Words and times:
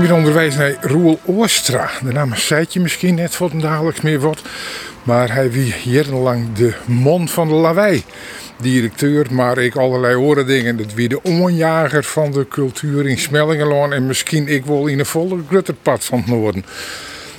Ben 0.00 0.12
onderwijs 0.12 0.56
naar 0.56 0.76
Roel 0.80 1.20
Oostra. 1.24 1.90
De 2.02 2.12
naam 2.12 2.34
zei 2.34 2.66
je 2.68 2.80
misschien 2.80 3.14
net 3.14 3.34
voor 3.34 3.50
het 3.50 3.60
dagelijks 3.60 4.00
meer 4.00 4.20
wat. 4.20 4.42
Maar 5.02 5.32
hij 5.32 5.50
wie 5.50 5.74
jarenlang 5.84 6.52
de 6.52 6.74
man 6.84 7.28
van 7.28 7.48
de 7.48 7.54
lawaai. 7.54 8.04
Directeur, 8.60 9.26
maar 9.30 9.58
ik 9.58 9.76
allerlei 9.76 10.14
oren 10.14 10.46
dingen. 10.46 10.76
Dat 10.76 10.94
wie 10.94 11.08
de 11.08 11.22
onjager 11.22 12.04
van 12.04 12.32
de 12.32 12.48
cultuur 12.48 13.06
in 13.06 13.18
Smellingenloon. 13.18 13.92
En 13.92 14.06
misschien 14.06 14.48
ik 14.48 14.64
wel 14.64 14.86
in 14.86 14.98
een 14.98 15.06
volle 15.06 15.38
grutterpad 15.48 16.04
van 16.04 16.18
het 16.18 16.26
noorden. 16.26 16.64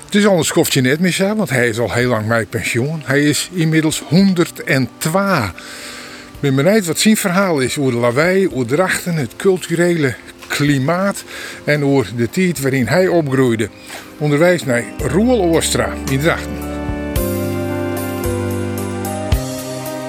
Het 0.05 0.15
is 0.15 0.25
anders 0.25 0.51
koftje 0.51 0.81
net 0.81 0.99
meer 0.99 1.11
zo, 1.11 1.35
want 1.35 1.49
hij 1.49 1.69
is 1.69 1.79
al 1.79 1.93
heel 1.93 2.09
lang 2.09 2.27
met 2.27 2.49
pensioen. 2.49 3.01
Hij 3.05 3.23
is 3.23 3.49
inmiddels 3.53 4.03
102. 4.07 5.43
Ik 6.37 6.39
ben 6.39 6.55
benieuwd 6.55 6.85
wat 6.85 6.99
zijn 6.99 7.17
verhaal 7.17 7.59
is 7.59 7.77
over 7.77 7.91
de 7.91 7.97
lawaai, 7.97 8.49
over 8.51 8.67
drachten, 8.67 9.15
het 9.15 9.35
culturele 9.35 10.15
klimaat 10.57 11.23
en 11.63 11.83
over 11.83 12.15
de 12.15 12.29
tijd 12.29 12.61
waarin 12.61 12.87
hij 12.87 13.07
opgroeide. 13.07 13.69
Onderwijs 14.17 14.63
naar 14.63 14.83
Roel 14.97 15.41
Oostra 15.41 15.93
in 16.09 16.19
Drachten. 16.19 16.57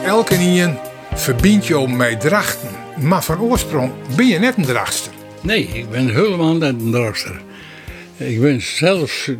Elke 0.04 0.34
nien 0.34 0.74
verbindt 1.14 1.66
je 1.66 1.88
met 1.88 2.20
Drachten, 2.20 2.68
maar 3.00 3.22
van 3.22 3.40
oorsprong 3.40 3.92
ben 4.16 4.26
je 4.26 4.38
net 4.38 4.56
een 4.56 4.64
Drachtster. 4.64 5.12
Nee, 5.40 5.68
ik 5.72 5.90
ben 5.90 6.14
helemaal 6.14 6.54
net 6.54 6.74
een 6.80 6.90
drachter. 6.90 7.40
Ik 8.16 8.40
ben 8.40 8.62
zelfs 8.62 9.30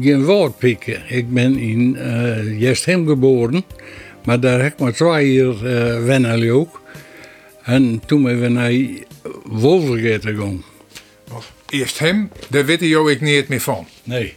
geen 0.00 0.24
woordpikken. 0.24 1.02
Ik 1.08 1.32
ben 1.32 1.56
in 1.56 1.96
uh, 2.60 3.06
geboren, 3.06 3.64
maar 4.24 4.40
daar 4.40 4.62
heb 4.62 4.72
ik 4.72 4.78
maar 4.78 4.92
twee 4.92 5.32
jaar 5.32 5.54
uh, 5.54 6.04
wennen 6.04 6.50
ook. 6.50 6.80
En 7.62 8.02
toen 8.06 8.22
ben 8.22 8.40
we 8.40 8.48
naar 8.48 8.72
Wolvergate 9.44 10.28
gegaan. 10.28 10.64
Eerst 11.68 11.98
hem, 11.98 12.30
daar 12.48 12.64
weet 12.64 12.80
je 12.80 13.10
ik 13.10 13.20
niet 13.20 13.48
meer 13.48 13.60
van. 13.60 13.86
Nee. 14.04 14.34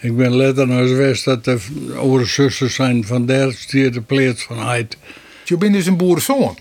Ik 0.00 0.16
ben 0.16 0.34
later 0.34 0.66
naar 0.66 0.96
West 0.96 1.24
dat 1.24 1.44
de 1.44 1.58
oudere 1.96 2.50
zijn 2.68 3.04
van 3.04 3.26
daar 3.26 3.52
stier 3.52 3.92
de 3.92 4.00
plaats 4.00 4.42
van 4.42 4.58
uit. 4.58 4.96
Je 5.44 5.56
bent 5.56 5.72
dus 5.72 5.86
een 5.86 5.96
boerenzoon? 5.96 6.58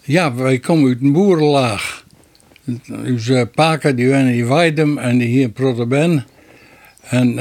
Ja, 0.00 0.34
wij 0.34 0.58
komen 0.58 0.88
uit 0.88 1.00
een 1.00 1.12
boerenlaag. 1.12 2.04
Onze 2.88 3.50
paken 3.54 3.96
die 3.96 4.08
waren 4.08 4.34
in 4.34 4.48
Weidem 4.48 4.98
en 4.98 5.18
die 5.18 5.28
hier 5.28 5.42
in 5.42 5.52
Protoben. 5.52 6.26
En 7.02 7.32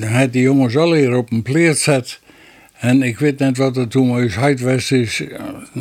uh, 0.00 0.10
had 0.10 0.32
die 0.32 0.42
jongens 0.42 0.76
al 0.76 0.92
hier 0.92 1.16
op 1.16 1.32
een 1.32 1.42
plaats 1.42 1.82
zet. 1.82 2.20
En 2.78 3.02
ik 3.02 3.18
weet 3.18 3.38
net 3.38 3.56
wat 3.56 3.76
er 3.76 3.88
toen 3.88 4.14
uit 4.14 4.34
Heidwest 4.34 4.92
is 4.92 5.22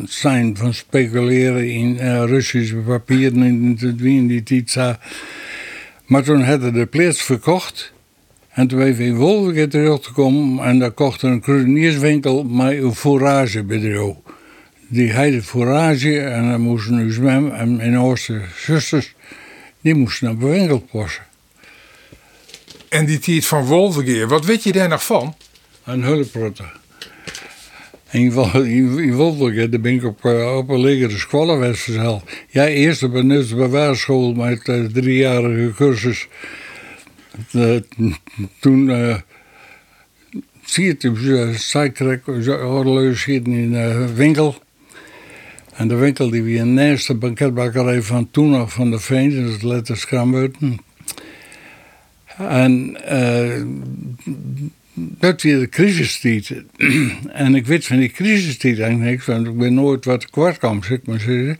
zijn 0.06 0.58
van 0.58 0.73
speculeren 0.73 1.70
in 1.70 1.95
uh, 1.95 2.23
Russische 2.26 2.76
papieren 2.76 3.44
in, 3.44 3.78
in 4.00 4.28
die 4.28 4.44
tijd. 4.64 4.98
Maar 6.06 6.23
toen 6.23 6.44
hadden 6.44 6.73
de 6.73 6.86
plaats 6.86 7.22
verkocht. 7.22 7.94
En 8.50 8.68
toen 8.68 8.80
ben 8.80 8.95
we 8.95 9.03
in 9.03 9.16
Wolvergate 9.16 9.68
teruggekomen 9.68 10.66
en 10.66 10.80
daar 10.80 10.92
kocht 10.92 11.22
een 11.22 11.42
kruidenierswinkel 11.42 12.44
met 12.44 12.78
een 12.78 12.95
fouragebedrijf. 12.95 14.16
Die 14.88 15.12
heette 15.12 15.44
fourage 15.44 16.19
en 16.19 16.50
dan 16.50 16.62
moesten 16.62 16.96
nu 16.96 17.12
zwemmen 17.12 17.56
en 17.56 17.75
mijn 17.75 17.96
oudste 17.96 18.41
zusters, 18.56 19.14
die 19.81 19.96
moesten 19.96 20.28
naar 20.28 20.38
de 20.38 20.46
winkel 20.46 20.79
passen. 20.79 21.24
En 22.90 23.06
die 23.06 23.46
van 23.46 23.66
Wolvergate, 23.66 24.28
wat 24.28 24.46
weet 24.46 24.64
je 24.64 24.72
daar 24.72 24.90
nog 24.90 25.06
van? 25.06 25.35
Een 25.84 26.03
hulprotter. 26.03 26.85
In, 28.17 28.31
in 29.07 29.13
Wolvergate 29.13 29.69
daar 29.69 29.79
ben 29.79 29.94
ik 29.94 30.03
op, 30.03 30.25
uh, 30.25 30.57
op 30.57 30.69
een 30.69 30.79
legere 30.79 31.17
schoolwest 31.17 31.81
verzeld. 31.81 32.23
Ja, 32.50 32.67
eerst 32.67 33.03
op 33.03 33.13
een 33.13 33.45
bewaarschool 33.55 34.33
met 34.33 34.67
uh, 34.67 34.85
driejarige 34.85 35.73
cursus. 35.75 36.28
Uh, 37.51 37.79
toen 38.59 38.91
zie 40.66 40.85
je 40.85 41.09
het, 41.31 41.61
zij 41.61 41.89
kreeg 41.89 42.19
horloge 42.45 43.33
in 43.33 43.73
een 43.73 44.16
winkel. 44.16 44.55
En 45.73 45.88
de 45.88 45.95
winkel 45.95 46.29
die 46.29 46.44
wie 46.44 46.59
een 46.59 46.78
eerste 46.78 47.16
banketbakkerij 47.16 48.01
van 48.01 48.31
toen 48.31 48.49
nog 48.49 48.73
van 48.73 48.91
de 48.91 48.99
Veen, 48.99 49.44
dat 49.44 49.55
is 49.55 49.61
letters 49.61 49.99
Skrambuiten. 49.99 50.79
En 52.38 52.97
dat 54.97 55.41
weer 55.41 55.59
de 55.59 55.69
crisistijd. 55.69 56.63
en 57.44 57.56
ik 57.56 57.66
weet 57.66 57.85
van 57.85 57.97
die 57.97 58.09
crisistijd 58.09 58.80
eigenlijk, 58.80 59.24
want 59.24 59.47
ik 59.47 59.58
ben 59.58 59.74
nooit 59.74 60.06
wat 60.06 60.30
kwart 60.30 60.59
zeg 60.81 61.00
maar. 61.06 61.58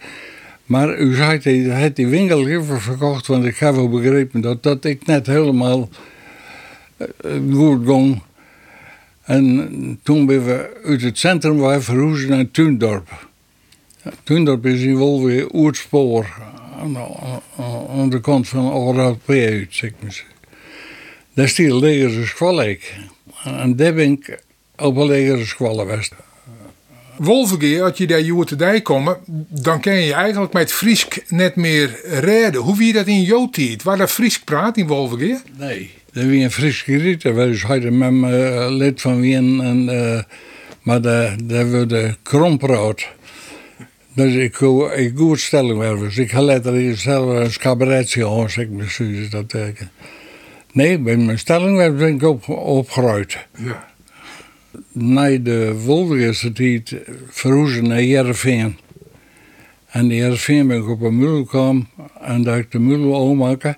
Maar 0.66 1.00
u 1.00 1.16
zei, 1.16 1.40
hij 1.40 1.82
had 1.82 1.96
die 1.96 2.08
winkel 2.08 2.48
even 2.48 2.82
verkocht, 2.82 3.28
want 3.28 3.46
ik 3.46 3.58
heb 3.58 3.76
wel 3.76 3.90
begrepen 3.90 4.42
dat 4.42 4.64
dat 4.64 4.86
ik 4.86 5.06
net 5.06 5.28
helemaal 5.28 5.90
goed 7.52 7.86
ging. 7.86 8.22
En 9.24 10.00
toen 10.04 10.26
ben 10.26 10.46
we 10.46 10.82
uit 10.84 11.02
het 11.02 11.18
centrum 11.18 11.58
waar 11.58 11.82
verhuizen 11.82 12.30
naar 12.30 12.52
Tuindorp. 12.52 13.28
Tuindorp 14.24 14.66
is 14.66 14.82
in 14.82 14.96
Wolwe 14.96 15.50
Oertspoor, 15.54 16.26
aan 16.80 16.94
de, 16.94 17.06
aan 17.90 18.10
de 18.10 18.22
kant 18.22 18.48
van 18.48 18.72
Orad 18.72 19.18
P 19.26 19.30
uit, 19.30 19.68
zeg 19.70 19.92
maar. 20.00 20.26
Daar 21.34 21.46
is 21.46 21.56
die 21.56 21.76
legere 21.76 22.26
schoollijk. 23.48 23.64
En 23.64 23.76
daar 23.76 23.94
ben 23.94 24.12
ik 24.12 24.40
op 24.76 24.96
een 24.96 25.08
legere 25.08 25.46
school. 25.46 25.88
Wolvergeer, 27.18 27.84
als 27.84 27.98
je 27.98 28.08
daar 28.08 28.22
joer 28.22 28.46
te 28.46 28.56
dij 28.56 28.82
komen, 28.82 29.18
dan 29.50 29.82
kan 29.82 29.96
je 29.96 30.14
eigenlijk 30.14 30.54
met 30.54 30.72
Friesk 30.72 31.24
net 31.28 31.56
meer 31.56 32.00
redden. 32.04 32.62
Hoe 32.62 32.78
wie 32.78 32.94
dat 32.94 33.08
in 33.08 33.22
jouw 33.22 33.50
tijd? 33.50 33.84
Waar 33.84 33.98
dat 33.98 34.12
Friesk 34.12 34.44
praat 34.44 34.78
in 34.78 34.88
Wolvergeer? 34.88 35.42
Nee, 35.58 35.92
dat 36.12 36.24
wie 36.24 36.44
een 36.44 36.52
Friesk 36.52 36.86
geriet. 36.86 37.22
Daar 37.22 37.34
was 37.34 37.64
hij 37.64 37.92
met 37.92 38.12
me 38.12 38.68
lid 38.72 39.02
van 39.02 39.20
Wien. 39.20 39.62
En, 39.62 39.90
uh, 39.90 40.22
maar 40.82 41.02
daar 41.02 41.38
de 41.88 42.16
kromproot. 42.24 43.08
Dus 44.14 44.34
ik 44.34 44.60
ik 44.96 45.12
goed 45.16 45.40
stelling 45.40 45.78
werven. 45.78 46.22
Ik 46.24 46.32
ga 46.32 46.42
later 46.42 46.98
zelf 46.98 47.44
een 47.44 47.58
cabaretje 47.58 48.28
aan, 48.28 48.50
zeg 48.50 48.70
maar, 48.70 49.30
dat 49.30 49.50
tekenen. 49.50 49.92
Nee, 50.72 51.00
bij 51.00 51.18
mijn 51.18 51.40
stelling 51.40 51.98
ben 51.98 52.16
ik 52.16 52.24
op, 52.24 52.50
opgeruid. 52.50 53.48
Ja. 53.58 53.88
Na 54.92 55.38
de 55.38 55.82
Wolvergese 55.86 56.52
tijd 56.52 56.96
verhuizen 57.30 57.88
naar 57.88 58.04
Jereveen. 58.04 58.78
En 59.88 60.12
in 60.12 60.18
Jereveen 60.18 60.68
ben 60.68 60.78
ik 60.78 60.90
op 60.90 61.02
een 61.02 61.18
mul 61.18 61.36
gekomen 61.36 61.88
en 62.22 62.44
daar 62.44 62.58
ik 62.58 62.72
de 62.72 62.80
mul 62.80 63.16
openmaken. 63.16 63.78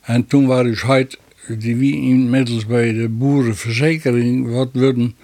En 0.00 0.26
toen 0.26 0.46
waren 0.46 0.70
dus 0.70 0.84
uit 0.84 1.18
die 1.48 1.76
wie 1.76 1.94
inmiddels 1.94 2.66
bij 2.66 2.92
de 2.92 3.08
boerenverzekering 3.08 4.50
wat 4.50 4.68
worden 4.72 5.14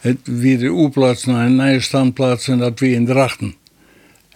het 0.00 0.18
weer 0.22 0.58
de 0.58 0.68
oerplaats 0.68 1.24
naar 1.24 1.46
een 1.46 1.56
nieuwe 1.56 1.80
standplaats 1.80 2.48
en 2.48 2.58
dat 2.58 2.78
weer 2.80 2.94
in 2.94 3.06
Drachten. 3.06 3.54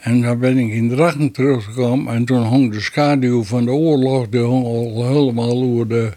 En 0.05 0.21
dan 0.21 0.39
ben 0.39 0.59
ik 0.59 0.73
in 0.73 0.89
Drachten 0.89 1.31
teruggekomen 1.31 2.15
en 2.15 2.25
toen 2.25 2.43
hong 2.43 2.73
de 2.73 2.81
schaduw 2.81 3.43
van 3.43 3.65
de 3.65 3.71
oorlog 3.71 4.29
die 4.29 4.41
hong 4.41 4.65
al 4.65 5.07
helemaal 5.07 5.63
over 5.63 5.89
de, 5.89 6.13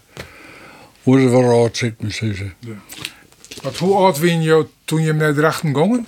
over 1.04 1.20
de 1.20 1.28
verraad, 1.28 1.76
zeg 1.76 1.92
maar 2.00 2.10
zeggen. 2.10 2.54
Ja. 2.58 2.74
Wat, 3.62 3.76
hoe 3.76 3.94
oud 3.94 4.20
ben 4.20 4.42
je 4.42 4.66
toen 4.84 5.02
je 5.02 5.12
naar 5.12 5.34
Drachten 5.34 5.76
ging? 5.76 6.06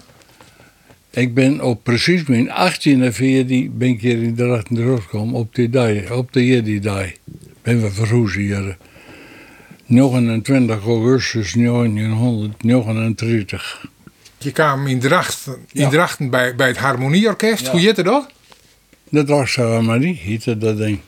Ik 1.10 1.34
ben 1.34 1.60
op 1.60 1.84
precies 1.84 2.26
mijn 2.26 2.48
18e 2.48 3.12
veertien 3.12 3.78
ben 3.78 3.88
ik 3.88 4.00
hier 4.00 4.22
in 4.22 4.34
Drachten 4.34 4.76
teruggekomen 4.76 5.34
op 5.34 5.54
die 5.54 5.70
dag, 5.70 6.10
op 6.10 6.32
de 6.32 6.40
hier 6.40 6.64
die 6.64 6.80
dag. 6.80 7.06
Ben 7.62 7.82
we 7.82 7.90
verhuizen 7.90 8.40
hier. 8.40 8.76
29 9.86 10.84
augustus 10.84 11.52
1939. 11.52 13.86
Je 14.42 14.52
kwam 14.52 14.86
in 14.86 15.00
Drachten, 15.00 15.56
in 15.72 15.80
ja. 15.80 15.88
Drachten 15.88 16.30
bij, 16.30 16.54
bij 16.54 16.66
het 16.66 16.76
Harmonieorkest. 16.76 17.64
Ja. 17.64 17.70
Hoe 17.70 17.80
heette 17.80 18.02
dat? 18.02 18.30
De 19.08 19.24
Drachtse 19.24 20.16
heette 20.18 20.58
dat 20.58 20.76
ding. 20.76 21.00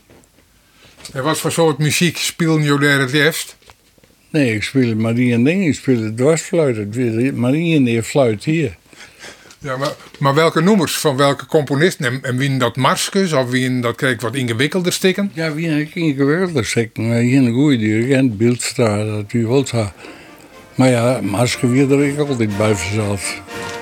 En 1.13 1.23
wat 1.23 1.39
voor 1.39 1.53
soort 1.53 1.79
muziek 1.79 2.17
speelde 2.17 2.63
je 2.63 2.79
daar 2.79 3.01
het 3.01 3.13
liefst? 3.13 3.57
Nee, 4.31 4.55
ik 4.55 4.63
speel 4.63 4.95
Marie 4.95 5.33
en 5.33 5.45
ding. 5.45 5.67
Ik 5.67 5.75
speel 5.75 6.01
de 6.01 6.15
dwarsfluit. 6.15 7.35
Marie 7.35 7.77
en 7.77 7.85
die 7.85 8.03
fluit 8.03 8.45
hier. 8.45 8.77
Ja, 9.59 9.77
maar, 9.77 9.93
maar 10.19 10.35
welke 10.35 10.61
noemers 10.61 10.99
van 10.99 11.17
welke 11.17 11.47
componisten? 11.47 12.07
En, 12.07 12.23
en 12.23 12.37
wie 12.37 12.57
dat 12.57 12.77
Marskus 12.77 13.33
of 13.33 13.51
wie 13.51 13.81
dat 13.81 13.97
kreeg 13.97 14.21
wat 14.21 14.35
ingewikkelder 14.35 14.93
stikken? 14.93 15.31
Ja, 15.35 15.53
wie 15.55 15.69
een 15.69 15.95
ingewikkelder 15.95 16.67
stikken. 16.67 17.09
Maar 17.09 17.19
hier 17.19 17.43
een 17.43 17.53
goede 17.53 17.77
dirigent, 17.77 18.37
Beeldstra, 18.37 19.05
dat 19.05 19.33
u 19.33 19.47
wilt 19.47 19.71
ha. 19.71 19.95
Maar 20.75 20.91
ja, 20.91 21.21
Marske 21.23 21.67
weer 21.67 21.93
er 21.93 22.07
ik 22.07 22.19
altijd 22.19 22.57
bij. 22.57 22.75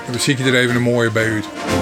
En 0.07 0.13
dan 0.13 0.21
zie 0.21 0.37
je 0.37 0.45
er 0.45 0.55
even 0.55 0.77
een 0.77 0.83
mooie 0.83 1.11
bij 1.11 1.31
uit. 1.31 1.80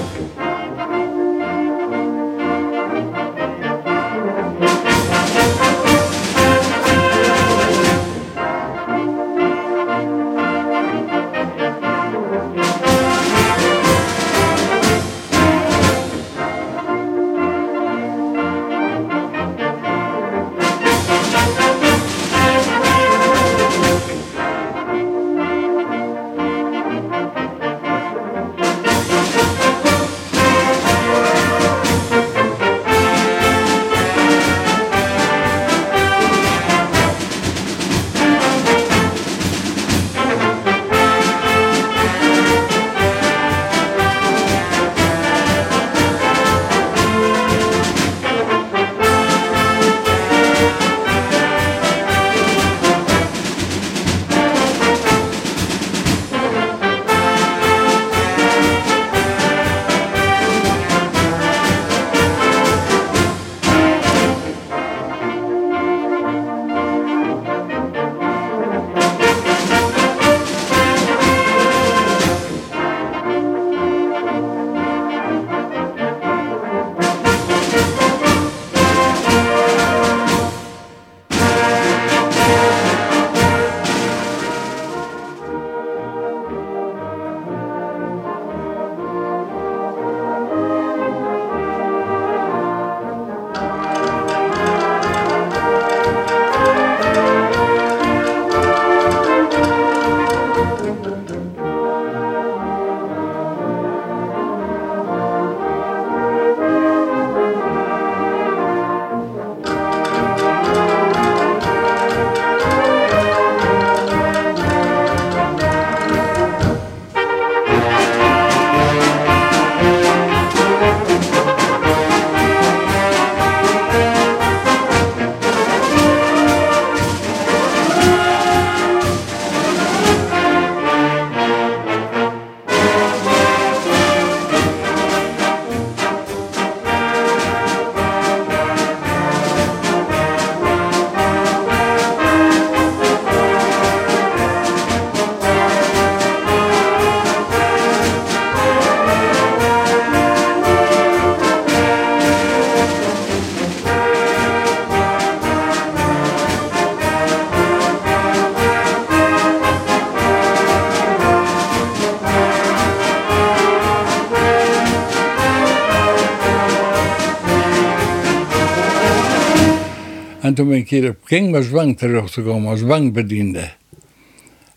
En 170.49 170.55
toen 170.55 170.69
ben 170.69 170.77
ik 170.77 170.91
hier 170.91 171.09
op 171.09 171.17
King 171.25 171.51
met 171.51 171.65
Zwang 171.65 171.99
teruggekomen 171.99 172.71
als 172.71 172.87
bankbediende. 172.87 173.71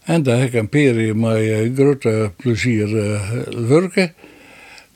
En 0.04 0.24
daar 0.24 0.38
heb 0.40 0.48
ik 0.48 0.54
een 0.54 0.70
periode 0.70 1.20
met 1.20 1.38
uh, 1.38 1.76
grote 1.76 2.32
plezier 2.38 2.90
uh, 2.90 3.32
werken. 3.68 4.14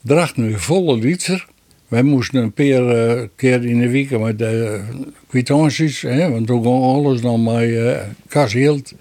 Dracht 0.00 0.36
nu 0.36 0.58
volle 0.58 0.98
liter. 0.98 1.46
Wij 1.88 2.02
moesten 2.02 2.42
een 2.42 2.52
paar 2.52 3.16
uh, 3.16 3.22
keer 3.36 3.64
in 3.64 3.80
de 3.80 3.90
week 3.90 4.18
met 4.18 4.38
de 4.38 4.80
kwitanties, 5.26 6.02
want 6.02 6.46
toen 6.46 6.66
alles 6.66 7.20
dan 7.20 7.42
met 7.42 7.68
uh, 7.68 7.96
kas 8.28 8.52
hield. 8.52 8.94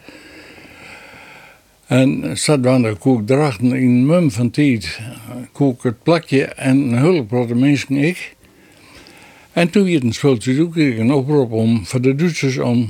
En 1.88 2.38
zat 2.38 2.64
dan 2.64 2.82
de 2.82 2.96
koek 2.96 3.28
drachten 3.28 3.74
in 3.74 4.06
mum 4.06 4.32
van 4.32 4.52
tijd. 4.52 5.00
Koek 5.52 5.84
het 5.84 6.04
plakje 6.04 6.44
en 6.44 6.94
hulp 6.94 7.30
de 7.30 7.56
mensen 7.56 7.96
ik. 7.96 8.35
En 9.56 9.70
toen 9.70 9.92
werd 9.92 10.04
een 10.04 10.14
speeltje 10.14 10.62
ook 10.62 10.72
kreeg 10.72 10.98
een 10.98 11.14
oproep 11.14 11.52
om 11.52 11.86
voor 11.86 12.02
de 12.02 12.16
Duitsers 12.16 12.58
om 12.58 12.90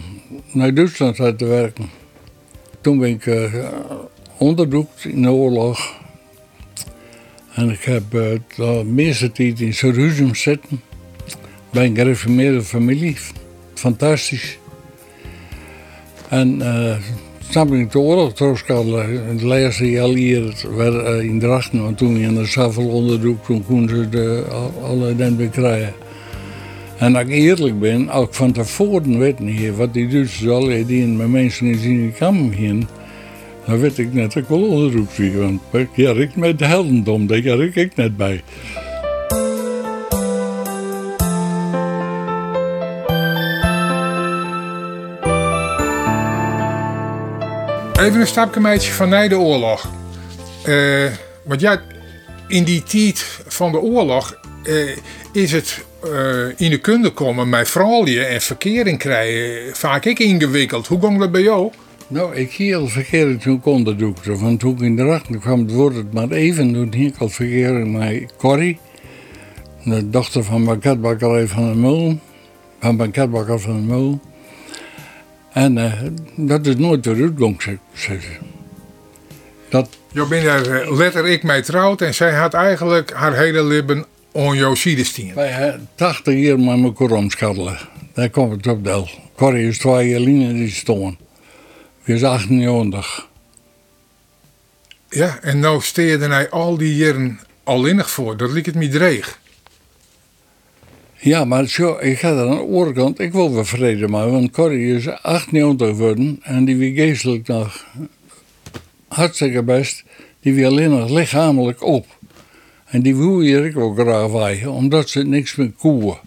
naar 0.51 0.73
Duitsland 0.73 1.19
uit 1.19 1.37
te 1.37 1.45
werken. 1.45 1.89
Toen 2.81 2.99
ben 2.99 3.09
ik 3.09 3.25
uh, 3.25 3.53
onderdoekt 4.37 5.05
in 5.05 5.21
de 5.21 5.31
oorlog. 5.31 5.95
En 7.53 7.69
ik 7.69 7.83
heb 7.83 8.03
uh, 8.13 8.31
de 8.55 8.83
meeste 8.85 9.31
tijd 9.31 9.59
in 9.59 9.69
Jeruzalem 9.69 10.35
zitten. 10.35 10.81
Bij 11.71 11.85
een 11.85 11.95
gereformeerde 11.95 12.61
familie. 12.61 13.17
Fantastisch. 13.73 14.57
En 16.29 16.55
uh, 17.53 17.65
ben 17.67 17.79
ik 17.79 17.91
de 17.91 17.99
oorlog 17.99 18.33
teruggekomen. 18.33 19.27
Het 19.27 19.41
laatste 19.41 19.89
jaar 19.89 20.07
hier 20.07 20.65
in 21.21 21.39
Drachten. 21.39 21.81
Want 21.83 21.97
toen 21.97 22.17
in 22.17 22.35
de 22.35 22.45
Savel 22.45 22.87
onderdoek, 22.87 23.45
toen 23.45 23.65
konden 23.65 23.97
ze 23.97 24.09
de, 24.09 24.45
alle 24.81 25.15
den 25.15 25.37
bekrijgen. 25.37 26.04
En 26.97 27.15
als 27.15 27.23
ik 27.23 27.29
eerlijk 27.29 27.79
ben, 27.79 28.09
als 28.09 28.27
ik 28.27 28.33
van 28.33 28.51
tevoren 28.51 29.19
weet 29.19 29.39
niet 29.39 29.75
wat 29.75 29.93
die 29.93 30.07
Duitsers 30.07 30.49
al 30.49 30.67
die 30.85 31.05
met 31.05 31.29
mensen 31.29 31.67
in 31.67 31.79
zijn 31.79 32.13
kamer 32.13 32.53
gingen, 32.53 32.89
dan 33.65 33.79
weet 33.79 33.97
ik 33.97 34.13
net 34.13 34.33
dat 34.33 34.43
ik 34.43 34.49
wel 34.49 34.63
onderzoek 34.63 35.11
zie. 35.11 35.37
Want 35.37 35.61
ja, 35.93 36.11
ik 36.11 36.35
met 36.35 36.59
de 36.59 36.65
heldendom, 36.65 37.27
daar 37.27 37.41
ga 37.41 37.53
ik 37.73 37.95
net 37.95 38.17
bij. 38.17 38.43
Even 47.99 48.19
een 48.19 48.27
stapje 48.27 48.81
van 48.81 49.09
na 49.09 49.27
de 49.27 49.37
oorlog. 49.37 49.89
Uh, 50.67 51.05
want 51.43 51.61
ja, 51.61 51.81
in 52.47 52.63
die 52.63 52.83
tijd 52.83 53.39
van 53.47 53.71
de 53.71 53.79
oorlog 53.79 54.39
uh, 54.67 54.97
is 55.31 55.51
het 55.51 55.85
uh, 56.05 56.47
in 56.57 56.69
de 56.69 56.77
kunde 56.77 57.09
komen 57.09 57.49
met 57.49 57.69
vrouwen 57.69 58.29
en 58.29 58.41
verkering 58.41 58.97
krijgen 58.97 59.75
vaak 59.75 60.05
ik 60.05 60.19
ingewikkeld. 60.19 60.87
Hoe 60.87 60.99
ging 60.99 61.19
dat 61.19 61.31
bij 61.31 61.41
jou? 61.41 61.71
Nou, 62.07 62.35
ik 62.35 62.51
hier 62.51 62.77
al 62.77 62.89
toen 63.39 63.59
kon 63.61 63.83
dat 63.83 64.01
ook. 64.01 64.23
Want 64.23 64.59
toen 64.59 64.75
ik 64.75 64.81
in 64.81 64.95
de 64.95 65.03
racht 65.03 65.39
kwam 65.39 65.59
het 65.59 65.71
woord 65.71 65.95
het 65.95 66.13
maar 66.13 66.29
even. 66.29 66.73
Toen 66.73 66.93
ging 66.93 67.13
ik 67.13 67.17
al 67.17 67.29
verkering 67.29 67.97
met 67.97 68.33
Corrie. 68.37 68.79
De 69.83 70.09
dochter 70.09 70.43
van 70.43 70.65
banketbakkerij 70.65 71.47
van 71.47 71.71
de 71.71 71.77
Mul. 71.77 72.19
Van 72.79 72.97
banketbakker 72.97 73.59
van 73.59 73.75
de 73.75 73.93
Mul. 73.93 74.19
En 75.53 75.77
uh, 75.77 75.93
dat 76.35 76.65
is 76.65 76.75
nooit 76.75 77.05
weer 77.05 77.23
uitgang. 77.23 77.79
Dat 79.69 79.89
Je 80.11 80.27
bent 80.27 80.43
daar 80.43 80.65
eh, 80.65 80.97
letterlijk 80.97 81.43
mee 81.43 81.61
trouwd 81.61 82.01
en 82.01 82.13
zij 82.13 82.33
had 82.33 82.53
eigenlijk 82.53 83.13
haar 83.13 83.35
hele 83.35 83.63
leven 83.63 84.05
on 84.35 84.57
jouw 84.57 84.75
sidestien. 84.75 85.33
Wij 85.33 85.49
hebben 85.49 85.89
80 85.95 86.35
jaar 86.35 86.59
met 86.59 86.83
elkaar 86.83 87.17
omschattelen. 87.17 87.77
Daar 88.13 88.29
komt 88.29 88.51
het 88.51 88.67
op 88.67 88.83
del. 88.83 89.09
Corrie 89.35 89.67
is 89.67 89.77
twee 89.77 90.09
jaar 90.09 90.53
die 90.53 90.69
staan. 90.69 91.17
We 92.03 92.13
is 92.13 92.23
98. 92.23 93.27
Ja, 95.09 95.39
en 95.41 95.59
nou 95.59 95.81
steerde 95.81 96.27
hij 96.27 96.49
al 96.49 96.77
die 96.77 96.95
jaren 96.95 97.39
alleenig 97.63 98.09
voor. 98.09 98.37
Dat 98.37 98.51
liep 98.51 98.65
het 98.65 98.75
me 98.75 98.87
dreig. 98.87 99.39
Ja, 101.13 101.45
maar 101.45 101.67
zo, 101.67 101.97
ik 101.99 102.19
ga 102.19 102.29
er 102.29 102.49
aan 102.49 102.55
de 102.55 102.61
oorkant, 102.61 103.19
ik 103.19 103.31
wil 103.31 103.53
wel 103.53 103.65
vrede 103.65 104.07
maar, 104.07 104.31
want 104.31 104.51
Corrie 104.51 104.95
is 104.95 105.09
98 105.09 105.87
geworden 105.87 106.39
en 106.43 106.65
die 106.65 106.75
wie 106.75 106.95
geestelijk 106.95 107.47
nog 107.47 107.85
hartstikke 109.07 109.63
best, 109.63 110.03
die 110.41 110.53
wie 110.53 110.65
alleen 110.65 110.89
nog 110.89 111.09
lichamelijk 111.09 111.83
op. 111.83 112.14
En 112.95 113.01
die 113.01 113.15
wil 113.15 113.65
ik 113.65 113.77
ook 113.77 113.99
graag 113.99 114.31
bij, 114.31 114.65
omdat 114.65 115.09
ze 115.09 115.23
niks 115.23 115.55
meer 115.55 115.71
koeien. 115.71 116.17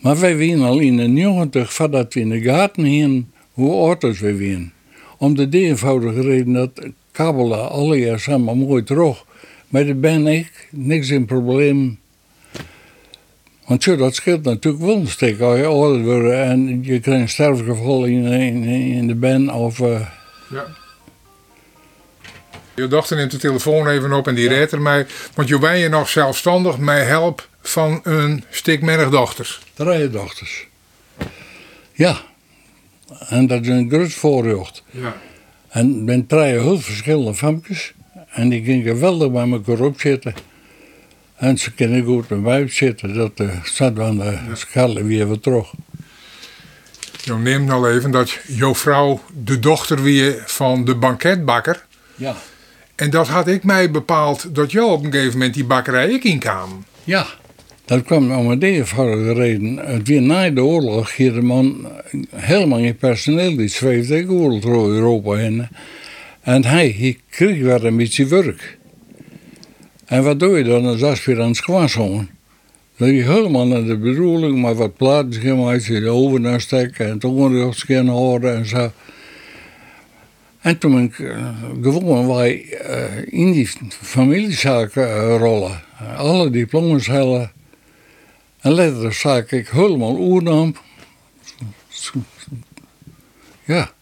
Maar 0.00 0.20
wij 0.20 0.36
wien 0.36 0.62
al 0.62 0.78
in 0.78 0.96
de 0.96 1.06
90 1.06 1.72
voordat 1.72 2.14
we 2.14 2.20
in 2.20 2.28
de 2.28 2.40
gaten 2.40 2.84
heen 2.84 3.32
hoe 3.52 3.72
oud 3.72 4.18
we 4.18 4.34
wien. 4.34 4.72
Om 5.18 5.34
de 5.34 5.48
eenvoudige 5.50 6.20
reden 6.20 6.52
dat 6.52 6.70
kabbelen 7.12 7.70
alle 7.70 7.98
jaar 7.98 8.20
samen 8.20 8.58
mooi 8.58 8.82
terug. 8.82 9.24
Maar 9.68 9.84
daar 9.84 9.96
ben 9.96 10.26
ik 10.26 10.68
niks 10.70 11.10
in 11.10 11.24
probleem. 11.24 11.98
Want 13.66 13.82
zo, 13.82 13.96
dat 13.96 14.14
scheelt 14.14 14.42
natuurlijk 14.42 14.84
wel 14.84 14.96
een 14.96 15.08
stuk. 15.08 15.40
Als 15.40 15.58
je 15.58 15.66
ouder 15.66 16.02
wordt 16.02 16.30
en 16.30 16.82
je 16.82 17.00
krijgt 17.00 17.22
een 17.22 17.28
sterfgeval 17.28 18.04
in, 18.04 18.24
in, 18.24 18.64
in 18.64 19.06
de 19.06 19.14
ben 19.14 19.50
of... 19.50 19.78
Ja. 19.78 20.82
Je 22.74 22.88
dochter 22.88 23.16
neemt 23.16 23.30
de 23.30 23.36
telefoon 23.36 23.88
even 23.88 24.12
op 24.12 24.28
en 24.28 24.34
die 24.34 24.48
redt 24.48 24.72
er 24.72 24.80
mij. 24.80 25.06
Want 25.34 25.48
je 25.48 25.58
ben 25.58 25.78
je 25.78 25.88
nog 25.88 26.08
zelfstandig 26.08 26.78
met 26.78 27.06
help 27.06 27.48
van 27.62 28.00
een 28.02 28.44
stuk 28.50 28.82
meer 28.82 29.10
dochters. 29.10 29.60
Drie 29.74 30.10
dochters. 30.10 30.66
Ja. 31.92 32.20
En 33.28 33.46
dat 33.46 33.60
is 33.60 33.68
een 33.68 33.88
groot 33.90 34.12
voorrecht. 34.12 34.82
Ja. 34.90 35.16
En 35.68 36.04
ben 36.04 36.26
drie 36.26 36.42
heel 36.42 36.80
verschillende 36.80 37.34
famkes. 37.34 37.92
En 38.30 38.48
die 38.48 38.64
gingen 38.64 38.82
geweldig 38.82 39.30
bij 39.30 39.50
elkaar 39.50 39.80
opzitten. 39.80 40.34
En 41.36 41.58
ze 41.58 41.72
kunnen 41.72 42.04
goed 42.04 42.28
met 42.28 42.40
mij 42.40 42.68
zitten. 42.68 43.14
Dat 43.14 43.40
uh, 43.40 43.64
staat 43.64 43.98
aan 43.98 44.18
de 44.18 44.38
schalen 44.52 45.06
weer 45.06 45.28
weer 45.28 45.40
terug. 45.40 45.72
Je 47.22 47.34
neemt 47.34 47.70
al 47.70 47.90
even 47.90 48.10
dat 48.10 48.38
jouw 48.46 48.74
vrouw 48.74 49.20
de 49.44 49.58
dochter 49.58 50.02
weer 50.02 50.42
van 50.46 50.84
de 50.84 50.94
banketbakker. 50.94 51.84
Ja. 52.14 52.36
En 52.94 53.10
dat 53.10 53.28
had 53.28 53.48
ik 53.48 53.64
mij 53.64 53.90
bepaald 53.90 54.54
dat 54.54 54.72
jou 54.72 54.90
op 54.90 55.04
een 55.04 55.12
gegeven 55.12 55.32
moment 55.32 55.54
die 55.54 55.64
bakkerij 55.64 56.10
ik. 56.10 56.44
Ja. 57.04 57.26
Dat 57.84 58.02
kwam 58.02 58.32
om 58.32 58.50
een 58.50 58.62
eenvoudige 58.62 59.32
reden. 59.32 59.76
Het 59.76 60.08
weer 60.08 60.22
na 60.22 60.50
de 60.50 60.64
oorlog 60.64 61.16
hier 61.16 61.32
de 61.32 61.42
man 61.42 61.88
helemaal 62.34 62.78
geen 62.78 62.96
personeel. 62.96 63.56
Die 63.56 63.68
zweefde 63.68 64.28
oorlog 64.28 64.60
door 64.60 64.90
Europa 64.90 65.32
heen. 65.32 65.68
En 66.40 66.64
hij, 66.64 67.18
kreeg 67.30 67.62
weer 67.62 67.84
een 67.84 67.96
beetje 67.96 68.26
werk. 68.26 68.78
En 70.06 70.22
wat 70.22 70.40
doe 70.40 70.58
je 70.58 70.64
dan 70.64 70.86
als 70.86 71.02
aspirant 71.02 71.60
kwasson? 71.60 72.28
Dat 72.96 73.08
je 73.08 73.22
helemaal 73.22 73.66
naar 73.66 73.84
de 73.84 73.96
bedoeling, 73.96 74.60
maar 74.60 74.74
wat 74.74 74.96
platen 74.96 75.32
gemaakt, 75.32 75.84
je 75.84 76.00
de 76.00 76.54
steken 76.58 77.06
en 77.06 77.12
het 77.12 77.24
onderrugsskin 77.24 78.06
houden 78.06 78.56
en 78.56 78.66
zo. 78.66 78.90
En 80.64 80.78
toen 80.78 80.94
ben 80.94 81.02
ik 81.02 81.18
uh, 81.18 81.48
gewoon 81.82 82.26
wij 82.26 82.64
uh, 82.88 83.40
in 83.40 83.52
die 83.52 83.68
familiezaken 83.88 85.36
rollen. 85.36 85.82
Alle 86.16 86.50
diplomas 86.50 87.06
halen. 87.06 87.52
En 88.60 88.72
later 88.72 89.12
zag 89.12 89.52
ik 89.52 89.68
helemaal 89.68 90.16
oernam. 90.16 90.74
Ja, 93.64 93.92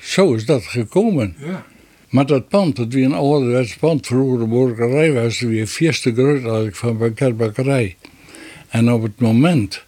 zo 0.00 0.34
is 0.34 0.44
dat 0.44 0.64
gekomen. 0.64 1.36
Ja. 1.38 1.66
Maar 2.08 2.26
dat 2.26 2.48
pand, 2.48 2.76
dat 2.76 2.92
wie 2.92 3.04
een 3.04 3.14
ouderwets 3.14 3.76
pand, 3.76 4.06
vroeger 4.06 4.38
de 4.38 4.46
borgerij 4.46 5.12
was, 5.12 5.40
weer 5.40 5.66
vierste 5.66 6.12
groot 6.12 6.42
eigenlijk 6.42 6.76
van 6.76 6.98
banketbakkerij. 6.98 7.96
En 8.68 8.92
op 8.92 9.02
het 9.02 9.20
moment 9.20 9.84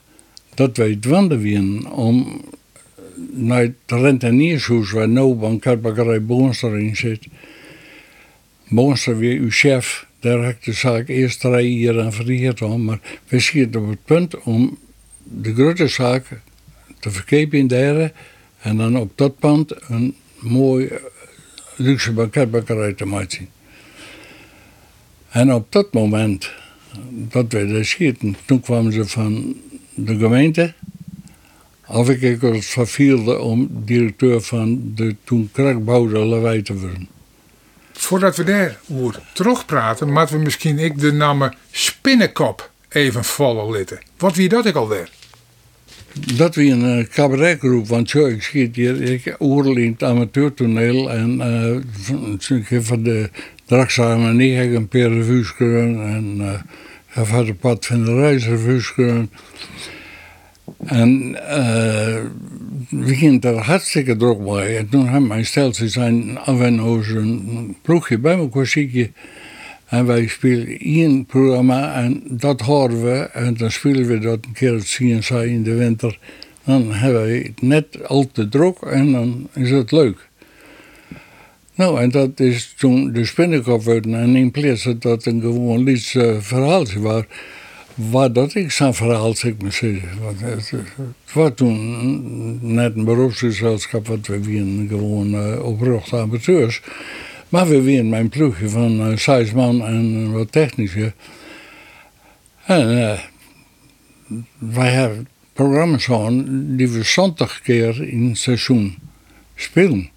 dat 0.55 0.77
wij 0.77 0.97
dwanden 0.97 1.41
wien 1.41 1.91
om 1.91 2.41
naar 3.31 3.63
het 3.63 3.75
renteniershuis 3.87 4.91
waar 4.91 5.09
nu 5.09 5.35
banketbakkerij 5.35 6.25
Boonster 6.25 6.79
in 6.79 6.97
zit, 6.97 7.27
Boonster 8.69 9.19
weer 9.19 9.41
uw 9.41 9.51
chef, 9.51 10.07
daar 10.21 10.45
heb 10.45 10.57
ik 10.57 10.65
de 10.65 10.73
zaak 10.73 11.09
eerst 11.09 11.41
drie 11.41 11.79
jaar 11.79 12.01
aan 12.01 12.13
verrierd 12.13 12.63
om, 12.63 12.85
maar 12.85 13.01
we 13.29 13.41
schieten 13.41 13.83
op 13.83 13.89
het 13.89 14.05
punt 14.05 14.43
om 14.43 14.79
de 15.23 15.55
grote 15.55 15.89
zaak 15.89 16.27
te 16.99 17.11
verkepen 17.11 17.59
in 17.59 17.67
derde 17.67 18.13
en 18.61 18.77
dan 18.77 18.97
op 18.97 19.13
dat 19.15 19.39
pand 19.39 19.75
een 19.89 20.15
mooi 20.39 20.89
luxe 21.77 22.13
banketbakkerij 22.13 22.93
te 22.93 23.05
maken. 23.05 23.49
En 25.31 25.53
op 25.55 25.73
dat 25.73 25.93
moment 25.93 26.51
dat 27.11 27.53
we 27.53 27.67
daar 27.67 27.85
schieten, 27.85 28.37
toen 28.45 28.61
kwamen 28.61 28.93
ze 28.93 29.05
van 29.05 29.57
de 29.95 30.19
gemeente. 30.19 30.75
Of 31.93 32.11
ik 32.11 32.41
het 32.41 32.65
vervielde 32.65 33.39
om 33.39 33.69
directeur 33.85 34.41
van 34.41 34.93
de 34.95 35.17
toen 35.25 35.49
kraakbouwde 35.53 36.19
Lawij 36.19 36.63
te 36.63 36.79
worden. 36.79 37.09
Voordat 37.93 38.37
we 38.37 38.45
daarover 38.45 39.23
terugpraten, 39.33 40.13
moeten 40.13 40.37
we 40.37 40.43
misschien 40.43 40.79
ik 40.79 40.99
de 40.99 41.13
naam 41.13 41.53
Spinnenkop 41.71 42.71
even 42.89 43.25
vallen 43.25 43.71
litten. 43.71 43.99
Wat 44.19 44.37
wie 44.37 44.49
dat 44.49 44.67
ik 44.67 44.75
alweer? 44.75 45.11
Dat 46.37 46.55
wie 46.55 46.73
een 46.73 46.99
uh, 46.99 47.05
cabaretgroep, 47.05 47.89
want 47.89 48.11
zo, 48.11 48.27
ik 48.27 48.43
schiet 48.43 48.77
hier, 48.77 49.03
ik 49.03 49.35
het 49.91 50.03
amateurtoneel 50.03 51.11
en 51.11 51.37
uh, 51.37 52.83
van 52.83 53.03
de 53.03 53.31
Draksame 53.65 54.29
en 54.29 54.41
ik 54.41 54.55
heb 54.57 54.75
een 54.75 54.89
paar 54.89 55.13
revues 55.13 55.55
en 55.59 56.37
uh, 56.39 56.53
heb 57.07 57.47
het 57.47 57.59
pad 57.59 57.87
van 57.87 58.05
de 58.05 58.15
reisrevues 58.15 58.93
En 60.85 61.29
uh, 61.31 62.21
we 62.89 63.15
gingen 63.15 63.41
er 63.41 63.59
hartstikke 63.59 64.17
druk 64.17 64.45
bij. 64.45 64.79
En 64.79 64.89
toen 64.89 65.09
hebben 65.09 65.27
mijn 65.27 65.47
steltje 65.47 65.89
zijn 65.89 66.39
af 66.39 66.61
en 66.61 66.77
toe 66.77 67.17
een 67.17 67.77
ploegje 67.83 68.19
bij 68.19 68.37
elkaar 68.37 68.67
ziekje. 68.67 69.11
En 69.87 70.07
wij 70.07 70.27
spelen 70.27 70.79
één 70.79 71.25
programma 71.25 71.95
en 71.95 72.23
dat 72.29 72.61
horen 72.61 73.03
we. 73.03 73.19
En 73.33 73.55
dan 73.57 73.71
spelen 73.71 74.07
we 74.07 74.19
dat 74.19 74.39
een 74.45 74.53
keer 74.53 74.73
het 74.73 74.97
CNC 74.97 75.31
in 75.31 75.63
de 75.63 75.75
winter. 75.75 76.19
Dan 76.65 76.93
hebben 76.93 77.23
we 77.23 77.33
het 77.33 77.63
net 77.63 78.09
al 78.09 78.29
te 78.33 78.49
druk 78.49 78.79
en 78.79 79.13
dan 79.13 79.49
is 79.55 79.71
het 79.71 79.93
leuk. 79.93 80.29
Nou, 81.75 82.01
en 82.01 82.11
dat 82.11 82.41
is 82.41 82.75
toen 82.79 83.13
de 83.13 83.25
spinnenkop 83.25 83.83
werd. 83.83 84.07
En 84.07 84.37
in 84.37 84.51
plaats 84.51 84.83
dat 84.83 85.03
dat 85.03 85.27
een 85.27 85.41
gewoon 85.41 85.83
lieds 85.83 86.15
uh, 86.15 86.37
verhaaltje 86.41 87.01
was, 87.01 87.25
waar 88.09 88.33
dat 88.33 88.55
ik 88.55 88.71
zo'n 88.71 88.95
verhaal, 88.95 89.35
zeg 89.35 89.53
maar 89.63 89.73
zeggen. 89.73 90.09
Het, 91.25 91.33
was 91.33 91.51
toen 91.55 92.75
net 92.75 92.97
een 92.97 93.05
beroepsgezelschap, 93.05 94.07
wat 94.07 94.27
we 94.27 94.41
weer 94.41 94.89
gewoon 94.89 95.35
uh, 95.35 96.13
amateurs. 96.13 96.81
Maar 97.49 97.69
we 97.69 97.81
weer 97.81 98.05
mijn 98.05 98.29
ploegje 98.29 98.69
van 98.69 99.11
uh, 99.11 99.17
en 99.59 100.33
wat 100.33 100.53
technische. 100.53 101.13
En 102.65 102.91
uh, 102.91 103.21
wij 104.59 104.91
hebben 104.91 105.29
programma's 105.53 106.05
gehad 106.05 106.33
die 106.47 106.89
we 106.89 107.03
zondag 107.03 107.61
keer 107.61 108.09
in 108.09 108.29
het 108.29 108.39
seizoen 108.39 108.99
spelen. 109.57 110.11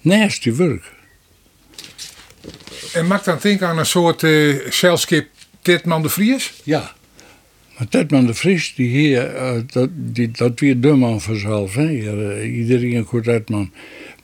Naast 0.00 0.44
werk. 0.44 0.92
En 2.92 3.06
maakt 3.06 3.24
dan 3.24 3.38
denken 3.40 3.68
aan 3.68 3.78
een 3.78 3.86
soort 3.86 4.22
uh, 4.22 4.70
Tedman 5.66 6.02
de 6.02 6.08
Vries? 6.08 6.60
Ja. 6.64 6.92
Maar 7.78 7.88
Tedman 7.88 8.26
de 8.26 8.34
Vries, 8.34 8.74
die 8.74 8.88
hier, 8.88 9.34
uh, 9.34 9.50
dat, 9.66 9.88
die, 9.92 10.30
dat 10.30 10.60
weer 10.60 10.80
de 10.80 10.92
man 10.92 11.20
vanzelf. 11.20 11.74
Hè? 11.74 11.90
Uh, 11.90 12.58
iedereen 12.58 12.94
een 12.94 13.04
goed 13.04 13.24
Tedman. 13.24 13.70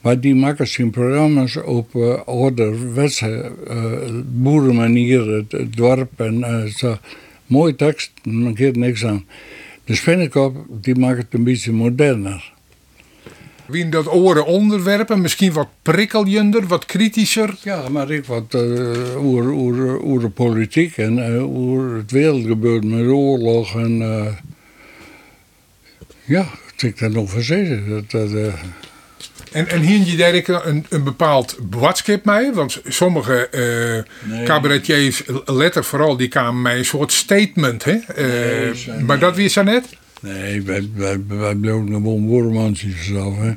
Maar 0.01 0.19
die 0.19 0.35
maken 0.35 0.67
zijn 0.67 0.89
programma's 0.89 1.55
op 1.55 1.93
uh, 1.95 2.21
ouderwetse 2.25 3.51
uh, 3.67 4.21
boerenmanier, 4.25 5.27
het, 5.27 5.51
het, 5.51 5.75
dorp 5.75 6.19
en 6.19 6.71
zo. 6.75 6.97
Mooie 7.45 7.75
tekst, 7.75 8.11
maar 8.23 8.55
geeft 8.55 8.75
niks 8.75 9.05
aan. 9.05 9.25
De 9.85 9.95
Spinnekop, 9.95 10.65
die 10.69 10.95
maakt 10.95 11.17
het 11.17 11.33
een 11.33 11.43
beetje 11.43 11.71
moderner. 11.71 12.53
Wie 13.65 13.89
dat 13.89 14.13
oren 14.13 14.45
onderwerpen, 14.45 15.21
misschien 15.21 15.53
wat 15.53 15.67
prikkeljender, 15.81 16.67
wat 16.67 16.85
kritischer. 16.85 17.55
Ja, 17.61 17.89
maar 17.89 18.11
ik 18.11 18.25
wat 18.25 18.53
uh, 18.55 19.23
oer, 19.23 19.51
oer, 19.51 20.03
oer 20.03 20.19
de 20.19 20.29
politiek 20.29 20.97
en 20.97 21.17
uh, 21.17 21.55
oer 21.55 21.95
het 21.95 22.11
wereldgebeurt 22.11 22.83
met 22.83 22.99
de 22.99 23.13
oorlog. 23.13 23.75
En 23.75 24.01
uh, 24.01 24.25
ja, 26.25 26.45
wat 26.71 26.81
ik 26.81 26.99
daar 26.99 27.11
nog 27.11 27.29
van 27.29 27.41
zeggen. 27.41 27.89
Dat, 27.89 28.11
dat, 28.11 28.29
En, 29.51 29.67
en 29.67 29.81
hier 29.81 30.07
je 30.07 30.17
daar 30.17 30.65
een, 30.67 30.85
een 30.89 31.03
bepaald 31.03 31.57
boodschap 31.61 32.25
mee? 32.25 32.51
Want 32.51 32.81
sommige 32.87 33.47
uh, 34.29 34.45
cabaretiers, 34.45 35.23
letter 35.45 35.83
vooral, 35.83 36.17
die 36.17 36.27
kwamen 36.27 36.61
met 36.61 36.77
een 36.77 36.85
soort 36.85 37.11
statement. 37.11 37.83
Hè? 37.83 37.97
Uh, 38.17 39.01
maar 39.05 39.19
dat 39.19 39.35
wie 39.35 39.47
zo 39.47 39.63
net? 39.63 39.85
Nee, 40.23 40.61
wij, 40.61 40.89
wij, 40.95 41.23
wij 41.27 41.55
bleven 41.55 41.87
gewoon 41.87 42.27
woordmansjes 42.27 43.05
zelf. 43.05 43.35
Hè? 43.37 43.51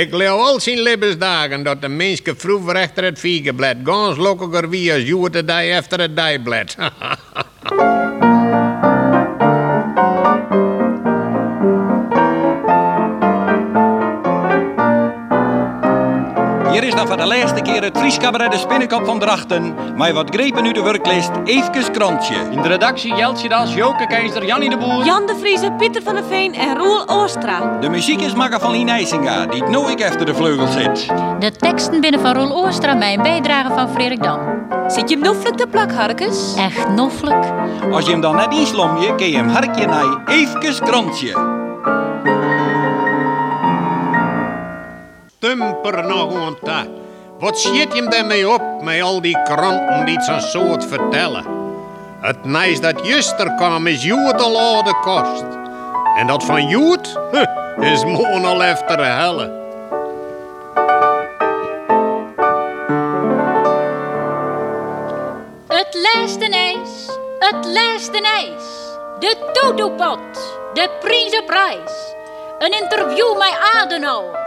Ik 0.00 0.14
leer 0.14 0.28
al 0.28 0.60
zijn 0.60 0.80
levensdagen 0.80 1.62
dat 1.62 1.82
de 1.82 1.88
mensen 1.88 2.36
vroeger 2.36 2.76
achter 2.76 3.04
het 3.04 3.18
viegenblad 3.18 3.76
gans 3.84 4.16
lockiger 4.16 4.68
wie 4.68 4.92
als 4.92 5.02
je 5.02 5.30
de 5.30 5.44
dag 5.44 5.70
achter 5.76 6.00
het 6.00 6.16
dijblad. 6.16 6.76
de 17.20 17.26
laatste 17.26 17.60
keer 17.60 17.82
het 17.82 17.98
Fries 17.98 18.18
cabaret 18.18 18.52
de 18.52 18.58
Spinnenkop 18.58 19.04
van 19.04 19.18
Drachten. 19.18 19.74
Maar 19.96 20.12
wat 20.12 20.30
grepen 20.30 20.62
nu 20.62 20.72
de 20.72 20.82
werklist, 20.82 21.30
even 21.44 21.92
krantje. 21.92 22.34
In 22.50 22.62
de 22.62 22.68
redactie 22.68 23.14
Jeltje 23.14 23.48
Das, 23.48 23.74
Joke 23.74 24.06
Keizer, 24.06 24.44
Jannie 24.44 24.70
de 24.70 24.76
Boer. 24.76 25.04
Jan 25.04 25.26
de 25.26 25.36
Vrieze, 25.40 25.72
Pieter 25.78 26.02
van 26.02 26.14
der 26.14 26.24
Veen 26.24 26.54
en 26.54 26.76
Roel 26.76 27.08
Oostra. 27.08 27.78
De 27.80 27.88
muziek 27.88 28.20
is 28.20 28.34
makker 28.34 28.60
van 28.60 28.70
Lien 28.70 28.88
IJsinga, 28.88 29.46
die 29.46 29.62
nooit 29.62 30.02
achter 30.02 30.26
de 30.26 30.34
vleugel 30.34 30.66
zit. 30.66 31.06
De 31.38 31.52
teksten 31.56 32.00
binnen 32.00 32.20
van 32.20 32.34
Roel 32.34 32.64
Oostra, 32.64 32.94
mijn 32.94 33.22
bijdrage 33.22 33.74
van 33.74 33.88
Frederik 33.88 34.22
Dam. 34.22 34.40
Zit 34.86 35.10
je 35.10 35.16
noffelijk 35.16 35.56
te 35.56 35.66
plak, 35.66 35.92
Harkes? 35.92 36.54
Echt 36.56 36.88
noffelijk. 36.88 37.44
Als 37.90 38.04
je 38.04 38.10
hem 38.10 38.20
dan 38.20 38.36
net 38.36 38.54
inslom 38.54 38.98
je, 38.98 39.14
kun 39.14 39.30
je 39.30 39.36
hem 39.36 39.48
harkje 39.48 39.86
naar 39.86 40.22
even 40.26 40.60
krantje. 40.60 41.58
Tumper 45.38 46.06
nog 46.06 46.34
een. 46.34 46.99
Wat 47.40 47.58
schiet 47.58 47.94
je 47.94 48.08
daarmee 48.08 48.48
op 48.48 48.82
met 48.82 49.02
al 49.02 49.20
die 49.20 49.42
kranten 49.42 50.04
die 50.04 50.20
zo'n 50.20 50.40
soort 50.40 50.84
vertellen? 50.84 51.44
Het 52.20 52.44
nijs 52.44 52.80
dat 52.80 53.06
juster 53.06 53.54
kwam 53.54 53.86
is 53.86 54.02
Joet 54.02 54.40
al 54.40 54.58
oude 54.58 54.94
kost. 54.94 55.44
En 56.16 56.26
dat 56.26 56.44
van 56.44 56.68
Joet 56.68 57.18
is 57.78 58.04
moon 58.04 58.44
al 58.44 58.64
efter 58.64 59.04
helle. 59.04 59.58
Het 65.68 66.08
laatste 66.14 66.48
ijs, 66.50 67.06
het 67.38 67.66
laatste 67.66 68.20
ijs. 68.22 68.64
De 69.18 69.50
Totopot, 69.52 70.58
de 70.74 70.90
Prijzenprijs. 71.00 72.14
Een 72.58 72.80
interview 72.82 73.36
met 73.38 73.58
Adenauer. 73.74 74.39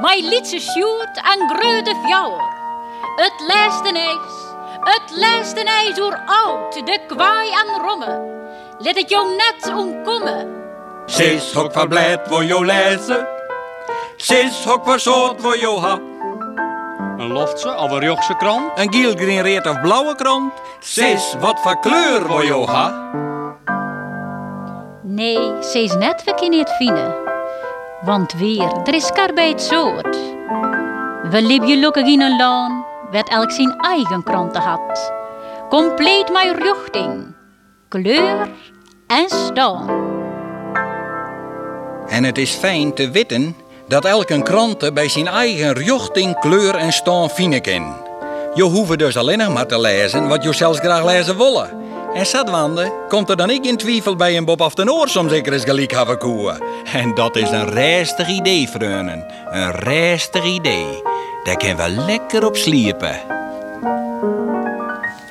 Mijn 0.00 0.28
liedse 0.28 0.60
sjoerd 0.60 1.16
en 1.16 1.48
grote 1.48 1.94
fjouwer. 2.04 2.44
Het 3.16 3.32
laatste 3.48 3.98
ijs, 3.98 4.34
het 4.80 5.16
laatste 5.18 5.64
ijs 5.64 5.98
oer 5.98 6.22
oud, 6.26 6.72
de 6.72 6.98
kwaai 7.06 7.50
en 7.50 7.82
romme. 7.82 8.34
Let 8.78 8.96
het 8.96 9.10
jou 9.10 9.36
net 9.36 9.74
omkomen. 9.76 10.64
Sis 11.06 11.52
hok 11.52 11.72
van 11.72 11.88
blad 11.88 12.20
voor 12.24 12.44
jou 12.44 12.66
lezen. 12.66 13.26
Sis 14.16 14.64
hok 14.64 14.84
van 14.84 15.00
soort 15.00 15.40
voor 15.40 15.58
jou 15.58 15.80
ha. 15.80 15.98
Een 17.18 17.32
loftse 17.32 17.74
of 17.74 17.90
een 17.90 18.04
Jochse 18.04 18.36
krant. 18.36 18.78
Een 18.78 18.92
giel, 18.92 19.14
green, 19.14 19.42
reed 19.42 19.66
of 19.66 19.80
blauwe 19.80 20.14
krant. 20.14 20.52
Sis, 20.78 21.34
wat 21.40 21.60
voor 21.60 21.80
kleur 21.80 22.20
voor 22.26 22.44
jou 22.44 22.66
ha. 22.66 23.10
Nee, 25.02 25.62
ze 25.62 25.82
is 25.82 25.94
net 25.94 26.22
verkeerd 26.22 26.70
fine. 26.70 27.25
Want 28.06 28.32
weer, 28.32 28.72
er 28.84 28.94
is 28.94 29.10
kar 29.10 29.32
bij 29.32 29.48
het 29.48 29.62
soort. 29.62 30.16
We 31.30 31.42
liepen 31.42 31.78
lukken 31.78 32.06
in 32.06 32.20
een 32.20 32.36
laan, 32.36 32.84
werd 33.10 33.28
elk 33.28 33.50
zijn 33.50 33.76
eigen 33.80 34.22
kranten 34.22 34.62
had. 34.62 35.12
Compleet 35.68 36.32
mijn 36.32 36.56
richting, 36.56 37.34
kleur 37.88 38.48
en 39.06 39.28
staan. 39.28 39.88
En 42.08 42.24
het 42.24 42.38
is 42.38 42.50
fijn 42.50 42.94
te 42.94 43.10
weten 43.10 43.56
dat 43.88 44.04
elke 44.04 44.42
krant 44.42 44.94
bij 44.94 45.08
zijn 45.08 45.26
eigen 45.26 45.72
richting, 45.72 46.38
kleur 46.38 46.74
en 46.74 46.92
staan 46.92 47.30
vinden 47.30 47.62
kan. 47.62 47.96
Je 48.54 48.62
hoeft 48.62 48.98
dus 48.98 49.16
alleen 49.16 49.38
nog 49.38 49.52
maar 49.52 49.66
te 49.66 49.80
lezen 49.80 50.28
wat 50.28 50.42
je 50.42 50.52
zelfs 50.52 50.78
graag 50.78 51.04
lezen 51.04 51.36
willen. 51.36 51.85
En 52.14 52.26
Sadwande 52.26 52.92
komt 53.08 53.28
er 53.28 53.36
dan 53.36 53.50
ik 53.50 53.64
in 53.64 53.76
twijfel 53.76 54.16
bij 54.16 54.36
een 54.36 54.44
Bob 54.44 54.60
af 54.60 54.74
de 54.74 54.92
oor 54.92 55.08
zeker 55.08 55.52
eens 55.52 55.64
gelijk 55.64 55.90
hebben. 55.90 56.60
En 56.92 57.14
dat 57.14 57.36
is 57.36 57.50
een 57.50 57.68
rijstig 57.68 58.28
idee, 58.28 58.68
vrienden. 58.68 59.26
Een 59.50 59.70
rijstig 59.70 60.44
idee. 60.44 61.02
Daar 61.44 61.56
kunnen 61.56 61.76
we 61.76 61.88
lekker 61.88 62.46
op 62.46 62.56
sliepen. 62.56 63.20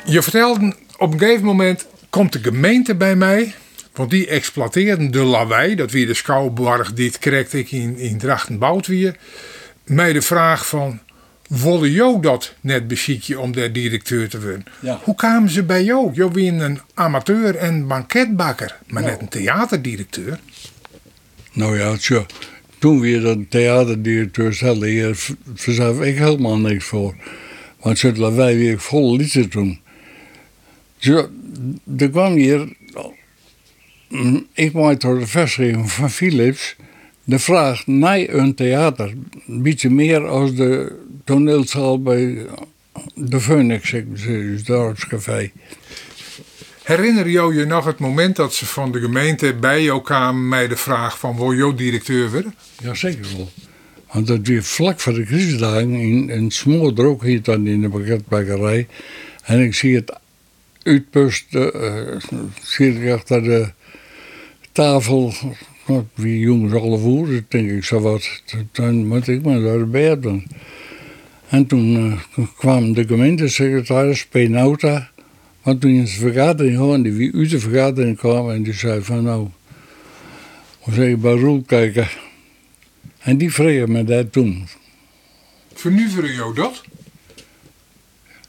Je 0.06 0.22
vertelde 0.22 0.76
op 0.98 1.14
een 1.14 1.20
gegeven 1.20 1.46
moment 1.46 1.88
komt 2.10 2.34
de 2.34 2.40
gemeente 2.40 2.96
bij 2.96 3.16
mij. 3.16 3.54
Want 3.94 4.10
die 4.10 4.28
exploiteerden 4.28 5.12
de 5.12 5.24
lawaai. 5.24 5.76
Dat 5.76 5.92
weer 5.92 6.08
de 6.08 6.14
schouwborg 6.14 6.94
dit 6.94 7.20
kreeg 7.20 7.54
ik 7.54 7.72
in, 7.72 7.98
in 7.98 8.18
Drachtenboutwier. 8.18 9.16
Mij 9.84 10.14
de 10.14 10.22
vraag 10.22 10.68
van 10.68 11.00
wilde 11.48 11.92
jou 11.92 12.22
dat 12.22 12.54
net 12.62 12.88
beschikken 12.88 13.40
om 13.40 13.52
daar 13.52 13.72
directeur 13.72 14.30
te 14.30 14.42
worden? 14.42 14.64
Ja. 14.82 15.00
Hoe 15.04 15.16
kwamen 15.16 15.50
ze 15.50 15.64
bij 15.64 15.84
jou? 15.84 16.12
Je 16.14 16.28
bent 16.30 16.62
een 16.62 16.80
amateur 16.94 17.56
en 17.56 17.88
banketbakker, 17.88 18.78
maar 18.88 19.02
Nou. 19.02 19.14
net 19.14 19.22
een 19.22 19.30
theaterdirecteur. 19.30 20.40
Nou 21.54 21.78
ja, 21.78 21.98
tja, 21.98 22.26
toen 22.80 23.00
weer 23.00 23.22
dat 23.22 23.38
theaterdirecteur 23.50 24.54
stelde, 24.54 24.88
hier 24.88 25.16
ik 26.02 26.18
helemaal 26.18 26.58
niks 26.58 26.86
voor. 26.86 27.16
Want 27.80 27.98
ze 27.98 28.34
wij 28.36 28.56
weer 28.58 28.80
vol 28.80 29.16
liederen 29.16 29.50
toen. 29.50 29.80
Zo, 30.98 31.30
er 31.98 32.10
kwam 32.10 32.34
hier, 32.34 32.76
mm, 34.10 34.48
ik 34.54 34.74
maakte 34.74 35.08
door 35.08 35.20
de 35.20 35.28
vestiging 35.28 35.92
van 35.92 36.10
Philips, 36.12 36.76
de 37.26 37.40
vraag 37.40 37.88
naar 37.88 38.30
een 38.30 38.56
theater. 38.56 39.14
Een 39.48 39.62
beetje 39.62 39.90
meer 39.90 40.28
als 40.28 40.56
de 40.56 40.96
toneelzaal 41.24 42.02
bij 42.02 42.46
de 43.14 43.40
Phoenix, 43.40 43.94
dus 44.36 44.64
dorpscafé. 44.64 45.52
Herinner 46.84 47.30
jou 47.30 47.56
je 47.56 47.66
nog 47.66 47.86
het 47.86 48.00
moment 48.00 48.36
dat 48.36 48.54
ze 48.54 48.66
van 48.66 48.92
de 48.92 49.00
gemeente 49.00 49.54
bij 49.54 49.84
jou 49.84 50.02
kwamen 50.02 50.48
met 50.48 50.70
de 50.70 50.78
vraag 50.78 51.20
van 51.20 51.36
wil 51.36 51.54
jou 51.54 51.76
directeur 51.76 52.32
worden? 52.32 52.56
Ja, 52.84 52.94
zeker 52.94 53.26
wel. 53.38 53.50
Want 54.12 54.28
dat 54.28 54.40
weer 54.44 54.64
vlak 54.64 55.00
voor 55.00 55.14
de 55.14 55.24
crisisdagen 55.24 55.94
in, 55.94 56.30
in 56.30 56.52
Smoordrook 56.52 57.24
hier 57.24 57.42
dan 57.42 57.68
in 57.68 57.82
de 57.82 57.90
pakketbakkerij. 57.90 58.88
En 59.44 59.64
ik 59.64 59.76
zie 59.76 59.96
het 59.96 60.20
uitpusten, 60.84 61.74
eh 61.74 62.22
zie 62.62 63.02
ik 63.02 63.12
achter 63.12 63.44
de 63.44 63.72
tafel, 64.72 65.34
nou, 65.88 66.04
wie 66.13 66.39
jongens 66.39 66.74
alle 66.74 66.98
voeren, 66.98 67.45
denk 67.50 67.71
ik 67.71 67.84
zo 67.84 68.00
wat. 68.00 68.41
Dan 68.71 69.08
moet 69.08 69.28
ik 69.28 69.43
maar 69.43 69.60
naar 69.60 69.78
de 69.78 69.86
bed 69.86 70.21
doen. 70.21 70.48
En 71.48 71.65
toen 71.65 71.95
eh, 72.36 72.45
kwam 72.58 72.93
de 72.93 73.08
gemeentesecretaris, 73.08 74.26
Penauta, 74.26 75.10
want 75.62 75.82
toen 75.82 75.91
in 75.91 76.04
de 76.04 76.10
vergadering 76.10 76.76
gewoon, 76.76 77.02
die 77.02 77.13
wie 77.13 77.36
uit 77.36 77.50
de 77.50 77.60
vergadering 77.60 78.17
kwam 78.17 78.50
en 78.50 78.63
die 78.63 78.74
zei 78.74 79.02
van 79.02 79.24
nou, 79.24 79.48
we 80.84 80.93
zeggen 80.93 81.19
bij 81.19 81.34
Roel 81.34 81.62
kijken. 81.62 82.08
En 83.19 83.38
die 83.38 83.54
vregen 83.54 83.91
me 83.91 84.04
dat 84.04 84.32
toen. 84.32 84.67
Vernuveren 85.74 86.34
jou 86.34 86.56
dat? 86.56 86.84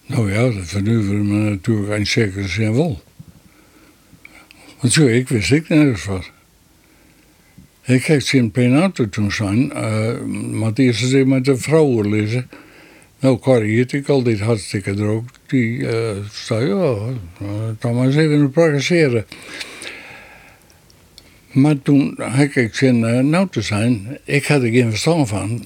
Nou 0.07 0.33
ja, 0.33 0.51
dat 0.51 0.67
vernuiveren 0.67 1.29
me 1.29 1.51
natuurlijk 1.51 1.99
in 1.99 2.07
zekere 2.07 2.49
zin 2.49 2.75
wel. 2.75 3.03
Want 4.81 4.93
zo, 4.93 5.07
ik 5.07 5.29
wist 5.29 5.53
ik 5.53 5.69
nergens 5.69 6.05
wat. 6.05 6.31
Ik 7.87 8.05
heb 8.05 8.21
zien 8.21 8.51
penalty 8.51 9.09
toen 9.09 9.33
zijn, 9.33 9.73
uh, 9.75 10.21
Matthias 10.53 10.99
zei 11.09 11.25
met 11.25 11.45
de 11.45 11.57
vrouwen 11.57 12.09
lezen. 12.09 12.49
Nou, 13.21 13.39
Corrie 13.39 13.77
heet 13.77 13.93
ik 13.93 14.09
altijd 14.09 14.41
hartstikke 14.41 14.95
droog. 14.95 15.23
Die 15.47 15.89
eh, 15.89 16.17
zei, 16.33 16.69
ja, 16.69 16.75
uh, 16.75 17.49
dan 17.79 17.95
maar 17.95 18.07
eens 18.07 18.17
even 18.17 18.51
progresseren. 18.51 19.27
Maar 21.53 21.83
toen 21.83 22.15
heb 22.21 22.55
ik 22.55 22.75
zin 22.75 23.01
uh, 23.01 23.19
nou 23.19 23.49
te 23.51 23.61
zijn, 23.61 24.19
ik 24.25 24.47
had 24.47 24.63
er 24.63 24.69
geen 24.69 24.91
verstand 24.91 25.29
van. 25.29 25.65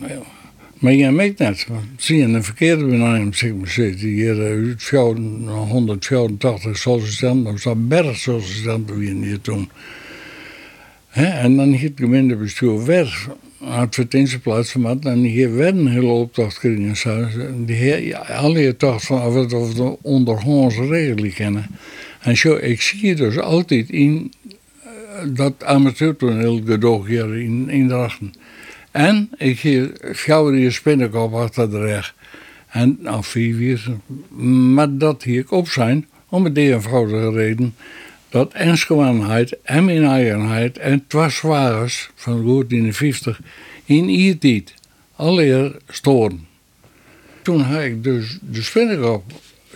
Maar 0.78 0.94
jij 0.94 1.12
meet 1.12 1.38
net. 1.38 1.66
Zie 1.96 2.16
je 2.16 2.24
een 2.24 2.44
verkeerde 2.44 2.84
benaming, 2.84 3.36
zeg 3.36 3.54
maar, 3.54 3.68
zit 3.68 4.00
hier 4.00 4.40
uit 4.40 4.90
184 5.68 6.78
sollicitenten, 6.78 7.52
of 7.52 7.60
zo'n 7.60 7.88
berg 7.88 8.16
sollicitenten 8.16 8.98
wie 8.98 9.14
hier 9.14 9.40
toen. 9.40 9.70
En 11.10 11.56
dan 11.56 11.68
heeft 11.68 11.82
het 11.82 12.00
gemeentebestuur 12.00 12.84
het 14.32 14.42
plaats 14.42 14.72
gemaakt 14.72 15.04
en 15.04 15.18
hier 15.18 15.56
werd 15.56 15.76
een 15.76 15.86
hele 15.86 16.12
opdracht 16.12 16.58
gekregen. 16.58 17.64
Die 17.64 17.76
heer, 17.76 18.16
alle 18.16 18.74
dacht 18.76 19.06
van 19.06 19.22
of 19.22 19.34
het 19.34 19.52
of 19.52 19.74
de 19.74 19.96
ondergrondse 20.02 20.86
regeling 20.86 21.34
kennen. 21.34 21.66
En 22.20 22.36
zo, 22.36 22.54
ik 22.56 22.80
zie 22.80 23.14
dus 23.14 23.38
altijd 23.38 23.90
in 23.90 24.32
uh, 24.86 24.92
dat 25.34 25.64
amateurtoneel 25.64 26.60
gedoog 26.64 27.06
hier 27.06 27.36
in, 27.36 27.68
in 27.68 27.88
Drachten. 27.88 28.32
En 28.90 29.30
ik 29.36 29.88
schouder 30.10 30.60
je 30.60 30.70
spinnenkop 30.70 31.34
achter 31.34 31.70
de 31.70 31.80
reg. 31.80 32.14
En 32.68 32.98
nou, 33.00 33.24
vier 33.24 33.54
uur. 33.54 33.90
Maar 34.74 34.98
dat 34.98 35.22
hier 35.22 35.44
op 35.48 35.68
zijn, 35.68 36.06
om 36.28 36.46
een 36.46 36.56
eenvoudige 36.56 37.30
reden, 37.30 37.74
dat 38.30 38.52
ensgewaanheid 38.52 39.56
en 39.62 39.84
mijn 39.84 40.04
eigenheid 40.04 40.78
en 40.78 41.04
twee 41.06 41.28
zwagers 41.28 42.10
van 42.14 42.42
goed 42.42 42.72
in 42.72 42.84
de 42.84 42.92
50 42.92 43.40
in 43.84 44.64
alleer 45.16 45.76
storen. 45.88 46.46
Toen 47.42 47.60
had 47.60 47.82
ik 47.82 48.04
dus 48.04 48.38
de 48.42 48.62
spinnenkop 48.62 49.24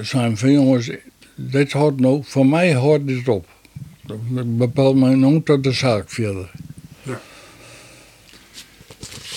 zijn 0.01 0.37
van 0.37 0.53
jongens, 0.53 0.91
dit 1.35 1.73
houdt 1.73 2.01
nou, 2.01 2.23
voor 2.25 2.47
mij 2.47 2.73
houdt 2.73 3.07
dit 3.07 3.29
op. 3.29 3.47
Dat 4.07 4.57
bepaalt 4.59 4.97
mij 4.97 5.15
nog 5.15 5.43
tot 5.45 5.63
de 5.63 5.73
zaak 5.73 6.11
verder. 6.11 6.51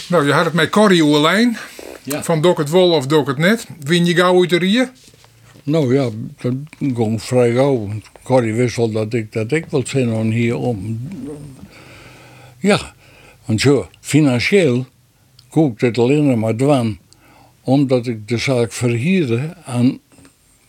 Nou, 0.10 0.26
je 0.26 0.32
had 0.32 0.46
het 0.46 0.54
met 0.54 0.70
Corrie 0.70 1.04
Oerlijn. 1.04 1.58
Ja. 2.04 2.24
Van 2.24 2.42
Dok 2.42 2.58
het 2.58 2.70
Wol 2.70 2.92
of 2.92 3.08
Dok 3.08 3.28
het 3.28 3.38
Net. 3.38 3.66
Win 3.80 4.06
je 4.06 4.16
gauw 4.16 4.40
uit 4.40 4.50
de 4.50 4.58
rieën? 4.58 4.90
Nou 5.68 5.94
ja, 5.94 6.10
dat 6.42 6.54
ging 6.80 7.22
vrij 7.22 7.54
gauw. 7.54 7.90
Corrie 8.24 8.54
wist 8.54 8.94
dat 8.94 9.14
ik 9.14 9.32
dat 9.32 9.52
ik 9.52 9.66
wil 9.66 9.88
zijn 9.88 10.14
om 10.14 10.30
hier 10.30 10.56
om. 10.56 11.00
Ja, 12.60 12.94
want 13.46 13.62
zo, 13.62 13.88
financieel 14.00 14.86
kook 15.50 15.80
dit 15.80 15.98
alleen 15.98 16.40
maar 16.40 16.56
dwan. 16.56 16.98
Omdat 17.62 18.08
ik 18.08 18.28
de 18.28 18.38
zaak 18.38 18.72
verhierde 18.72 19.56
aan 19.66 20.00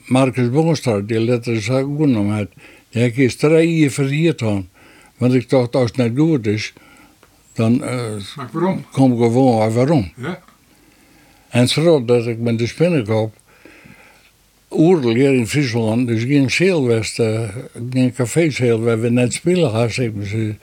Marcus 0.06 0.50
Boonstra, 0.50 1.00
die 1.00 1.20
letter 1.20 1.54
de 1.54 1.60
zaak 1.60 1.84
genomen 1.84 2.36
had. 2.36 2.48
Die 2.90 3.02
heb 3.02 3.10
ik 3.10 3.16
eerst 3.16 3.38
drie 3.38 3.78
jaar 3.78 3.90
verhierd 3.90 4.42
aan. 4.42 4.68
Want 5.16 5.34
ik 5.34 5.48
dacht, 5.48 5.76
als 5.76 5.90
het 5.90 5.96
niet 5.96 6.18
goed 6.18 6.46
is, 6.46 6.72
dan 7.52 7.78
waarom? 8.52 8.84
kom 8.92 9.12
ik 9.12 9.18
gewoon 9.18 9.72
waarom. 9.72 10.12
Ja. 10.16 10.40
En 11.48 11.68
zodat 11.68 12.26
ik 12.26 12.38
met 12.38 12.58
de 12.58 12.66
spinnenkop 12.66 13.34
oerlijk 14.70 15.18
in 15.18 15.46
Friesland, 15.46 16.06
dus 16.06 16.22
geen 16.22 16.50
zeelwest, 16.50 17.18
uh, 17.18 17.48
geen 17.90 18.12
cafézeel 18.12 18.80
waar 18.80 19.00
we 19.00 19.10
net 19.10 19.32
spelen 19.32 19.70
maar. 19.70 20.26
Ze 20.26 20.54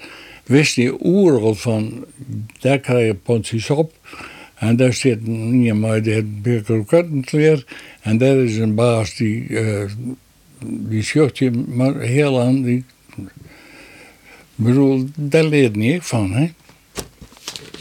wist 0.43 0.75
die 0.75 1.05
oerlijk 1.05 1.57
van, 1.57 2.05
daar 2.59 2.79
krijg 2.79 3.07
je 3.07 3.15
ponties 3.15 3.69
op. 3.69 3.93
En 4.55 4.75
daar 4.75 4.93
zit 4.93 5.19
iemand 5.51 6.03
die 6.03 6.13
heeft 6.13 6.41
birkroketten 6.41 7.23
En 8.01 8.17
daar 8.17 8.37
is 8.37 8.57
een 8.57 8.75
baas 8.75 9.15
die, 9.15 9.47
uh, 9.47 9.83
die 10.65 11.03
schucht 11.03 11.37
je 11.37 11.51
maar 11.51 11.99
heel 11.99 12.41
aan. 12.41 12.67
Ik 12.67 12.83
bedoel, 14.55 15.07
daar 15.15 15.43
leert 15.43 15.75
niet 15.75 16.03
van, 16.03 16.31
hè. 16.31 16.51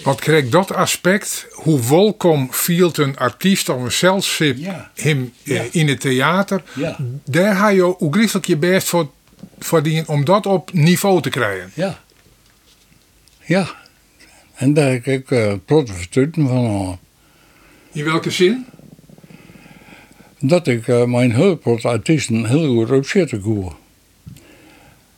Wat 0.05 0.21
kreeg 0.21 0.49
dat 0.49 0.75
aspect? 0.75 1.47
Hoe 1.65 1.89
welkom 1.89 2.53
viel 2.53 2.91
een 2.93 3.17
artiest 3.17 3.69
of 3.69 3.83
een 3.83 3.93
zelfschip 3.93 4.57
Ja. 4.59 4.91
hem 4.95 5.33
eh, 5.45 5.75
in 5.75 5.89
het 5.89 6.01
theater? 6.01 6.63
Ja. 6.75 6.97
Daar 7.25 7.55
ga 7.57 7.69
je 7.69 8.01
ook 8.01 8.45
je 8.47 8.57
best 8.57 8.89
voor 8.89 9.11
verdienen 9.59 10.09
om 10.09 10.25
dat 10.25 10.47
op 10.47 10.73
niveau 10.73 11.23
te 11.23 11.29
krijgen. 11.29 11.71
Ja. 11.75 12.01
Ja. 13.45 13.75
En 14.55 14.75
daar 14.75 14.91
heb 14.91 15.07
ik 15.07 15.31
uh, 15.31 15.53
protestuten 15.65 16.49
van 16.49 16.67
aan. 16.67 16.99
In 17.93 18.05
welke 18.05 18.31
zin? 18.31 18.67
Dat 20.41 20.67
ik 20.67 20.87
uh, 20.87 21.05
mijn 21.05 21.33
hulpartiesten 21.33 22.47
heel 22.47 22.75
goed 22.75 22.91
op 22.91 23.07
zitten 23.07 23.41
koer. 23.41 23.77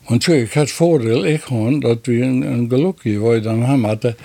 Want 0.07 0.23
zo, 0.23 0.33
ik 0.33 0.53
had 0.53 0.63
het 0.63 0.73
voordeel, 0.73 1.25
ik 1.25 1.43
gewoon, 1.43 1.81
dat 1.81 2.07
we 2.07 2.21
een, 2.21 2.43
een 2.43 2.69
gelukje 2.69 3.41
dan 3.41 3.63
hadden. 3.63 4.17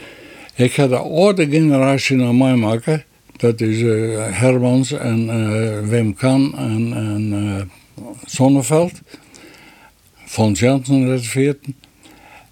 Ik 0.62 0.76
had 0.76 0.90
de 0.90 0.98
oude 0.98 1.50
generatie 1.50 2.16
naar 2.16 2.36
mij 2.36 2.56
maken. 2.56 3.04
Dat 3.38 3.62
is 3.62 3.80
uh, 3.80 4.28
Hermans 4.30 4.92
en 4.92 5.26
uh, 5.26 5.90
Wim 5.90 6.14
Kan 6.14 6.58
en, 6.58 6.94
en 6.94 7.34
uh, 7.34 8.06
Sonneveld. 8.26 9.02
Van 10.26 10.52
Jansen 10.52 11.10
uit 11.10 11.26
14. 11.26 11.76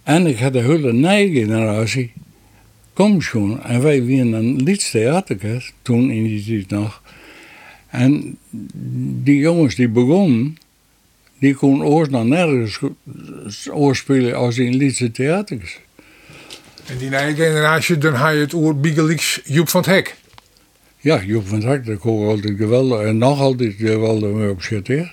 En 0.03 0.27
ik 0.27 0.39
had 0.39 0.53
de 0.53 0.59
hele 0.59 0.93
nieuwe 0.93 1.39
generatie. 1.39 2.11
Kom 2.93 3.21
schon. 3.21 3.63
En 3.63 3.81
wij 3.81 4.01
waren 4.01 4.33
een 4.33 4.63
liedtheater 4.63 5.71
toen 5.81 6.11
in 6.11 6.23
die 6.23 6.45
tijd 6.45 6.69
nog. 6.69 7.01
En 7.89 8.37
die 9.23 9.37
jongens 9.37 9.75
die 9.75 9.89
begonnen, 9.89 10.57
die 11.39 11.55
konden 11.55 11.87
ooit 11.87 12.09
nog 12.09 12.25
nergens 12.25 12.79
oorspelen 13.71 14.35
als 14.35 14.57
in 14.57 15.11
theaters. 15.11 15.79
En 16.89 16.97
die 16.97 17.09
nieuwe 17.09 17.35
generatie, 17.35 17.97
dan 17.97 18.15
ga 18.17 18.29
je 18.29 18.39
het 18.39 18.53
oor 18.53 18.75
Bigelix 18.75 19.39
Joep 19.43 19.69
van 19.69 19.81
het 19.81 19.89
Hek. 19.89 20.15
Ja, 20.99 21.21
Joep 21.23 21.47
van 21.47 21.63
Hak, 21.63 21.85
daar 21.85 21.97
kon 21.97 22.21
ik 22.23 22.27
altijd 22.29 22.57
geweldig 22.57 23.01
en 23.01 23.17
nog 23.17 23.39
altijd 23.39 23.75
geweldig 23.77 24.29
mee 24.29 24.49
op 24.49 24.61
zitten. 24.61 25.11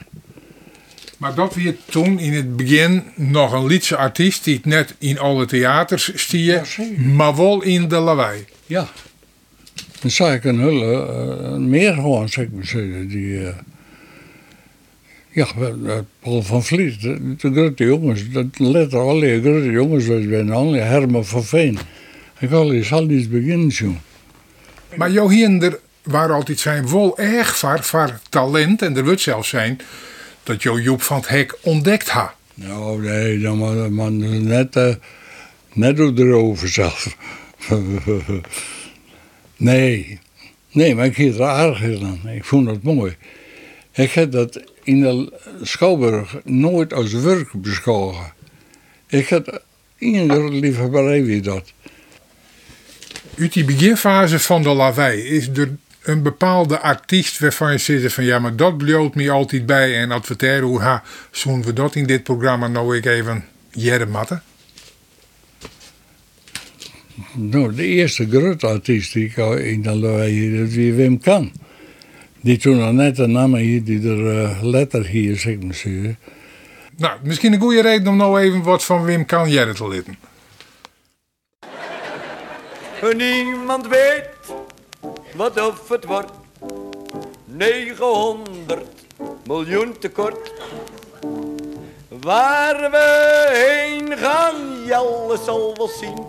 Maar 1.17 1.35
dat 1.35 1.55
weer 1.55 1.77
toen 1.85 2.19
in 2.19 2.33
het 2.33 2.57
begin 2.57 3.03
nog 3.15 3.53
een 3.53 3.67
Liedse 3.67 3.97
artiest 3.97 4.45
die 4.45 4.55
het 4.55 4.65
net 4.65 4.95
in 4.99 5.19
alle 5.19 5.47
theaters 5.47 6.11
stier, 6.15 6.55
Ja, 6.55 6.65
zeker. 6.65 7.01
maar 7.03 7.37
wel 7.37 7.63
in 7.63 7.89
de 7.89 7.97
lawaai. 7.97 8.45
Ja. 8.67 8.89
Dan 10.01 10.11
zag 10.11 10.35
ik 10.35 10.45
een 10.45 10.61
hele 10.61 11.09
uh, 11.43 11.57
meer 11.57 11.95
gewoon, 11.95 12.29
zeg 12.29 12.47
maar. 12.51 12.65
Die, 13.09 13.27
uh, 13.27 13.49
ja, 15.37 16.05
Paul 16.21 16.43
van 16.43 16.65
Vliet, 16.65 17.01
de, 17.01 17.37
de 17.37 17.53
grote 17.53 17.85
jongens, 17.85 18.31
dat 18.31 18.59
letter 18.59 18.99
alle 18.99 19.41
grote 19.41 19.71
jongens 19.71 20.07
was 20.07 20.51
alle 20.51 20.79
Herman 20.79 21.25
van 21.25 21.45
Veen. 21.45 21.79
Ik 22.39 22.53
al 22.53 22.73
eens 22.73 22.93
al 22.93 23.11
iets 23.11 23.29
beginnen 23.29 23.73
doen. 23.79 23.99
Maar 24.95 25.11
jouw 25.11 25.29
hinder 25.29 25.79
waren 26.03 26.35
altijd 26.35 26.59
zijn 26.59 26.91
wel 26.91 27.19
erg 27.19 27.57
voor 27.57 28.21
talent 28.29 28.83
en 28.83 28.97
er 28.97 29.05
wordt 29.05 29.21
zelfs 29.21 29.49
zijn 29.49 29.81
dat 30.43 30.63
jou 30.63 30.83
Joep 30.83 31.03
van 31.03 31.17
het 31.17 31.29
Hek 31.29 31.59
ontdekt 31.61 32.09
ha. 32.09 32.35
Nou, 32.55 33.03
nee, 33.03 33.39
dan 33.39 33.59
maar, 33.59 33.93
maar 33.93 34.11
net, 34.13 34.77
uh, 34.77 34.95
net 35.73 35.99
erover 35.99 36.69
zelf. 36.69 37.17
nee, 39.57 40.19
nee, 40.73 40.95
maar 40.95 41.07
ik 41.07 41.17
heb 41.17 41.33
het 41.33 41.41
aardig 41.41 41.79
gedaan. 41.79 42.21
Ik 42.29 42.45
vond 42.45 42.69
het 42.69 42.83
mooi. 42.83 43.17
Ik 43.93 44.11
heb 44.11 44.33
dat 44.33 44.61
in 44.87 45.01
de 45.01 45.33
Schouwburg 45.63 46.37
nooit 46.45 46.93
als 46.93 47.13
werk 47.13 47.53
beschouwen. 47.53 48.33
Ik 49.07 49.29
had 49.29 49.61
iedere 49.99 50.51
liefhebberij 50.51 51.25
wie 51.25 51.41
dat. 51.41 51.73
Uit 53.39 53.53
die 53.53 53.65
beginfase 53.65 54.39
van 54.39 54.63
de 54.63 54.69
lawaai 54.69 55.23
is 55.23 55.49
er 55.49 55.77
een 56.03 56.23
bepaalde 56.23 56.79
artiest 56.79 57.39
waarvan 57.39 57.73
je 57.73 57.79
zit 57.79 58.13
van 58.13 58.25
ja, 58.25 58.39
maar 58.39 58.57
dat 58.57 58.79
bloot 58.79 59.15
me 59.15 59.31
altijd 59.31 59.67
bij 59.67 59.99
en 59.99 60.11
adverteren 60.11 60.63
hoe 60.63 60.81
ha, 60.81 61.03
zoen 61.31 61.63
we 61.63 61.73
dat 61.73 61.95
in 61.95 62.07
dit 62.07 62.23
programma 62.23 62.69
nou 62.69 62.97
ik 62.97 63.05
even 63.07 63.45
jaren 63.71 64.11
matten? 64.11 64.43
Nou, 67.33 67.75
de 67.75 67.87
eerste 67.87 68.29
grote 68.29 68.67
artiest 68.67 69.13
die 69.13 69.25
ik 69.25 69.37
in 69.59 69.83
de 69.83 69.95
lawaai 69.95 70.59
dat 70.59 70.69
wie 70.69 70.93
Wim 70.93 71.21
Kan. 71.21 71.53
Die 72.47 72.59
toen 72.59 72.83
al 72.83 72.93
net 72.93 73.19
een 73.19 73.33
naam 73.33 73.55
hier, 73.55 73.85
die 73.85 74.09
er 74.09 74.19
uh, 74.19 74.63
letter 74.63 75.07
hier, 75.07 75.37
zeg 75.37 75.59
maar 75.61 75.75
zeggen. 75.75 76.19
Nou, 76.97 77.19
misschien 77.23 77.53
een 77.53 77.61
goede 77.61 77.83
reden 77.83 78.09
om 78.09 78.17
nou 78.17 78.41
even 78.41 78.63
wat 78.63 78.85
van 78.85 79.05
Wim 79.05 79.25
Kan 79.25 79.51
jaren 79.51 79.75
te 79.75 79.89
litten. 79.89 80.19
Niemand 83.17 83.89
weet 83.89 84.29
wat 85.35 85.61
of 85.61 85.89
het 85.89 86.05
wordt. 86.05 86.31
900 87.45 88.85
miljoen 89.47 89.99
tekort. 89.99 90.53
Waar 92.21 92.91
we 92.91 93.47
heen 93.53 94.19
gaan, 94.19 94.55
Jelle 94.85 95.39
zal 95.45 95.75
wel 95.77 95.89
zien. 95.89 96.25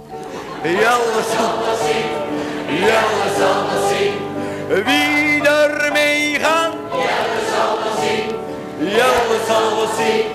Jelle 0.64 1.24
zal 1.36 1.66
wel 1.66 1.78
zien. 1.78 2.80
Jelle 2.80 3.36
zal 3.38 3.68
wel 3.70 3.88
zien. 3.90 4.27
Wie 4.68 5.48
er 5.48 5.92
mee 5.94 6.40
gaat. 6.40 6.74
Jelle 6.92 7.40
zal 7.54 7.78
wel 7.84 7.96
zien. 8.02 8.36
Jelle 8.90 9.40
zal 9.48 9.76
wel 9.76 9.88
zien. 9.98 10.26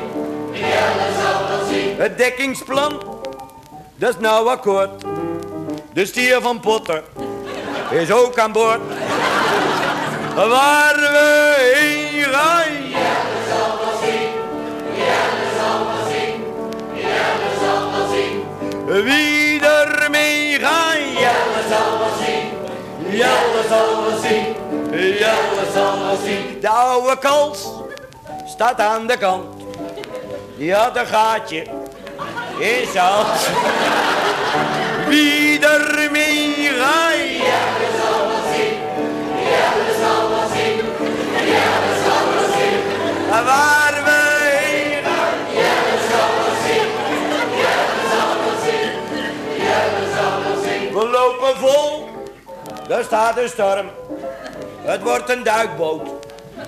Jelle 0.52 1.08
zal 1.22 1.48
wel 1.48 1.66
zien. 1.70 1.96
Het 1.98 2.18
dekkingsplan, 2.18 3.02
dat 3.96 4.08
is 4.14 4.20
nou 4.20 4.48
akkoord. 4.48 5.04
De 5.92 6.06
stier 6.06 6.40
van 6.40 6.60
Potter 6.60 7.02
is 7.90 8.10
ook 8.10 8.38
aan 8.38 8.52
boord. 8.52 8.80
Waar 10.34 10.94
we 10.94 11.74
heen 11.74 12.22
gaan. 12.22 12.88
Jelle 12.88 13.40
zal 13.48 13.78
wel 13.84 14.00
zien. 14.02 14.28
Jelle 14.94 15.46
zal 15.58 15.86
wel 15.86 16.04
zien. 16.12 16.44
Jelle 16.94 17.50
zal 17.60 17.90
wel 17.90 18.08
zien. 18.12 19.04
Wie 19.04 19.60
er 19.60 20.10
mee 20.10 20.58
gaat. 20.58 20.96
Jelle 21.12 21.62
zal 21.68 21.98
wel 21.98 22.26
zien. 22.26 22.31
Ja, 23.12 23.28
we 23.28 23.62
zullen 23.68 24.20
zien. 24.20 24.54
Ja, 25.18 25.34
zal 25.74 25.92
zullen 25.92 26.18
zien. 26.24 26.60
De 26.60 26.68
oude 26.68 27.18
kals 27.18 27.68
staat 28.46 28.80
aan 28.80 29.06
de 29.06 29.18
kant. 29.18 29.44
Die 30.56 30.74
had 30.74 30.96
een 30.96 31.06
gaatje 31.06 31.66
in 32.58 32.86
zijn 32.92 33.26
Wieder 35.08 35.80
meer, 35.80 36.04
ermee 36.04 36.70
gaat. 36.78 37.12
zien, 37.12 37.42
we 37.78 37.88
zullen 38.00 38.42
zien. 38.54 38.78
zal 40.00 40.28
we 40.28 40.44
zullen 40.48 40.48
zien. 40.54 40.80
zal 41.64 41.78
we 41.84 41.94
zullen 42.04 42.48
zien. 42.58 42.80
En 43.32 43.44
waar 43.44 43.92
zien. 50.64 50.94
We 50.94 51.08
lopen 51.08 51.56
vol 51.56 52.01
er 52.88 53.04
staat 53.04 53.38
een 53.38 53.48
storm. 53.48 53.90
Het 54.82 55.02
wordt 55.02 55.30
een 55.30 55.42
duikboot. 55.42 56.08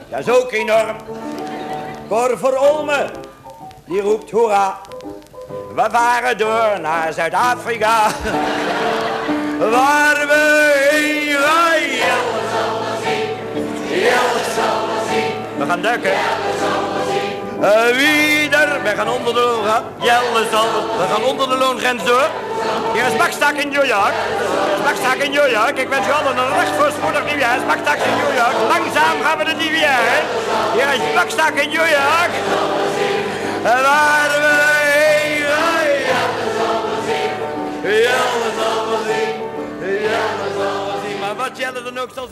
Dat 0.08 0.18
is 0.18 0.28
ook 0.28 0.52
enorm. 0.52 0.96
Cor 2.08 2.38
voor 2.38 2.56
Olme, 2.56 3.10
die 3.84 4.00
roept 4.00 4.30
hoera. 4.30 4.80
We 5.74 5.86
varen 5.90 6.38
door 6.38 6.80
naar 6.80 7.12
Zuid-Afrika. 7.12 8.06
Waar 9.70 10.26
we 10.26 10.72
heen 10.90 11.36
zien. 15.10 15.32
We 15.58 15.66
gaan 15.66 15.82
duiken. 15.82 16.12
Uh, 17.60 17.86
wie? 17.96 18.34
We 18.82 18.92
gaan 18.96 19.08
onder 19.08 19.34
de 19.34 19.40
loon 19.40 19.64
gaan. 19.64 19.84
Jelle 20.00 20.46
zal. 20.50 20.66
We 20.98 21.06
gaan 21.12 21.24
onder 21.24 21.48
de 21.48 21.56
loongrens 21.56 22.04
door. 22.04 22.28
Hier 22.92 23.06
is 23.06 23.16
Bakstak 23.16 23.56
in 23.56 23.68
New 23.68 23.86
York. 23.94 24.14
Bakstak 24.84 25.16
in 25.16 25.30
New 25.30 25.50
York. 25.50 25.78
Ik 25.78 25.88
wens 25.88 26.06
u 26.06 26.10
allen 26.10 26.36
een 26.36 26.52
recht 26.60 26.74
voorspoedig 26.78 27.24
nieuwjaar. 27.24 27.58
Bakstak 27.66 27.96
in 27.96 28.16
New 28.22 28.32
York. 28.36 28.56
Langzaam 28.68 29.16
gaan 29.22 29.38
we 29.38 29.44
de 29.44 29.56
nieuwjaar. 29.64 30.02
in. 30.18 30.24
Hier 30.76 30.88
is 30.94 31.14
Bakstak 31.14 31.54
in 31.54 31.68
New 31.68 31.88
York. 31.98 32.32
En 33.62 33.82
waar 33.82 34.28
we 34.28 34.52
heen 34.72 35.04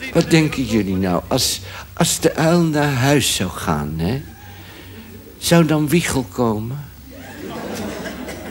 zien. 0.01 0.13
Wat 0.13 0.31
denken 0.31 0.65
jullie 0.65 0.97
nou, 0.97 1.23
als, 1.29 1.61
als 1.93 2.21
de 2.21 2.35
uil 2.35 2.61
naar 2.61 2.93
huis 2.93 3.35
zou 3.35 3.51
gaan, 3.51 3.95
hè? 3.97 4.23
Zou 5.39 5.65
dan 5.65 5.89
Wiegel 5.89 6.27
komen? 6.33 6.92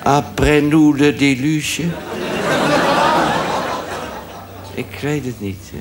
Après 0.04 0.62
nous 0.62 0.94
le 0.98 1.14
déluge? 1.14 1.84
Ik 4.74 5.00
weet 5.02 5.26
het 5.26 5.42
niet. 5.42 5.72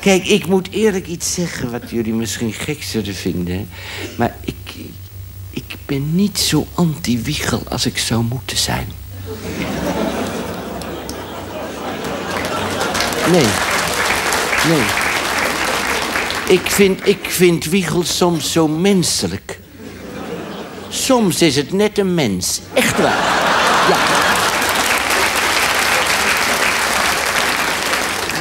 Kijk, 0.00 0.26
ik 0.26 0.46
moet 0.46 0.70
eerlijk 0.70 1.06
iets 1.06 1.34
zeggen 1.34 1.70
wat 1.70 1.90
jullie 1.90 2.12
misschien 2.12 2.52
gek 2.52 2.82
zullen 2.82 3.14
vinden. 3.14 3.68
Maar 4.16 4.36
ik, 4.44 4.74
ik 5.50 5.74
ben 5.86 6.14
niet 6.14 6.38
zo 6.38 6.66
anti-Wiegel 6.74 7.62
als 7.68 7.86
ik 7.86 7.98
zou 7.98 8.22
moeten 8.22 8.56
zijn. 8.56 8.86
Nee. 13.30 13.46
Nee. 14.68 14.84
Ik 16.48 16.70
vind, 16.70 17.06
ik 17.06 17.30
vind 17.30 17.64
Wiegel 17.64 18.04
soms 18.04 18.52
zo 18.52 18.68
menselijk. 18.68 19.59
Soms 20.90 21.42
is 21.42 21.56
het 21.56 21.72
net 21.72 21.98
een 21.98 22.14
mens. 22.14 22.60
Echt 22.74 22.98
waar. 22.98 23.18
Ja. 23.88 23.96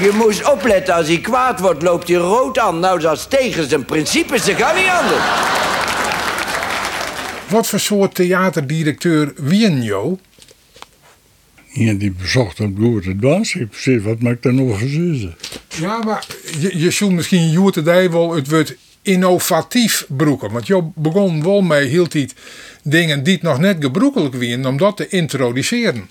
Je 0.01 0.11
moest 0.13 0.51
opletten, 0.51 0.93
als 0.93 1.07
hij 1.07 1.19
kwaad 1.19 1.59
wordt, 1.59 1.81
loopt 1.81 2.07
hij 2.07 2.17
rood 2.17 2.59
aan. 2.59 2.79
Nou, 2.79 2.99
dat 2.99 3.17
is 3.17 3.25
tegen 3.29 3.69
zijn 3.69 3.85
principes, 3.85 4.45
dat 4.45 4.55
kan 4.55 4.75
niet 4.75 4.87
anders. 4.87 5.23
Wat 7.49 7.67
voor 7.67 7.79
soort 7.79 8.15
theaterdirecteur 8.15 9.33
wien 9.35 9.83
jou? 9.83 10.17
Ja, 11.71 11.93
die 11.93 12.11
bezocht 12.11 12.59
op 12.59 12.77
Goede 12.77 13.15
Dwans. 13.15 13.55
Ik 13.55 13.69
precies, 13.69 14.03
wat 14.03 14.21
maakt 14.21 14.45
er 14.45 14.53
nog 14.53 14.79
gezeuzen? 14.79 15.35
Ja, 15.79 16.03
maar 16.03 16.25
je, 16.59 16.79
je 16.79 16.91
zult 16.91 17.11
misschien 17.11 17.49
Joert 17.49 17.73
de 17.73 17.81
Dij 17.81 18.11
wel 18.11 18.35
het 18.35 18.49
woord 18.49 18.75
innovatief 19.09 20.05
broeken. 20.07 20.51
Want 20.51 20.67
je 20.67 20.89
begon 20.95 21.43
wel 21.43 21.61
mee, 21.61 21.87
hield 21.87 22.13
hij 22.13 22.29
dingen 22.83 23.23
die 23.23 23.33
het 23.33 23.41
nog 23.41 23.59
net 23.59 23.77
gebroekelijk 23.79 24.35
waren, 24.35 24.65
om 24.65 24.77
dat 24.77 24.97
te 24.97 25.07
introduceren. 25.07 26.09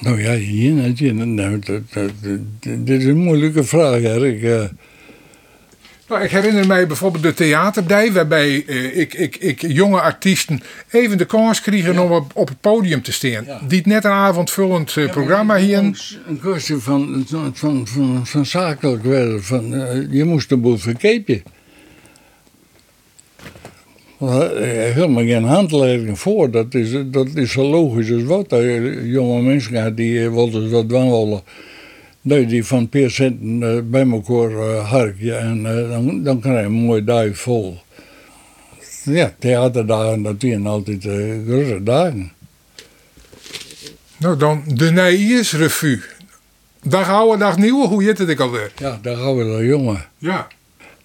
Nou 0.00 0.22
ja, 0.22 0.34
hier 0.34 0.72
Nou, 1.26 1.58
dit 2.60 3.00
is 3.00 3.04
een 3.04 3.18
moeilijke 3.18 3.64
vraag, 3.64 4.02
Erik. 4.02 4.42
Eh, 4.42 4.64
Nou, 6.08 6.22
ik 6.22 6.30
herinner 6.30 6.66
mij 6.66 6.86
bijvoorbeeld 6.86 7.22
de 7.22 7.34
theaterdij, 7.34 8.12
waarbij 8.12 8.64
eh, 8.66 8.98
ik, 8.98 9.14
ik, 9.14 9.36
ik 9.36 9.62
jonge 9.66 10.00
artiesten 10.00 10.60
even 10.90 11.18
de 11.18 11.24
kans 11.24 11.60
kregen 11.60 11.98
om 11.98 12.12
op, 12.12 12.30
op 12.34 12.48
het 12.48 12.60
podium 12.60 13.02
te 13.02 13.12
staan. 13.12 13.44
Die 13.68 13.78
het 13.78 13.86
net 13.86 14.04
een 14.04 14.10
avondvullend 14.10 14.96
eh, 14.96 15.10
programma 15.10 15.56
hier. 15.56 15.78
Een 15.78 16.40
kwestie 16.40 16.76
van, 16.76 17.24
van, 17.26 17.50
van, 17.54 17.86
van, 17.86 18.26
van 18.26 18.46
zakelijk 18.46 19.02
werden. 19.02 19.44
Van, 19.44 19.74
eh, 19.74 20.12
je 20.12 20.24
moest 20.24 20.50
een 20.50 20.60
boel 20.60 20.78
verkepen. 20.78 21.42
Helemaal 24.18 25.24
geen 25.24 25.44
handleiding 25.44 26.18
voor. 26.18 26.50
Dat 26.50 26.74
is, 26.74 26.96
dat 27.06 27.28
is 27.34 27.52
zo 27.52 27.62
logisch 27.62 28.12
als 28.12 28.22
wat. 28.22 28.46
Jonge 29.04 29.42
mensen 29.42 29.94
die 29.94 30.30
wilden 30.30 30.70
dat 30.70 30.88
doen 30.88 31.10
willen. 31.10 31.42
Dat 32.28 32.38
je 32.38 32.46
die 32.46 32.64
van 32.64 32.88
per 32.88 33.10
centen 33.10 33.62
eh, 33.76 33.82
bij 33.84 34.10
elkaar 34.10 34.50
uh, 34.50 34.90
harkje. 34.90 35.34
En 35.34 35.66
eh, 35.66 35.90
dan, 35.90 36.22
dan 36.22 36.40
krijg 36.40 36.58
je 36.60 36.64
een 36.66 36.72
mooi 36.72 37.04
duif 37.04 37.38
vol. 37.38 37.78
Ja, 39.04 39.34
theaterdagen, 39.38 40.22
dat 40.22 40.34
zijn 40.38 40.66
altijd 40.66 41.04
eh 41.04 41.14
grote 41.46 41.82
dagen. 41.82 42.32
Nou, 44.16 44.36
dan 44.36 44.62
de 44.66 44.90
Nijers 44.90 45.52
Revue. 45.52 46.00
Dag 46.82 47.08
oude, 47.08 47.38
dag 47.38 47.56
nieuwe, 47.56 47.86
hoe 47.86 48.02
heet 48.02 48.18
het 48.18 48.28
ik 48.28 48.40
alweer? 48.40 48.72
Ja, 48.78 48.98
daar 49.02 49.16
gaan 49.16 49.36
we 49.36 49.56
de 49.58 49.66
jongen. 49.66 50.04
Ja. 50.18 50.46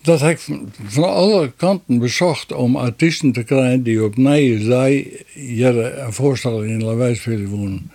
Dat 0.01 0.19
heb 0.21 0.31
ik 0.31 0.39
van- 0.87 1.03
alle 1.03 1.51
kanten 1.55 1.99
bezocht 1.99 2.53
om 2.53 2.75
artiesten 2.75 3.31
te 3.31 3.43
krijgen 3.43 3.83
die 3.83 4.03
op 4.03 4.17
Nijensdij 4.17 5.23
hier 5.33 5.99
een 5.99 6.13
voorstelling 6.13 6.71
in 6.71 6.83
Lawijs 6.83 7.23
willen 7.25 7.47
wonen. 7.47 7.91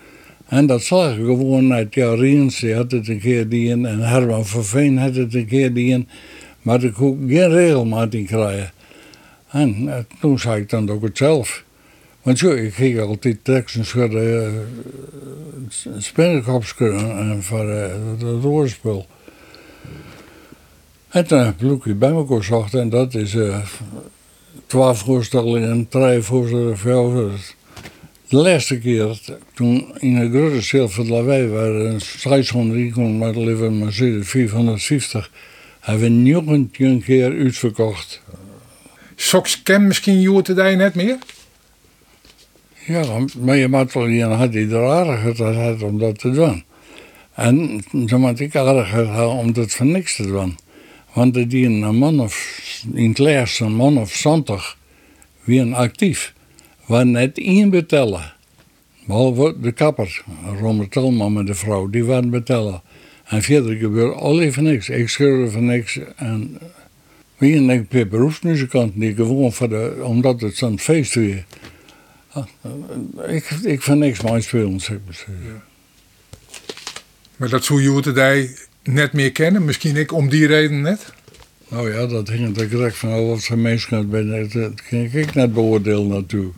En 0.49 0.67
dat 0.67 0.83
zag 0.83 1.17
ik 1.17 1.25
gewoon 1.25 1.73
uit 1.73 1.95
Jan 1.95 2.15
Riens, 2.15 2.61
die 2.61 2.75
had 2.75 2.91
het 2.91 3.09
een 3.09 3.21
keer 3.21 3.49
die 3.49 3.69
in, 3.69 3.87
en 3.87 4.01
Herman 4.01 4.47
van 4.47 4.65
Veen 4.65 4.99
had 4.99 5.15
het 5.15 5.35
een 5.35 5.47
keer 5.47 5.75
die 5.75 5.91
in. 5.91 6.09
Maar 6.63 6.83
ik 6.83 6.93
kon 6.93 7.29
geen 7.29 7.51
regelmaat 7.51 8.15
in 8.15 8.27
krijgen. 8.27 8.71
En 9.51 9.89
eh, 9.89 9.99
toen 10.21 10.39
zei 10.39 10.61
ik 10.61 10.71
dan 10.71 10.91
ook 10.91 11.03
het 11.03 11.17
zelf. 11.17 11.65
Want 12.23 12.39
zo, 12.39 12.51
ik 12.51 12.75
ging 12.75 13.01
altijd 13.01 13.45
teksten 13.45 13.85
schudden, 13.85 14.53
uh, 16.81 17.33
en 17.33 17.43
voor 17.43 17.69
eh, 17.69 17.91
het 18.19 18.43
woordspul. 18.43 19.07
En 21.09 21.27
toen 21.27 21.39
heb 21.39 21.63
ik 21.63 21.99
bij 21.99 22.11
elkaar 22.11 22.37
gezocht 22.37 22.75
en 22.75 22.89
dat 22.89 23.15
is 23.15 23.35
eh 23.35 23.59
twaalf 24.67 24.99
voorstellingen, 24.99 25.89
drie 25.89 26.23
voorstellingen, 26.23 26.79
vijf. 26.79 27.57
De 28.29 28.37
laatste 28.37 28.79
keer, 28.79 29.19
toen 29.55 29.93
in 29.99 30.17
een 30.17 30.31
grote 30.31 30.63
stil 30.63 30.89
van 30.89 31.09
Lawaai 31.09 31.47
waren 31.47 32.01
600 32.01 32.81
inkomen 32.81 33.19
met 33.19 33.37
leven, 33.37 33.79
maar 33.79 33.93
zitten 33.93 34.25
450, 34.25 35.31
hebben 35.81 36.25
we 36.25 36.31
nog 36.31 36.47
een 36.47 37.03
keer 37.03 37.33
uitverkocht. 37.33 38.23
Soks 39.17 39.63
ken 39.63 39.87
misschien 39.87 40.21
Joert 40.21 40.47
de 40.47 40.55
Dij 40.55 40.75
net 40.75 40.95
meer? 40.95 41.19
Ja, 42.87 43.25
maar 43.39 43.57
je 43.57 43.69
moet 43.69 43.93
wel 43.93 44.09
een 44.09 44.33
had 44.33 44.53
die 44.53 44.69
er 44.69 44.91
aardig 44.91 45.37
dat 45.37 45.55
had 45.55 45.83
om 45.83 45.99
dat 45.99 46.19
te 46.19 46.31
doen. 46.31 46.65
En 47.35 47.85
zo 48.07 48.19
moet 48.19 48.41
ik 48.41 48.57
aardig 48.57 48.91
hebben 48.91 49.29
om 49.29 49.53
dat 49.53 49.71
voor 49.71 49.87
niks 49.87 50.17
te 50.17 50.27
doen. 50.27 50.59
Want 51.13 51.51
die 51.51 51.67
een 51.67 51.97
man 51.97 52.21
of, 52.21 52.63
in 52.95 53.09
het 53.09 53.19
laatste 53.19 53.65
een 53.65 53.75
man 53.75 53.99
of 53.99 54.13
20, 54.13 54.77
weer 55.45 55.75
actief. 55.75 56.37
Waar 56.89 57.07
net 57.07 57.39
één 57.39 57.71
betellen. 57.71 58.33
Behalve 59.07 59.55
de 59.61 59.73
kapper, 59.73 60.23
Romer 60.61 60.89
Telman 60.89 61.33
met 61.33 61.47
de 61.47 61.55
vrouw, 61.55 61.91
die 61.91 62.05
waren 62.05 62.31
betellen. 62.31 62.83
En 63.25 63.43
verder 63.43 63.77
gebeurde 63.77 64.15
al 64.15 64.41
even 64.41 64.63
niks. 64.63 64.89
Ik 64.89 65.09
schreeuwde 65.09 65.51
van 65.51 65.65
niks. 65.65 65.99
En 66.17 66.59
wie 67.37 67.67
denk 67.67 67.89
per 67.89 68.09
beroepsmuzikant 68.09 68.93
die 68.95 69.15
gewoon 69.15 69.53
voor 69.53 69.69
de, 69.69 70.01
omdat 70.03 70.41
het 70.41 70.57
zo'n 70.57 70.79
feest 70.79 71.15
weer. 71.15 71.45
Ah, 72.31 72.47
eh, 72.61 73.35
Ik, 73.35 73.51
ik 73.51 73.83
vind 73.83 73.99
niks 73.99 74.21
moois 74.21 74.45
spelen, 74.45 74.81
zeg 74.81 74.99
maar. 75.05 75.63
Maar 77.37 77.49
dat 77.49 77.65
zou 77.65 77.83
net 78.83 79.13
meer 79.13 79.33
kennen. 79.33 79.65
Misschien 79.65 79.97
ik 79.97 80.13
om 80.13 80.29
die 80.29 80.47
reden 80.47 80.81
net. 80.81 81.13
Nou 81.69 81.93
ja, 81.93 82.07
dat 82.07 82.29
hing 82.29 82.57
er 82.57 82.69
direct 82.69 82.97
van 82.97 83.27
wat 83.27 83.45
voor 83.45 83.59
mensen 83.59 84.11
ben. 84.11 84.31
Dat, 84.31 84.53
dat 84.53 84.83
kan 84.83 84.99
ik 84.99 85.35
net 85.35 85.53
beoordelen 85.53 86.09
natuurlijk. 86.09 86.57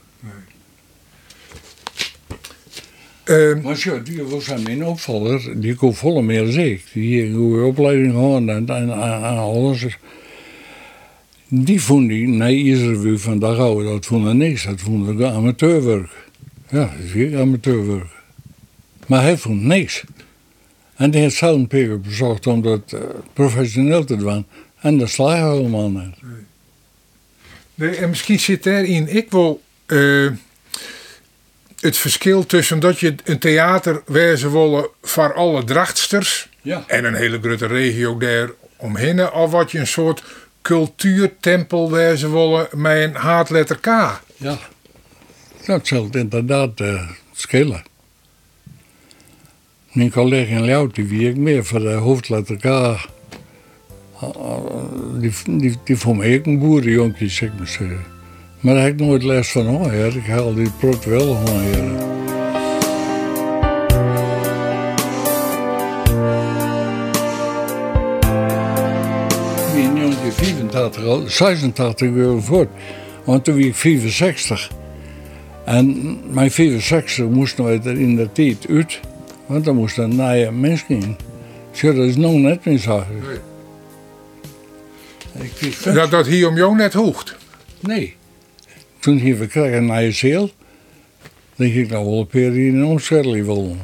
Eh, 3.30 3.62
Maar 3.62 3.80
ja, 3.84 3.96
die 3.98 4.22
was 4.22 4.46
mijn 4.62 4.84
opvaller, 4.84 5.60
die 5.60 5.74
kon 5.74 5.94
volle 5.94 6.22
meer 6.22 6.58
ik. 6.58 6.84
Die 6.92 7.24
in 7.24 7.34
goede 7.34 7.62
opleiding 7.62 8.12
gehad 8.12 8.36
en, 8.36 8.48
en, 8.48 8.68
en, 8.68 8.90
en 8.90 9.36
alles. 9.38 9.86
Die 11.48 11.80
vond 11.82 12.08
die, 12.08 12.28
nee, 12.28 12.64
Israël 12.64 13.18
van 13.18 13.38
daar 13.38 13.54
houden, 13.54 13.92
dat 13.92 14.06
vonden 14.06 14.36
niks. 14.36 14.64
Dat 14.64 14.80
vonden 14.80 15.16
we 15.16 15.26
amateurwerk. 15.26 16.10
Ja, 16.70 16.78
dat 16.98 17.14
is 17.14 17.34
amateurwerk. 17.34 18.08
Maar 19.06 19.22
hij 19.22 19.36
vond 19.38 19.62
niks. 19.62 20.04
En 20.94 21.10
die 21.10 21.20
heeft 21.20 21.36
zelf 21.36 21.56
een 21.56 21.66
keer 21.66 22.00
bezocht 22.00 22.46
om 22.46 22.62
dat 22.62 22.92
eh, 22.92 23.00
professioneel 23.32 24.04
te 24.04 24.16
doen. 24.16 24.46
En 24.80 24.98
dat 24.98 25.08
slaag 25.10 25.38
je 25.38 25.56
helemaal 25.56 25.90
niet. 25.90 26.14
Nee, 27.74 27.96
en 27.96 28.08
misschien 28.08 28.40
zit 28.40 28.62
daarin 28.62 29.16
ik 29.16 29.30
wil. 29.30 29.60
eh, 29.86 30.26
het 31.80 31.96
verschil 31.96 32.46
tussen 32.46 32.80
dat 32.80 33.00
je 33.00 33.14
een 33.24 33.38
theater 33.38 34.02
wezen 34.06 34.52
willen 34.52 34.88
voor 35.02 35.34
alle 35.34 35.64
drachtsters 35.64 36.48
Ja. 36.62 36.84
en 36.86 37.04
een 37.04 37.14
hele 37.14 37.38
grote 37.40 37.66
regio 37.66 38.18
daar 38.18 38.50
omheen, 38.76 39.32
of 39.32 39.50
wat 39.50 39.70
je 39.70 39.78
een 39.78 39.86
soort 39.86 40.22
cultuurtempel 40.62 41.90
wezen 41.92 42.32
willen 42.32 42.68
met 42.74 42.96
een 43.02 43.14
haatletter 43.14 43.76
K. 43.78 43.86
Ja, 44.36 44.58
dat 45.66 45.86
zal 45.86 46.04
het 46.04 46.14
inderdaad 46.16 46.80
eh, 46.80 47.08
schelen. 47.32 47.82
Mijn 49.92 50.10
collega 50.10 50.50
in 50.56 50.62
Leeuw, 50.64 50.86
die 50.86 51.04
wie 51.04 51.28
ik 51.28 51.36
meer 51.36 51.64
voor 51.64 51.80
de 51.80 51.88
hoofdletter 51.92 52.56
K. 52.56 52.64
eh, 52.64 53.00
Die, 55.14 55.32
die, 55.46 55.78
die 55.84 55.96
vond 55.96 56.18
mij 56.18 56.38
ook 56.38 56.46
een 56.46 56.58
boerenjonkje, 56.58 57.28
zeg 57.28 57.50
maar. 57.58 57.88
Maar 58.60 58.74
daar 58.74 58.82
heb 58.84 58.92
ik 58.92 59.06
nooit 59.06 59.22
les 59.22 59.50
van 59.52 59.66
hoor. 59.66 59.92
Ik 59.92 60.26
haal 60.26 60.54
die 60.54 60.70
prot 60.70 61.04
wel 61.04 61.36
een 61.46 61.96
jongetje 69.96 70.32
85, 70.32 71.04
al- 71.04 71.24
86 71.28 72.08
euro 72.10 72.40
voort. 72.40 72.68
Want 73.24 73.44
toen 73.44 73.54
was 73.56 73.64
ik 73.64 73.74
65. 73.74 74.70
En 75.64 76.16
mijn 76.34 76.50
65 76.50 77.24
moest 77.28 77.56
nog 77.56 77.66
uit- 77.66 77.86
in 77.86 78.16
de 78.16 78.32
tijd 78.32 78.66
uit. 78.70 79.00
Want 79.46 79.64
dan 79.64 79.76
moest 79.76 79.98
een 79.98 80.08
nieuwe 80.08 80.50
mens 80.52 80.84
in. 80.88 81.16
Zo, 81.72 81.94
dat 81.94 82.04
is 82.04 82.16
nog 82.16 82.32
net 82.34 82.64
meer 82.64 82.78
zo. 82.78 83.04
Ik 85.38 85.50
kreeg 85.54 85.82
Dat, 85.82 86.10
dat 86.10 86.26
hier 86.26 86.48
om 86.48 86.56
jou 86.56 86.76
net 86.76 86.92
hoegt. 86.92 87.36
Nee. 87.80 88.16
Toen 89.00 89.16
hier 89.16 89.38
we 89.38 89.46
kregen 89.46 89.76
een 89.76 89.84
nieuwe 89.84 90.12
zeel. 90.12 90.50
denk 91.56 91.74
ik 91.74 91.90
nou 91.90 92.04
wel 92.04 92.18
een 92.20 92.28
keer 92.28 92.50
hier 92.50 92.68
in 92.68 92.84
Omscherlie 92.84 93.44
wil. 93.44 93.76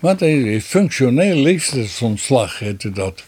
Want 0.00 0.20
hij 0.20 0.40
is 0.40 0.64
functioneel 0.64 1.36
leeftijdsontslag, 1.36 2.58
heette 2.58 2.90
dat. 2.90 3.24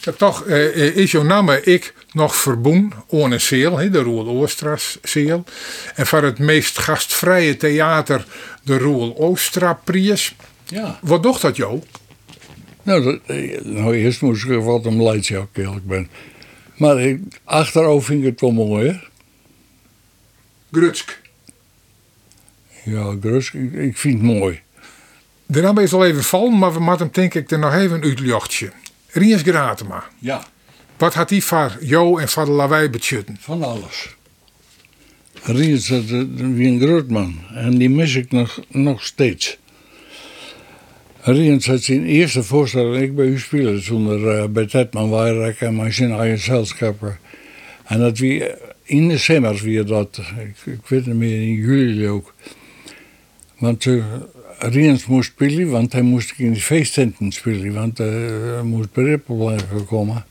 Ja, 0.00 0.12
toch 0.12 0.46
eh, 0.46 0.66
eh, 0.66 0.96
is 0.96 1.10
jouw 1.10 1.22
naam 1.22 1.50
ik 1.50 1.94
nog 2.12 2.36
verboen 2.36 2.92
aan 3.10 3.30
een 3.30 3.40
zeel, 3.40 3.76
de 3.76 3.98
Roel 3.98 4.26
Oostras 4.26 4.98
zeel. 5.02 5.44
En 5.94 6.06
voor 6.06 6.22
het 6.22 6.38
meest 6.38 6.78
gastvrije 6.78 7.56
theater 7.56 8.26
de 8.62 8.78
Roel 8.78 9.16
Oostra 9.16 9.80
Prijs. 9.84 10.34
Ja. 10.64 10.98
Wat 11.02 11.22
docht 11.22 11.42
dat 11.42 11.56
jou? 11.56 11.80
Nou, 12.82 13.02
dat, 13.02 13.18
eh, 13.26 13.60
nou 13.62 13.96
eerst 13.96 14.20
moest 14.20 14.44
ik 14.44 14.60
wat 14.60 14.86
om 14.86 15.08
ook 15.08 15.26
eerlijk 15.52 15.86
ben. 15.86 16.08
Maar 16.76 17.00
ik, 17.00 17.20
achteraf 17.44 18.04
vind 18.04 18.20
ik 18.20 18.26
het 18.30 18.40
wel 18.40 18.50
mooi, 18.50 18.88
hè? 18.88 18.98
Grutsk. 20.74 21.20
Ja, 22.84 23.16
Grus, 23.20 23.50
ik, 23.52 23.72
ik 23.72 23.96
vind 23.98 24.14
het 24.14 24.22
mooi. 24.22 24.60
De 25.46 25.60
naam 25.60 25.78
is 25.78 25.92
al 25.92 26.04
even 26.04 26.22
vallen, 26.24 26.58
maar 26.58 26.72
we 26.72 26.80
moeten 26.80 26.98
hem 27.06 27.10
denk 27.14 27.34
ik 27.34 27.50
er 27.50 27.58
nog 27.58 27.74
even 27.74 28.02
uitjochtje. 28.02 28.72
Riens 29.08 29.42
Gratema. 29.42 30.04
Ja. 30.18 30.44
Wat 30.96 31.14
had 31.14 31.28
die 31.28 31.44
voor 31.44 31.76
jou 31.80 32.20
en 32.22 32.28
voor 32.28 32.44
de 32.44 32.50
lawaai 32.50 32.88
betjutten? 32.90 33.36
Van 33.40 33.62
alles. 33.62 34.14
Riens, 35.42 35.86
dat 35.88 36.08
dat- 36.08 36.26
wie 36.36 36.68
een 36.68 36.80
groot 36.80 37.08
man. 37.08 37.38
En 37.54 37.78
die 37.78 37.90
mis 37.90 38.14
ik 38.14 38.32
nog, 38.32 38.60
nog 38.68 39.04
steeds. 39.04 39.58
Riens 41.20 41.66
had 41.66 41.82
zijn 41.82 42.04
eerste 42.06 42.42
voorstelling, 42.42 43.02
ik 43.02 43.14
bij 43.16 43.26
u 43.26 43.38
spelen, 43.38 43.82
zonder 43.84 44.38
uh, 44.38 44.44
bij 44.48 44.66
Tetman 44.66 45.10
Weirek 45.10 45.60
en 45.60 45.76
mijn 45.76 45.92
zijn 45.92 46.12
eigen 46.12 46.38
zelskappen. 46.38 47.18
En 47.84 47.98
dat 47.98 48.18
wie 48.18 48.44
eh, 48.84 48.96
in 48.96 49.08
december 49.08 49.60
weer 49.62 49.86
dat, 49.86 50.20
ik, 50.38 50.72
ik 50.72 50.86
weet 50.86 51.06
niet 51.06 51.14
meer, 51.14 51.42
in 51.42 51.54
juli 51.54 52.08
ook. 52.08 52.34
Want 53.58 53.84
uh, 53.84 54.04
Riens 54.58 55.06
moest 55.06 55.30
spelen, 55.30 55.70
want 55.70 55.92
hij 55.92 56.02
moest 56.02 56.32
in 56.36 56.52
de 56.52 56.60
feesttenten 56.60 57.32
spelen, 57.32 57.72
want 57.72 57.98
hij 57.98 58.62
moest 58.62 58.92
bij 58.92 59.04
Rippel 59.04 59.36
blijven 59.36 59.86
komen. 59.86 60.24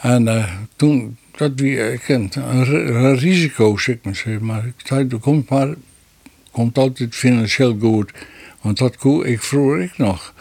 En 0.00 0.26
uh, 0.26 0.52
toen, 0.76 1.16
dat 1.36 1.52
wie 1.54 1.92
ik 1.92 2.00
kent, 2.00 2.34
een, 2.34 2.64
ri- 2.64 2.90
een 2.92 3.16
risico, 3.16 3.76
zeg 3.76 3.96
maar. 4.02 4.38
maar. 4.40 4.66
Ik 4.66 4.74
zei, 4.84 5.06
er 5.10 5.18
komt 5.18 5.48
maar, 5.48 5.74
komt 6.50 6.78
altijd 6.78 7.14
financieel 7.14 7.76
goed. 7.80 8.12
Want 8.60 8.78
dat 8.78 8.96
koe 8.96 9.26
ik 9.26 9.42
vroeger 9.42 9.80
ik 9.82 9.98
nog. 9.98 10.34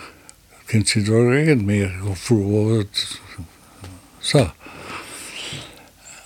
Kind 0.65 0.87
zit 0.87 1.07
er 1.07 1.45
niet 1.45 1.65
meer. 1.65 1.95
Vroeger 2.13 2.67
was 2.67 2.77
het 2.77 3.19
zo. 4.19 4.51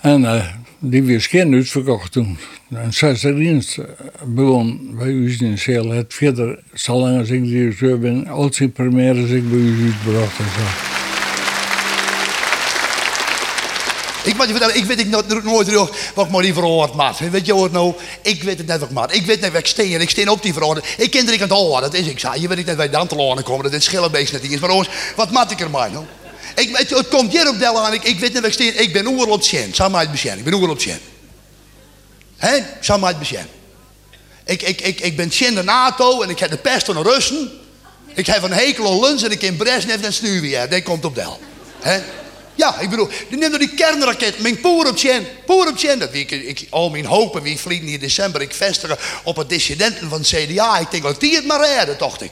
En 0.02 0.22
uh, 0.22 0.44
die 0.78 1.02
weer 1.02 1.20
geen 1.20 1.54
uitverkocht 1.54 2.12
toen. 2.12 2.38
En 2.74 2.92
zes 2.92 3.20
dienst 3.20 3.78
begon 4.24 4.94
bij 4.98 5.08
u 5.08 5.36
in 5.40 5.58
Zeel. 5.58 5.90
Het 5.90 6.14
verder, 6.14 6.58
zolang 6.72 7.18
als 7.18 7.28
ik 7.28 7.44
directeur 7.44 7.98
ben, 7.98 8.26
als 8.26 8.60
in 8.60 8.72
première 8.72 9.36
ik 9.36 9.50
bij 9.50 9.58
u 9.58 9.84
uitgebracht 9.84 10.38
en. 10.38 10.90
Ik 14.24 14.36
moet 14.36 14.46
je 14.46 14.50
vertellen, 14.50 14.76
ik 14.76 14.84
weet 14.84 15.00
ik 15.00 15.08
nooit, 15.08 15.44
nooit 15.44 15.66
terug 15.66 16.12
wat 16.14 16.26
ik 16.26 16.32
maar 16.32 16.42
die 16.42 16.52
verhoord 16.52 16.94
maat. 16.94 17.18
Weet 17.18 17.46
je 17.46 17.54
wat 17.54 17.72
nou? 17.72 17.94
Ik 18.22 18.42
weet 18.42 18.58
het 18.58 18.66
net 18.66 18.80
wat 18.80 19.10
ik. 19.10 19.16
Ik 19.16 19.26
weet 19.26 19.40
net 19.40 19.50
waar 19.50 19.60
ik 19.60 19.66
steen. 19.66 20.00
Ik 20.00 20.10
steen 20.10 20.28
op 20.28 20.42
die 20.42 20.52
verhoorde. 20.52 20.82
Ik 20.96 21.10
ken 21.10 21.32
ik 21.32 21.34
aan 21.34 21.48
het 21.48 21.58
horen. 21.58 21.82
Dat 21.82 21.94
is 21.94 22.06
ik 22.06 22.18
zei. 22.18 22.40
Je 22.40 22.48
weet 22.48 22.58
ik 22.58 22.66
net 22.66 22.76
waar 22.76 22.90
de 22.90 22.96
antelanen 22.96 23.44
komen. 23.44 23.64
Dat 23.64 23.72
is 23.72 23.84
schillenbeest 23.84 24.32
net 24.32 24.50
is. 24.50 24.60
Maar 24.60 24.70
ons, 24.70 24.88
wat 25.16 25.30
maat 25.30 25.50
ik 25.50 25.60
er 25.60 25.70
maar 25.70 25.90
nou? 25.90 26.04
Ik, 26.54 26.76
het, 26.76 26.90
het 26.90 27.08
komt 27.08 27.32
hier 27.32 27.48
op 27.48 27.58
de 27.58 27.66
aan. 27.78 27.92
Ik, 27.92 28.04
ik 28.04 28.18
weet 28.18 28.32
net 28.32 28.40
waar 28.40 28.50
ik 28.50 28.54
steen. 28.54 28.80
Ik 28.80 28.92
ben 28.92 29.06
oer 29.06 29.28
op 29.28 29.42
Sjen. 29.42 29.74
Samen 29.74 29.98
uit. 29.98 30.24
Ik 30.24 30.44
ben 30.44 30.54
oer 30.54 30.68
op 30.68 30.80
Sjen. 30.80 31.00
Hé? 32.36 32.62
Samen. 32.80 33.16
Ik, 34.44 34.62
ik, 34.62 34.80
ik, 34.80 35.00
ik 35.00 35.16
ben 35.16 35.32
Sjen 35.32 35.54
de 35.54 35.62
NATO 35.62 36.22
en 36.22 36.30
ik 36.30 36.38
heb 36.38 36.50
de 36.50 36.56
pest 36.56 36.86
van 36.86 36.94
de 36.94 37.02
Russen. 37.02 37.50
Ik 38.14 38.26
heb 38.26 38.42
een 38.42 38.52
hekel 38.52 39.08
aan 39.08 39.22
en 39.22 39.30
ik 39.30 39.42
in 39.42 39.56
Brezhnev 39.56 40.02
en 40.02 40.12
Snuwier. 40.12 40.68
Dat 40.68 40.82
komt 40.82 41.04
op 41.04 41.14
del. 41.14 41.40
Ja, 42.54 42.78
ik 42.78 42.90
bedoel, 42.90 43.08
neem 43.28 43.40
nou 43.40 43.58
die 43.58 43.74
kernraket, 43.74 44.38
mijn 44.38 44.60
poer 44.60 44.88
op 44.88 44.96
Tjen, 44.96 45.26
poer 45.46 45.68
op 45.68 45.76
ik, 46.12 46.30
ik, 46.30 46.66
al 46.70 46.90
mijn 46.90 47.04
hopen, 47.04 47.42
wie 47.42 47.58
vliegen 47.58 47.88
in 47.88 48.00
december, 48.00 48.40
ik 48.40 48.54
vestigen 48.54 48.98
op 49.24 49.36
het 49.36 49.48
dissidenten 49.48 50.08
van 50.08 50.20
CDA. 50.22 50.78
Ik 50.78 50.90
denk, 50.90 51.02
dat 51.02 51.20
die 51.20 51.34
het 51.34 51.46
maar 51.46 51.60
redden, 51.60 51.98
dacht 51.98 52.22
ik. 52.22 52.30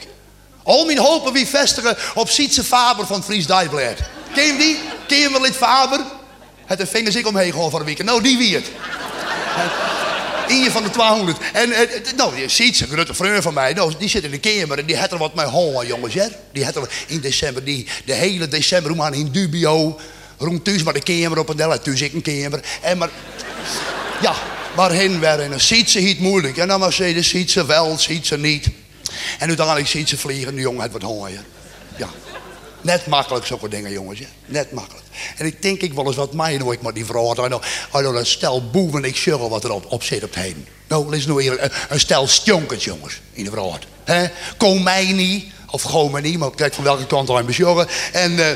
Al 0.62 0.84
mijn 0.84 0.98
hopen, 0.98 1.32
wie 1.32 1.46
vestigen 1.46 1.96
op 2.14 2.28
Sietse 2.28 2.64
Faber 2.64 3.06
van 3.06 3.24
Fries 3.24 3.46
Dijblaad. 3.46 3.98
Ken 4.34 4.46
je 4.46 4.56
die? 4.58 4.78
Ken 5.06 5.18
je 5.18 5.30
wel 5.30 5.52
Faber? 5.52 6.00
Het 6.66 6.78
de 6.78 6.86
vingers 6.86 7.16
ik 7.16 7.26
omheen 7.26 7.52
gewoon 7.52 7.70
van 7.70 7.80
een 7.80 7.86
week. 7.86 8.04
Nou, 8.04 8.22
die 8.22 8.38
wie 8.38 8.54
het. 8.54 8.66
Eén 10.48 10.70
van 10.70 10.82
de 10.82 10.90
200. 10.90 11.38
En 11.52 11.72
eh, 11.72 12.12
nou, 12.16 12.36
je 12.36 12.48
ziet 12.48 12.76
ze, 12.76 12.86
grote 12.86 13.14
vriend 13.14 13.42
van 13.42 13.54
mij, 13.54 13.72
nou, 13.72 13.92
die 13.98 14.08
zit 14.08 14.24
in 14.24 14.30
de 14.30 14.38
kamer 14.38 14.78
en 14.78 14.86
die 14.86 14.96
had 14.96 15.12
er 15.12 15.18
wat 15.18 15.34
mee 15.34 15.46
honger, 15.46 15.86
jongens. 15.86 16.14
Hè? 16.14 16.26
Die 16.52 16.64
had 16.64 16.76
er 16.76 16.90
in 17.06 17.20
december, 17.20 17.64
die, 17.64 17.86
de 18.04 18.12
hele 18.12 18.48
december, 18.48 18.90
hoe 18.90 19.00
man 19.00 19.14
in 19.14 19.30
dubio. 19.30 19.98
Rond 20.38 20.64
thuis 20.64 20.82
maar 20.82 20.94
de 20.94 21.02
kamer 21.02 21.38
op 21.38 21.50
en 21.50 21.56
del, 21.56 21.80
thuis 21.80 22.00
ik 22.00 22.12
een 22.12 22.22
kamer. 22.22 22.60
En 22.80 22.98
maar, 22.98 23.10
ja, 24.22 24.34
waarheen 24.74 25.20
werden. 25.20 25.52
En 25.52 25.60
ze 25.60 26.00
niet 26.00 26.20
moeilijk. 26.20 26.56
En 26.56 26.68
dan 26.68 26.80
maar 26.80 26.92
zeiden, 26.92 27.24
ziet 27.24 27.50
ze 27.50 27.66
wel, 27.66 27.98
ziet 27.98 28.26
ze 28.26 28.38
niet. 28.38 28.66
En 29.38 29.48
uiteindelijk 29.48 29.88
ziet 29.88 30.08
ze 30.08 30.18
vliegen, 30.18 30.54
de 30.54 30.60
jongen 30.60 30.80
had 30.80 30.90
wat 30.90 31.02
honger. 31.02 31.30
Ja. 31.96 32.08
Net 32.80 33.06
makkelijk, 33.06 33.46
zulke 33.46 33.68
dingen, 33.68 33.92
jongens. 33.92 34.18
Ja. 34.18 34.26
Net 34.46 34.72
makkelijk. 34.72 35.04
En 35.36 35.46
ik 35.46 35.62
denk 35.62 35.80
ik 35.80 35.92
wel 35.92 36.06
eens 36.06 36.16
wat 36.16 36.32
mij 36.32 36.54
ik 36.54 36.82
maar 36.82 36.94
die 36.94 37.04
vrouw. 37.04 37.34
Nou, 37.34 37.48
nou, 37.48 38.14
dat 38.14 38.26
stel 38.26 38.70
boeven, 38.70 39.04
ik 39.04 39.16
sjugge 39.16 39.48
wat 39.48 39.64
erop 39.64 39.86
op 39.88 40.02
zit 40.02 40.24
op 40.24 40.34
het 40.34 40.42
heen. 40.42 40.66
Nou, 40.88 41.16
is 41.16 41.26
nou 41.26 41.42
hier 41.42 41.62
een, 41.62 41.70
een 41.88 42.00
stel 42.00 42.26
stjonkers, 42.26 42.84
jongens, 42.84 43.20
in 43.32 43.44
de 43.44 43.50
vrouw. 43.50 43.78
Hè? 44.04 44.26
Kom 44.56 44.82
mij 44.82 45.12
niet, 45.12 45.52
of 45.70 45.82
gewoon 45.82 46.22
niet, 46.22 46.38
maar 46.38 46.50
kijk 46.50 46.74
van 46.74 46.84
welke 46.84 47.06
kant 47.06 47.28
hij 47.28 47.44
besjuggen. 47.44 47.88
En 48.12 48.32
uh, 48.32 48.46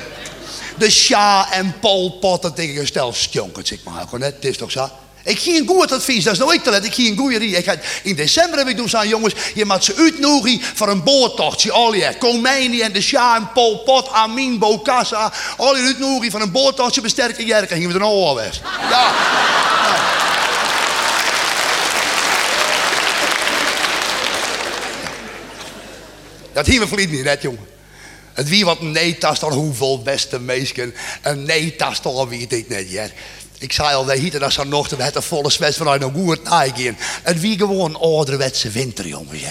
de 0.79 0.91
Sja 0.91 1.53
en 1.53 1.75
Pol 1.81 2.19
Pot, 2.19 2.43
dat 2.43 2.57
denk 2.57 2.71
ik 2.71 2.79
een 2.79 2.87
stel 2.87 3.13
stjonkers, 3.13 3.73
ik 3.73 3.81
maar. 3.85 4.07
Het 4.11 4.45
is 4.45 4.57
toch 4.57 4.71
zo? 4.71 4.91
Ik 5.25 5.39
ging 5.39 5.59
een 5.59 5.67
goed 5.67 5.93
advies, 5.93 6.25
dat 6.25 6.41
is 6.41 6.55
ik 6.55 6.63
te 6.63 6.71
let. 6.71 6.85
Ik 6.85 6.95
ging 6.95 7.09
een 7.09 7.17
goede 7.17 7.39
rie. 7.39 7.65
In 8.03 8.15
december 8.15 8.59
heb 8.59 8.69
ik 8.69 8.77
toen 8.77 8.89
zijn 8.89 9.09
jongens, 9.09 9.35
je 9.55 9.65
moet 9.65 9.85
ze 9.85 9.95
uitnodigen 9.95 10.61
voor 10.75 10.89
een 10.89 11.03
boortochtje. 11.03 11.73
Al 11.73 11.95
je 11.95 12.15
Komijnie 12.19 12.83
en 12.83 12.93
de 12.93 13.01
Sja 13.01 13.37
en 13.37 13.51
Pol 13.53 13.79
Pot, 13.79 14.09
Amin, 14.09 14.59
Bokassa. 14.59 15.33
Al 15.57 15.77
je 15.77 15.83
uitnodigen 15.83 16.31
voor 16.31 16.41
een 16.41 16.53
boortochtje 16.53 17.01
besterken 17.01 17.47
jerken. 17.47 17.77
Gingen 17.77 17.89
we 17.89 17.95
er 17.95 18.01
nou 18.01 18.13
al 18.13 18.35
weg. 18.35 18.61
Ja. 18.91 19.13
Dat 26.53 26.67
hier 26.67 26.81
we 26.81 26.87
verliezen 26.87 27.15
niet 27.15 27.25
net, 27.25 27.43
jongen. 27.43 27.67
Het 28.33 28.49
wie 28.49 28.65
wat 28.65 28.81
een 28.81 28.91
nee-tast 28.91 29.43
al 29.43 29.53
hoeveel 29.53 30.03
beste 30.03 30.41
meisken. 30.41 30.95
Een 31.23 31.43
nee-tast 31.43 32.07
al 32.07 32.29
weet 32.29 32.53
ik 32.53 32.69
net, 32.69 32.91
ja. 32.91 33.07
Ik 33.59 33.73
zei 33.73 33.95
al, 33.95 34.07
wij 34.07 34.17
hieten 34.19 34.41
dat 34.41 34.53
zo 34.53 34.65
nog, 34.65 34.89
we 34.89 35.03
hadden 35.03 35.23
volle 35.23 35.51
zwets 35.51 35.77
vanuit 35.77 36.03
een 36.03 36.13
goed 36.13 36.43
naaien. 36.43 36.97
Het 37.23 37.41
wie 37.41 37.59
gewoon 37.59 37.97
ouderwetse 38.01 38.71
winter, 38.71 39.07
jongens. 39.07 39.43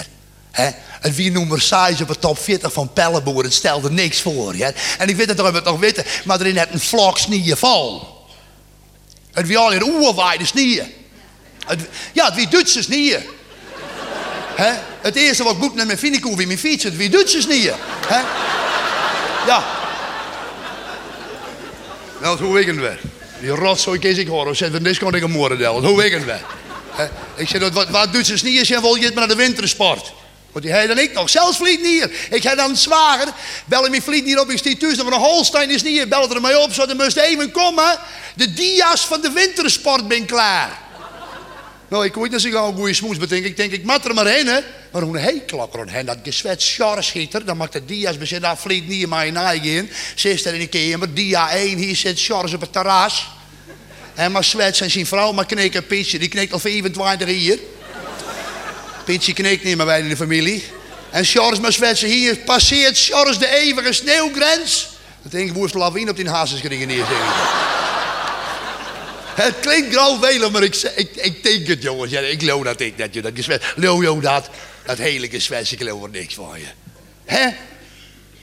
He? 0.52 0.70
Het 1.00 1.16
wie 1.16 1.32
nummer 1.32 1.62
size 1.62 2.04
op 2.04 2.08
het 2.08 2.22
top 2.22 2.40
40 2.40 2.74
van 2.74 2.94
Pelleboer, 2.94 3.44
het 3.44 3.54
stelde 3.54 3.92
niks 3.92 4.22
voor. 4.22 4.56
Ja? 4.56 4.72
En 4.98 5.10
ik 5.10 5.16
weet 5.16 5.28
het 5.28 5.38
nog, 5.38 5.54
het 5.54 5.64
nog 5.64 5.80
weten, 5.80 6.06
maar 6.26 6.40
erin 6.40 6.58
had 6.58 6.68
een 6.72 6.80
vlak 6.80 7.18
sneeuw 7.18 7.56
val. 7.56 8.22
Het 9.32 9.48
wie 9.48 9.58
al 9.58 9.72
in 9.72 9.84
oerwaaide 9.84 10.46
sneeuw. 10.46 10.84
Ja, 12.14 12.26
het 12.26 12.36
wie 12.36 12.48
Duitse 12.48 12.82
sneeuw. 12.82 13.20
Hè? 14.56 14.72
Het 15.02 15.16
eerste 15.16 15.44
wat 15.44 15.58
moet 15.58 15.76
met 15.76 15.86
mijn 15.86 15.98
vrienden 15.98 16.36
wie 16.36 16.48
mijn 16.48 16.60
fiets, 16.60 16.84
het 16.84 16.96
wie 16.96 17.10
Duitsers 17.10 17.48
niet. 17.48 17.72
Hè? 18.08 18.20
Ja. 19.48 19.64
Nou, 22.22 22.44
hoe 22.44 22.60
ik 22.60 22.68
het? 22.68 23.00
Die 23.44 23.52
rotzooi 23.52 24.00
kies 24.00 24.18
ik 24.18 24.28
horen. 24.28 24.56
Zet 24.56 24.72
van 24.72 24.84
dit 24.84 25.00
kon 25.00 25.16
ik 25.16 25.24
een 25.24 25.32
Hoe 25.84 26.06
ik 26.06 26.12
weer? 26.24 26.42
Hè? 26.90 27.06
Ik 27.36 27.48
zeg, 27.48 27.70
wat, 27.70 27.90
wat 27.90 28.14
Duitsers 28.14 28.44
niet 28.44 28.60
is, 28.60 28.70
wil 28.70 28.96
je 28.96 29.06
het 29.06 29.14
maar 29.14 29.28
naar 29.28 29.38
de 29.38 29.44
wintersport. 29.44 30.14
Want 30.52 30.66
die 30.66 30.74
hij 30.74 30.88
dan 30.88 30.98
ik 30.98 31.14
nog. 31.14 31.30
Zelfs 31.30 31.58
vliet 31.58 31.82
niet 31.82 31.92
hier. 31.92 32.12
Ik 32.30 32.44
heb 32.44 32.58
dan 32.58 32.70
een 32.70 32.78
zwager. 32.78 33.28
Bel 33.66 33.90
mijn 33.90 34.02
vliet 34.02 34.26
niet 34.26 34.40
op. 34.40 34.50
Ik 34.50 34.58
stiet. 34.58 34.86
Van 34.98 35.14
een 35.14 35.20
Holstein 35.20 35.70
is 35.70 35.84
niet 35.84 35.94
hier. 35.94 36.08
Bel 36.08 36.30
er 36.30 36.42
mij 36.42 36.56
op. 36.56 36.74
Zo, 36.74 36.86
dan 36.86 36.98
moest 36.98 37.18
even 37.18 37.52
komen. 37.52 38.00
De 38.36 38.54
dia's 38.54 39.06
van 39.06 39.22
de 39.22 39.32
wintersport 39.32 40.08
ben 40.08 40.26
klaar. 40.26 40.83
Nou, 41.88 42.06
ik 42.06 42.14
weet 42.14 42.24
niet 42.24 42.34
als 42.34 42.46
ik 42.46 42.54
al 42.54 42.70
een 42.70 42.76
goede 42.76 42.94
smoes 42.94 43.18
bedenk. 43.18 43.46
Ik 43.46 43.58
denk, 43.58 43.72
ik 43.72 43.84
mat 43.84 44.06
er 44.06 44.14
maar 44.14 44.28
heen, 44.28 44.48
hè. 44.48 44.60
Maar 44.92 45.02
hoe 45.02 45.20
een 45.20 45.46
klokker 45.46 46.06
dat 46.06 46.18
geswet 46.24 46.62
schitter. 47.00 47.46
Dan 47.46 47.58
maakt 47.58 47.74
de 47.74 47.86
dia's 47.86 48.18
bezit, 48.18 48.42
daar 48.42 48.58
vliegt 48.58 48.88
niet 48.88 49.02
in 49.02 49.10
mijn 49.10 49.38
eigen. 49.38 49.90
Ze 50.16 50.30
is 50.30 50.46
er 50.46 50.54
in 50.54 50.60
de 50.60 50.68
kamer, 50.68 51.14
dia 51.14 51.50
1, 51.50 51.78
hier 51.78 51.96
zit 51.96 52.22
Charles 52.22 52.54
op 52.54 52.62
het 52.62 52.72
terras. 52.72 53.28
En 54.14 54.32
maar 54.32 54.44
zwet 54.44 54.76
zijn 54.76 54.92
zijn 54.92 55.06
vrouw, 55.06 55.32
maar 55.32 55.46
knikken 55.46 55.82
een 55.82 55.88
Pietje, 55.88 56.20
die 56.20 56.30
knikt 56.30 56.54
al 56.54 56.60
25 56.60 57.28
hier. 57.28 57.60
Pietje 59.06 59.34
knikt 59.34 59.64
niet 59.64 59.78
meer 59.78 59.86
bij 59.86 60.00
in 60.00 60.10
de 60.10 60.16
familie. 60.16 60.64
En 61.10 61.26
Charles 61.26 61.60
maar 61.60 61.72
zwetsen 61.72 62.08
hier, 62.08 62.38
passeert 62.38 63.00
Charles 63.00 63.38
de 63.38 63.56
eeuwige 63.56 63.94
sneeuwgrens. 63.94 64.90
Dat 65.22 65.32
denk 65.32 65.50
ik, 65.50 65.56
moest 65.56 65.74
lawine 65.74 66.10
op 66.10 66.16
die 66.16 66.30
hazesgringen 66.30 66.88
neerzetten. 66.88 67.28
Het 69.36 69.60
klinkt 69.60 69.94
grauw 69.94 70.50
maar 70.50 70.64
ik, 70.64 70.76
ik, 70.96 71.16
ik 71.16 71.44
denk 71.44 71.68
het, 71.68 71.82
jongens. 71.82 72.12
Ja, 72.12 72.20
ik 72.20 72.40
geloof 72.40 72.64
dat 72.64 72.80
ik 72.80 72.98
dat 72.98 73.14
je 73.14 73.22
dat 73.22 73.32
gezwet. 73.36 73.64
Leo, 73.76 74.20
dat, 74.20 74.50
dat 74.86 74.98
hele 74.98 75.30
gezwet, 75.30 75.72
ik 75.72 75.78
geloof 75.78 76.04
er 76.04 76.10
niks 76.10 76.34
van 76.34 76.60
je. 76.60 76.66
Hè? 77.26 77.50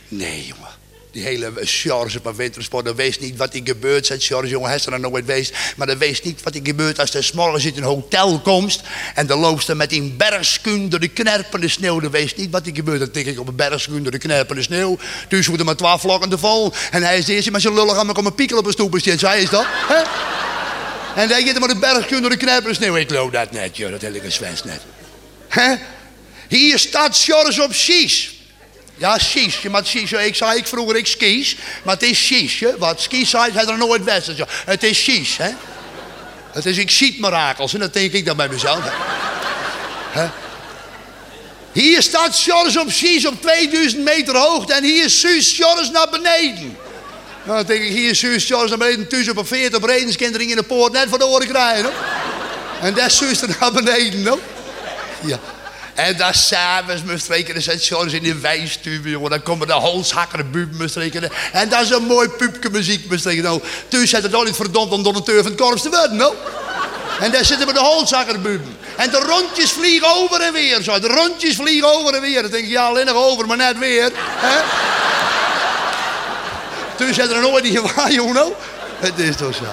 Nee, 0.08 0.46
jongen. 0.46 0.78
Die 1.12 1.22
hele 1.22 1.52
Charles 1.62 2.16
op 2.16 2.26
een 2.26 2.34
wintersport, 2.34 2.84
dat 2.84 2.96
wees 2.96 3.18
niet 3.18 3.36
wat 3.36 3.54
er 3.54 3.60
gebeurt. 3.64 4.06
Zegt 4.06 4.24
Charles, 4.24 4.50
jongen, 4.50 4.74
is 4.74 4.86
er 4.86 5.00
nooit 5.00 5.24
geweest. 5.24 5.54
Maar 5.76 5.86
dat 5.86 5.98
wees 5.98 6.22
niet 6.22 6.42
wat 6.42 6.54
er 6.54 6.60
gebeurt 6.62 6.98
als 6.98 7.10
de 7.10 7.30
morgen 7.34 7.60
zit 7.60 7.76
in 7.76 7.82
een 7.82 7.88
hotel 7.88 8.40
komt. 8.40 8.80
En 9.14 9.26
de 9.26 9.36
loopster 9.36 9.76
met 9.76 9.90
die 9.90 10.02
bergskuun 10.02 10.88
door 10.88 11.00
de 11.00 11.08
knerpende 11.08 11.68
sneeuw. 11.68 12.00
Dat 12.00 12.10
wees 12.10 12.36
niet 12.36 12.50
wat 12.50 12.66
er 12.66 12.74
gebeurt. 12.74 12.98
Dan 12.98 13.10
tik 13.10 13.26
ik 13.26 13.40
op 13.40 13.48
een 13.48 13.56
bergskuun 13.56 14.02
door 14.02 14.12
de 14.12 14.18
knerpende 14.18 14.62
sneeuw. 14.62 14.98
Dus 15.28 15.48
moeten 15.48 15.66
maar 15.66 15.76
twaalf 15.76 16.00
vlakken 16.00 16.30
de 16.30 16.38
vol. 16.38 16.72
En 16.90 17.02
hij 17.02 17.18
is 17.18 17.24
de 17.24 17.32
eerste 17.32 17.50
met 17.50 17.62
zijn 17.62 17.74
lullig 17.74 17.96
aan 17.96 18.06
me 18.06 18.12
komen 18.12 18.34
piekelen 18.34 18.60
op 18.60 18.66
een 18.66 18.72
stoep. 18.72 18.98
Zij 19.00 19.42
is 19.42 19.50
dat, 19.50 19.66
hè? 19.68 20.39
En 21.16 21.28
dan 21.28 21.44
je 21.44 21.58
maar 21.58 21.68
de 21.68 21.78
berg 21.78 22.06
door 22.06 22.30
de 22.30 22.36
knijper 22.36 22.74
sneeuw. 22.74 22.96
Ik 22.96 23.08
geloof 23.08 23.30
dat 23.30 23.50
net, 23.50 23.76
joh, 23.76 23.90
dat 23.90 24.00
hele 24.00 24.30
zwens 24.30 24.62
net. 24.64 24.80
Hier 26.48 26.78
staat 26.78 27.16
Sjors 27.16 27.58
op 27.58 27.74
Sies. 27.74 28.34
Ja, 28.96 29.18
Sies. 29.18 29.58
Je 29.60 29.70
moet 29.70 29.86
Sies. 29.86 30.12
Ik 30.12 30.34
zei 30.34 30.58
ik 30.58 30.66
vroeger 30.66 30.96
ik 30.96 31.06
skis. 31.06 31.56
Maar 31.82 31.94
het 31.94 32.02
is 32.02 32.26
Sies. 32.26 32.64
Wat 32.78 33.00
skis 33.00 33.30
zei, 33.30 33.52
hij 33.52 33.66
er 33.66 33.78
nooit 33.78 34.04
best. 34.04 34.30
Het 34.64 34.82
is 34.82 35.04
Sies. 35.04 35.36
Hè? 35.36 35.50
Het 36.52 36.66
is 36.66 36.78
ik 36.78 36.90
ziet 36.90 37.20
mirakels. 37.20 37.74
En 37.74 37.80
dat 37.80 37.92
denk 37.92 38.12
ik 38.12 38.24
dan 38.24 38.36
bij 38.36 38.48
mezelf. 38.48 38.80
Hier 41.72 42.02
staat 42.02 42.36
Sjors 42.36 42.76
op 42.76 42.90
Sies 42.90 43.26
op 43.26 43.40
2000 43.42 44.02
meter 44.02 44.36
hoogte. 44.36 44.72
En 44.72 44.84
hier 44.84 45.04
is 45.04 45.20
Suus 45.20 45.54
Sjors 45.54 45.90
naar 45.90 46.08
beneden. 46.10 46.76
Nou, 47.42 47.56
dan 47.56 47.66
denk 47.66 47.82
ik, 47.82 47.92
hier 47.92 48.14
zus 48.14 48.46
Charles 48.46 48.68
naar 48.68 48.78
beneden, 48.78 49.08
thuis 49.08 49.28
op 49.28 49.36
een 49.36 49.46
40 49.46 49.80
bredenskindering 49.80 50.50
in 50.50 50.56
de 50.56 50.62
poort 50.62 50.92
net 50.92 51.08
voor 51.08 51.18
de 51.18 51.26
oren 51.26 51.48
krijgen. 51.48 51.82
Hoor. 51.82 51.92
En 52.80 52.94
daar 52.94 53.10
zus 53.10 53.42
er 53.42 53.56
naar 53.60 53.72
beneden. 53.72 54.26
Hoor. 54.26 54.38
Ja. 55.24 55.38
En 55.94 56.16
daar 56.16 56.34
s'avonds 56.34 57.02
moest 57.02 57.28
rekenen, 57.28 57.62
zet 57.62 57.86
Charles 57.86 58.12
in 58.12 58.22
de 58.22 58.38
wijstube, 58.38 59.10
jongen. 59.10 59.30
Dan 59.30 59.42
komen 59.42 59.66
de 59.66 59.72
holshakkende 59.72 60.44
buben 60.44 60.76
moest 60.76 60.96
rekenen. 60.96 61.30
En 61.52 61.68
dat 61.68 61.80
is 61.80 61.90
een 61.90 62.02
mooi 62.02 62.28
pupke 62.28 62.70
muziek 62.70 63.10
moest 63.10 63.24
rekenen. 63.24 63.50
Nou, 63.50 63.62
thuis 63.88 64.10
zet 64.10 64.22
het 64.22 64.34
al 64.34 64.42
niet 64.42 64.56
verdomd 64.56 64.92
om 64.92 65.02
donateur 65.02 65.42
van 65.42 65.52
het 65.52 65.60
korps 65.60 65.82
te 65.82 65.88
worden, 65.88 66.16
no? 66.16 66.34
En 67.20 67.30
daar 67.30 67.44
zitten 67.44 67.66
we 67.66 67.72
de 67.72 67.80
holshakkende 67.80 68.40
buben. 68.40 68.76
En 68.96 69.10
de 69.10 69.18
rondjes 69.18 69.70
vliegen 69.70 70.08
over 70.14 70.40
en 70.40 70.52
weer, 70.52 70.82
zo. 70.82 70.98
De 70.98 71.08
rondjes 71.08 71.54
vliegen 71.54 71.92
over 71.92 72.14
en 72.14 72.20
weer. 72.20 72.42
Dan 72.42 72.50
denk 72.50 72.64
je, 72.64 72.70
ja, 72.70 72.86
alleen 72.86 73.06
nog 73.06 73.16
over, 73.16 73.46
maar 73.46 73.56
net 73.56 73.78
weer. 73.78 74.12
Toen 77.00 77.14
zei 77.14 77.32
er 77.32 77.40
nooit 77.40 77.64
niet 77.64 77.94
waar, 77.94 78.12
jongen. 78.12 78.52
Het 78.98 79.18
is 79.18 79.36
toch 79.36 79.54
zo. 79.54 79.64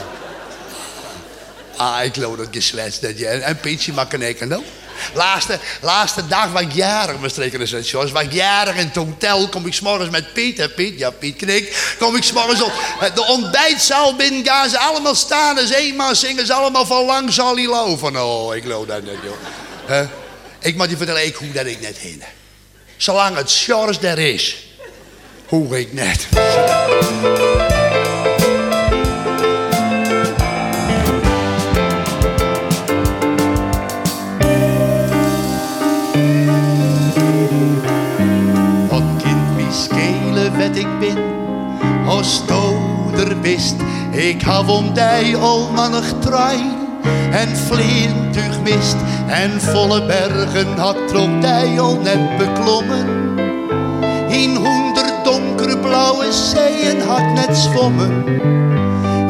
Ah, 1.75 2.03
ik 2.03 2.13
geloof 2.13 2.38
dat 2.38 2.47
geswetst 2.51 3.01
dat 3.01 3.19
je. 3.19 3.28
En 3.28 3.59
Pietje 3.59 3.93
mag 3.93 4.07
knikken, 4.07 4.47
nou. 4.47 4.63
Laatste, 5.82 6.28
dag 6.28 6.51
was 6.51 6.61
ik 6.61 6.71
jarig, 6.71 7.19
mijn 7.19 7.32
streken 7.32 7.61
en 7.61 7.82
Jos. 7.82 8.11
Was 8.11 8.23
ik 8.23 8.34
jarig 8.34 8.75
in 8.75 8.86
het 8.86 8.95
hotel. 8.95 9.49
Kom 9.49 9.65
ik 9.65 9.73
s'morgens 9.73 10.09
met 10.09 10.34
Piet, 10.34 10.57
hè 10.57 10.69
Piet? 10.69 10.99
Ja, 10.99 11.09
Piet 11.09 11.36
knik. 11.36 11.95
Kom 11.99 12.15
ik 12.15 12.23
s'morgens 12.23 12.61
op 12.61 12.71
de 13.15 13.25
ontbijtzaal 13.25 14.15
binnen. 14.15 14.45
Gaan 14.45 14.69
ze 14.69 14.78
allemaal 14.78 15.15
staan. 15.15 15.57
En 15.57 15.73
eenmaal 15.73 16.15
zingen 16.15 16.45
ze 16.45 16.53
allemaal 16.53 16.86
van 16.86 17.05
lang 17.05 17.34
zal 17.34 17.55
hij 17.55 17.67
lopen. 17.67 18.23
Oh, 18.23 18.55
ik 18.55 18.61
geloof 18.61 18.86
dat 18.86 19.03
net, 19.03 19.17
joh. 19.23 20.01
Ik 20.59 20.75
moet 20.75 20.89
je 20.89 20.97
vertellen, 20.97 21.25
ik 21.25 21.36
hoe 21.36 21.51
dat 21.51 21.65
ik 21.65 21.82
net 21.82 21.97
heen. 21.97 22.23
Zolang 22.97 23.36
het 23.36 23.49
Sjors 23.49 23.97
er 24.01 24.19
is 24.19 24.66
hoe 25.47 25.79
ik 25.79 25.93
net. 25.93 26.27
Wat 38.89 39.03
kind 39.17 39.55
wie 39.55 39.71
skelen 39.71 40.57
wat 40.57 40.75
ik 40.75 40.99
ben, 40.99 41.17
als 42.05 42.41
toder 42.45 43.41
wist. 43.41 43.75
Ik 44.11 44.41
hou 44.41 44.67
om 44.67 44.93
die 44.93 45.35
almanig 45.35 46.13
trein 46.19 46.75
en 47.31 47.57
vliegtuig 47.57 48.61
mist. 48.63 48.95
En 49.27 49.61
volle 49.61 50.05
bergen 50.05 50.77
had 50.77 51.07
trok 51.07 51.41
die 51.41 51.79
al 51.79 51.99
net 52.01 52.37
beklommen. 52.37 53.26
Blauwe 56.28 56.32
zeeën 56.32 57.01
had 57.01 57.34
net 57.34 57.57
zwommen. 57.57 58.23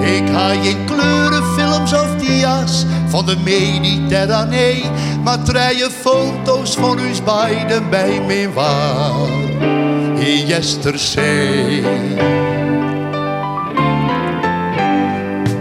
Ik 0.02 0.24
ga 0.32 0.50
geen 0.50 0.86
kleurenfilms 0.86 1.93
of 1.93 2.16
dia's 2.18 2.86
van 3.08 3.26
de 3.26 3.36
Mediterranee, 3.43 4.84
maar 5.24 5.43
treien 5.43 5.91
foto's 5.91 6.76
van 6.76 7.00
ons 7.00 7.24
beiden 7.24 7.89
bij 7.89 8.22
me 8.28 8.50
waar 8.54 9.30
in 10.20 10.45
Jesterzee. 10.45 11.84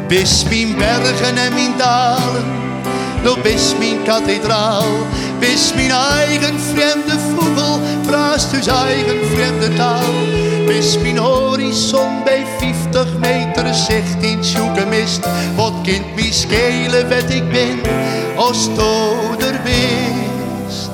Bis 0.09 0.45
mijn 0.45 0.77
bergen 0.77 1.37
en 1.37 1.53
mijn 1.53 1.73
dalen, 1.77 2.45
door 3.23 3.39
bis 3.43 3.75
mijn 3.79 4.03
kathedraal, 4.05 4.85
bis 5.39 5.73
mijn 5.75 5.91
eigen 5.91 6.61
vreemde 6.61 7.19
vogel 7.35 7.81
praat 8.07 8.49
uw 8.53 8.73
eigen 8.73 9.27
vreemde 9.27 9.75
taal. 9.75 10.55
Bis 10.67 10.99
mijn 10.99 11.17
horizon 11.17 12.25
bij 12.25 12.45
50 12.59 13.19
meter 13.19 13.75
zicht 13.75 14.23
in 14.23 14.45
mist. 14.89 15.21
Wat 15.55 15.73
kind 15.83 16.15
mij 16.15 16.33
schelen 16.33 17.09
wat 17.09 17.31
ik 17.31 17.49
ben, 17.49 17.81
als 18.37 18.65
toder 18.75 19.61
wist. 19.63 20.91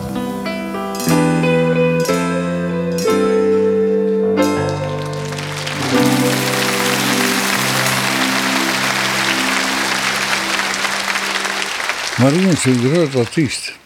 Marien 12.18 12.48
is 12.48 12.64
een 12.64 12.78
groot 12.78 13.14
artiest. 13.14 13.78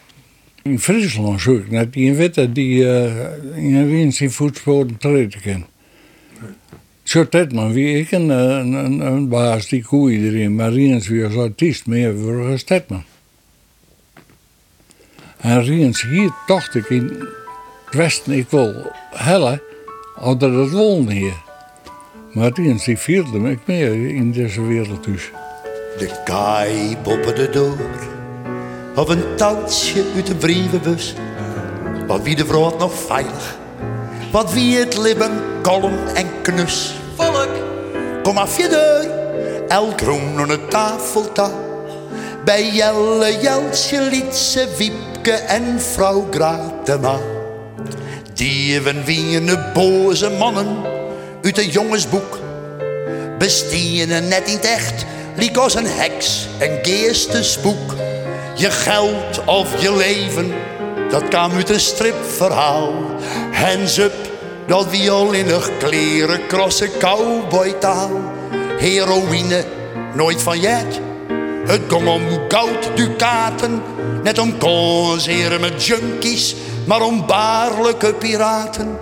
In 0.62 0.78
Friesland 0.78 1.41
zoek 1.41 1.70
net 1.70 1.93
die 1.93 2.14
witte 2.14 2.53
die 2.53 2.82
uh, 2.82 3.05
in 3.55 3.74
een 3.74 4.12
zijn 4.12 4.30
voetsporen 4.30 4.97
treden 4.99 5.41
kan. 5.41 5.66
Dat 7.12 7.52
man, 7.52 7.72
wie 7.72 7.98
ik 7.98 8.11
een, 8.11 8.28
een, 8.28 9.00
een, 9.00 9.28
baas 9.28 9.68
die 9.68 9.84
iedereen, 10.11 10.54
maar 10.54 10.72
Riens 10.72 11.09
wie 11.09 11.24
als 11.24 11.36
artiest 11.36 11.86
meer 11.86 12.16
voor 12.16 12.46
een 12.46 12.59
stedman. 12.59 13.04
En 15.36 15.62
Riens 15.64 16.02
hier 16.02 16.30
dacht 16.46 16.74
ik 16.74 16.88
in 16.88 17.04
het 17.84 17.94
westen, 17.94 18.32
ik 18.32 18.50
wil 18.50 18.92
hellen, 19.11 19.62
dat 20.20 20.40
het 20.40 20.72
hier. 21.09 21.42
Maar 22.32 22.50
Riens 22.54 22.84
die 22.84 22.98
vierde 22.98 23.38
me 23.38 23.59
meer 23.64 24.14
in 24.14 24.32
deze 24.32 24.62
wereld 24.62 25.04
dus. 25.04 25.30
De 25.98 26.20
kaai 26.24 26.96
de 27.34 27.48
door 27.52 27.76
of 28.94 29.09
een 29.09 29.36
touwtje 29.36 30.04
uit 30.14 30.26
de 30.26 30.34
brievenbus. 30.34 31.14
Wat 32.07 32.22
wie 32.22 32.36
de 32.36 32.46
vrouw 32.46 32.76
nog 32.78 32.94
veilig, 32.94 33.57
wat 34.32 34.52
wie 34.52 34.76
het 34.76 34.98
lippen 34.98 35.55
kalm 35.66 35.98
en 36.14 36.26
knus. 36.42 36.94
Volk, 37.16 37.48
kom 38.22 38.38
af 38.38 38.56
je 38.56 38.68
deur, 38.68 39.10
elk 39.68 40.00
roem 40.00 40.38
aan 40.38 40.48
de 40.48 40.66
tafel 40.68 41.32
ta. 41.32 41.50
Bij 42.44 42.70
Jelle 42.70 43.40
Jelsje 43.40 44.00
liet 44.00 44.34
ze 44.34 44.74
wiep 44.76 45.06
Wiepke 45.26 45.44
en 45.44 45.80
vrouw 45.80 46.26
Gratema. 46.30 47.18
Dieven 48.34 49.04
wienen 49.04 49.70
boze 49.74 50.30
mannen 50.30 50.76
uit 51.42 51.58
een 51.58 51.68
jongensboek. 51.68 52.38
Bestieren 53.38 54.28
net 54.28 54.46
niet 54.46 54.64
echt, 54.64 55.04
liek 55.36 55.56
als 55.56 55.74
een 55.74 55.86
heks, 55.86 56.46
een 56.58 56.78
geestesboek. 56.82 57.94
Je 58.54 58.70
geld 58.70 59.44
of 59.44 59.82
je 59.82 59.96
leven, 59.96 60.54
dat 61.10 61.28
kwam 61.28 61.52
uit 61.52 61.70
een 61.70 61.80
stripverhaal. 61.80 62.92
Hands 63.52 63.98
up, 63.98 64.36
dat 64.66 64.86
violinnig 64.88 65.70
kleren, 65.78 66.46
krosse 66.46 66.90
cowboytaal. 66.98 68.10
Heroïne, 68.78 69.64
nooit 70.14 70.42
van 70.42 70.60
jet. 70.60 71.00
Het 71.66 71.80
ging 71.88 72.08
om 72.08 72.22
goud 72.48 72.90
ducaten, 72.94 73.82
net 74.22 74.38
om 74.38 74.58
conzeren 74.58 75.60
met 75.60 75.84
junkies, 75.84 76.56
maar 76.86 77.02
om 77.02 77.26
baarlijke 77.26 78.14
piraten. 78.14 78.98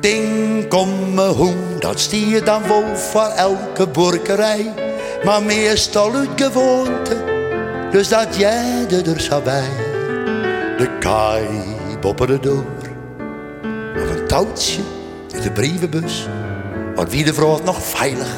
Ding, 0.00 0.68
kom 0.68 1.14
me 1.14 1.26
hoen, 1.26 1.76
dat 1.78 2.00
stier 2.00 2.28
je 2.28 2.42
dan 2.42 2.62
wel 2.68 2.96
voor 2.96 3.32
elke 3.36 3.88
burgerij, 3.88 4.72
maar 5.24 5.42
meestal 5.42 6.14
uit 6.14 6.28
gewoonte, 6.36 7.16
dus 7.90 8.08
dat 8.08 8.36
jij 8.36 8.86
er 9.06 9.20
zo 9.20 9.40
bij. 9.40 9.68
De 10.78 10.88
kaai 10.98 11.46
bopperde 12.00 12.40
door, 12.40 12.64
touwtje 14.34 14.80
in 15.34 15.40
de 15.40 15.50
brievenbus, 15.50 16.26
wat 16.94 17.10
wie 17.10 17.24
de 17.24 17.34
vrouw 17.34 17.60
nog 17.64 17.82
veilig. 17.82 18.28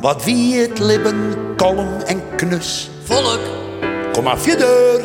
Wat 0.00 0.24
wie 0.24 0.60
het 0.60 0.78
libben, 0.78 1.36
kalm 1.56 2.00
en 2.06 2.22
knus. 2.36 2.90
Volk, 3.04 3.40
Kom 4.12 4.26
af 4.26 4.46
je 4.46 4.56
deur, 4.56 5.00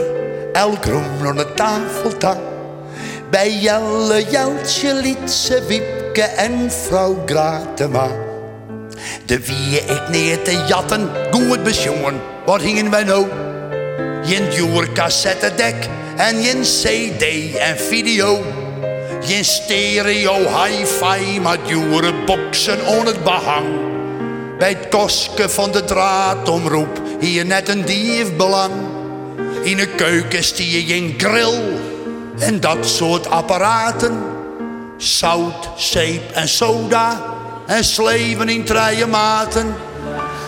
elk 0.53 0.85
roem 0.85 1.27
aan 1.27 1.35
de 1.35 1.53
tafel 1.53 2.17
ta. 2.17 2.37
Bij 3.29 3.51
Jelle, 3.51 4.23
Jeltje, 4.29 4.93
Lietse, 4.93 5.63
Wiepke 5.67 6.21
en 6.21 6.71
vrouw 6.71 7.23
Gratema. 7.25 8.07
De 9.25 9.39
wie 9.39 9.79
ik 9.79 10.09
neer 10.09 10.41
te 10.41 10.63
jatten, 10.67 11.09
goed 11.31 11.63
besjongen, 11.63 12.21
wat 12.45 12.61
hingen 12.61 12.89
wij 12.89 13.03
nou? 13.03 13.27
Jen 14.23 14.49
duur 14.49 14.91
cassettedek 14.93 15.89
en 16.17 16.41
jen 16.41 16.61
cd 16.61 17.55
en 17.57 17.77
video. 17.77 18.58
Jen 19.29 19.45
stereo 19.45 20.33
hi-fi, 20.33 21.39
maar 21.39 21.57
dure 21.67 22.13
boksen 22.25 22.85
on 22.85 23.05
het 23.05 23.23
behang. 23.23 23.67
Bij 24.57 24.69
het 24.69 24.87
koske 24.89 25.49
van 25.49 25.71
de 25.71 25.83
draadomroep 25.83 27.01
hier 27.19 27.45
net 27.45 27.69
een 27.69 27.85
diefbelang. 27.85 28.73
In 29.63 29.77
de 29.77 29.87
keuken 29.87 30.43
stie 30.43 30.87
je 30.87 30.95
een 30.95 31.13
grill 31.17 31.61
en 32.39 32.59
dat 32.59 32.85
soort 32.85 33.29
apparaten. 33.29 34.23
Zout, 34.97 35.69
zeep 35.75 36.31
en 36.31 36.47
soda 36.47 37.23
en 37.65 37.83
sleven 37.83 38.49
in 38.49 38.63
treien 38.63 39.09
maten. 39.09 39.75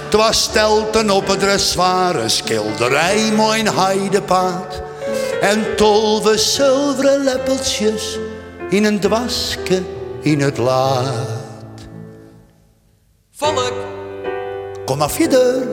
Het 0.03 0.13
was 0.13 0.43
stelten 0.43 1.09
op 1.09 1.27
het 1.27 1.43
een 1.43 2.29
schilderij, 2.29 3.31
mooi 3.35 3.63
heidepaard. 3.63 4.81
En 5.41 5.75
tolve 5.75 6.37
zilveren 6.37 7.23
leppeltjes 7.23 8.17
in 8.71 8.83
een 8.83 8.99
dwaske 8.99 9.83
in 10.21 10.41
het 10.41 10.57
laad. 10.57 11.87
volk, 13.31 13.73
Kom 14.85 15.01
af 15.01 15.17
je 15.17 15.27
deur, 15.27 15.67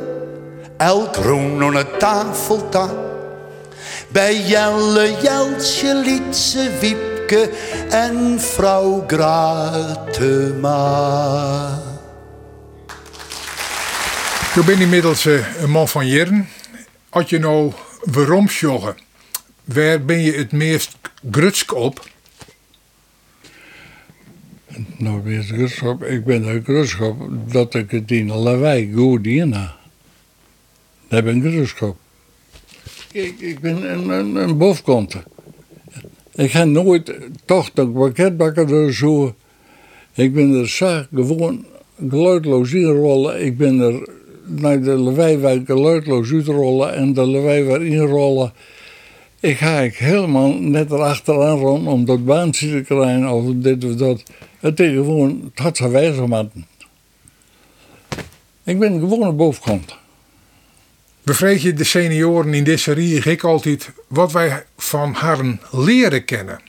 elk 0.76 1.16
roen 1.16 1.62
aan 1.62 1.74
het 1.76 1.98
tafel 1.98 2.68
ta. 2.68 2.94
Bij 4.08 4.40
Jelle, 4.40 5.16
Jeltje, 5.22 5.94
Lietse, 5.94 6.70
Wiepke 6.80 7.50
en 7.90 8.40
vrouw 8.40 9.04
Gratema. 9.06 10.48
Ik 14.54 14.64
ben 14.64 14.80
inmiddels 14.80 15.26
eh, 15.26 15.62
een 15.62 15.70
man 15.70 15.88
van 15.88 16.06
jaren. 16.06 16.48
Als 17.08 17.30
je 17.30 17.38
nou 17.38 17.72
waarom 18.02 18.46
joggen, 18.46 18.96
waar 19.64 20.04
ben 20.04 20.20
je 20.20 20.32
het 20.32 20.52
meest 20.52 20.96
grutsk 21.30 21.74
op? 21.74 22.06
Nou, 24.96 25.22
weer. 25.22 26.06
Ik 26.06 26.24
ben 26.24 26.44
er 26.44 26.62
grutschap 26.62 27.16
dat 27.52 27.74
ik 27.74 27.90
het 27.90 28.10
in 28.10 28.32
lawaai 28.32 28.92
goed 28.94 29.26
in. 29.26 29.54
Dat 31.08 31.24
ben 31.24 31.36
ik 31.36 31.52
grutschap. 31.52 31.96
Ik, 33.12 33.40
ik 33.40 33.60
ben 33.60 33.90
een, 33.90 34.08
een, 34.08 34.36
een. 34.36 35.08
Ik 36.34 36.50
ga 36.50 36.64
nooit 36.64 37.14
toch 37.44 37.70
een 37.74 37.92
pakketbakker 37.92 38.74
er 38.74 38.94
zo. 38.94 39.34
Ik 40.14 40.34
ben 40.34 40.54
er 40.54 40.68
zo 40.68 41.02
gewoon 41.14 41.64
geluidloos 42.08 42.72
inrollen. 42.72 43.44
Ik 43.44 43.56
ben 43.56 43.80
er 43.80 44.08
naar 44.46 44.82
de 44.82 44.90
lawaai 44.90 45.62
geluidloos 45.64 46.32
uitrollen 46.32 46.94
en 46.94 47.12
de 47.12 47.40
weer 47.40 47.82
inrollen. 47.82 48.52
Ik 49.40 49.56
ga 49.56 49.80
ik 49.80 49.96
helemaal 49.96 50.52
net 50.52 50.90
erachteraan 50.90 51.58
rond 51.58 51.86
om 51.86 52.04
dat 52.04 52.24
baantje 52.24 52.70
te 52.70 52.82
krijgen 52.82 53.28
of 53.28 53.44
dit 53.54 53.84
of 53.84 53.94
dat. 53.94 54.22
Het 54.58 54.80
is 54.80 54.92
gewoon, 54.92 55.50
het 55.54 55.58
had 55.58 55.76
zijn 55.76 55.90
wijze 55.90 56.26
maken. 56.26 56.66
Ik 58.64 58.78
ben 58.78 58.98
gewoon 58.98 59.22
een 59.22 59.36
bovenkant. 59.36 59.96
Bevreeg 61.22 61.62
je 61.62 61.72
de 61.72 61.84
senioren 61.84 62.54
in 62.54 62.64
deze 62.64 62.78
serie 62.78 63.22
ik 63.22 63.44
altijd 63.44 63.90
wat 64.06 64.32
wij 64.32 64.66
van 64.76 65.14
haar 65.14 65.58
leren 65.70 66.24
kennen. 66.24 66.60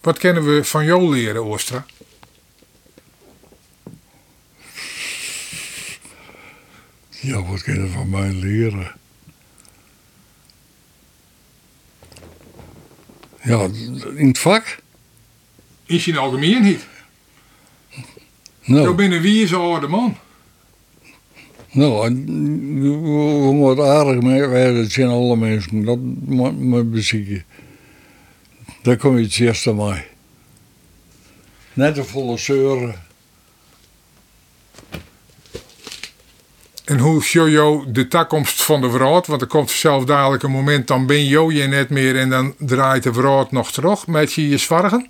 Wat 0.00 0.18
kennen 0.18 0.54
we 0.54 0.64
van 0.64 0.84
jou 0.84 1.14
leren, 1.14 1.44
Oostra? 1.44 1.86
Ja, 7.08 7.42
wat 7.42 7.62
kan 7.62 7.74
je 7.74 7.86
van 7.86 8.10
mij 8.10 8.32
leren? 8.32 8.92
Ja, 13.42 13.68
in 14.16 14.26
het 14.26 14.38
vak? 14.38 14.78
In 15.86 16.00
zijn 16.00 16.16
algemeen 16.16 16.62
niet. 16.62 16.86
Nou, 18.68 18.82
Jou 18.82 18.94
bent 18.94 19.12
een 19.12 19.20
wieze 19.20 19.56
oude 19.56 19.88
man. 19.88 20.16
nou 21.70 23.58
wat 23.58 23.80
aardig 23.80 24.22
mee, 24.22 24.74
dat 24.82 24.90
zijn 24.90 25.08
alle 25.08 25.36
mensen, 25.36 25.84
dat 25.84 25.98
moet 26.24 26.58
me 26.58 26.82
bezieken. 26.84 27.44
Daar 28.82 28.96
kom 28.96 29.18
je 29.18 29.24
het 29.24 29.38
eerst 29.38 29.66
aan 29.66 29.76
mij. 29.76 30.06
Net 31.72 31.96
een 31.96 32.04
volle 32.04 32.38
zeuren. 32.38 32.94
En 36.84 36.98
hoe 36.98 37.22
show 37.22 37.48
jou 37.48 37.92
de 37.92 38.08
toekomst 38.08 38.62
van 38.62 38.80
de 38.80 38.90
vrouw? 38.90 39.22
Want 39.26 39.40
er 39.40 39.46
komt 39.46 39.70
zelf 39.70 40.04
dadelijk 40.04 40.42
een 40.42 40.50
moment, 40.50 40.86
dan 40.86 41.06
ben 41.06 41.26
jou 41.26 41.54
je 41.54 41.66
net 41.66 41.90
meer 41.90 42.16
en 42.16 42.30
dan 42.30 42.54
draait 42.58 43.02
de 43.02 43.12
vrouw 43.12 43.46
nog 43.50 43.72
terug 43.72 44.06
met 44.06 44.32
je 44.32 44.48
je 44.48 44.58
zwargen. 44.58 45.08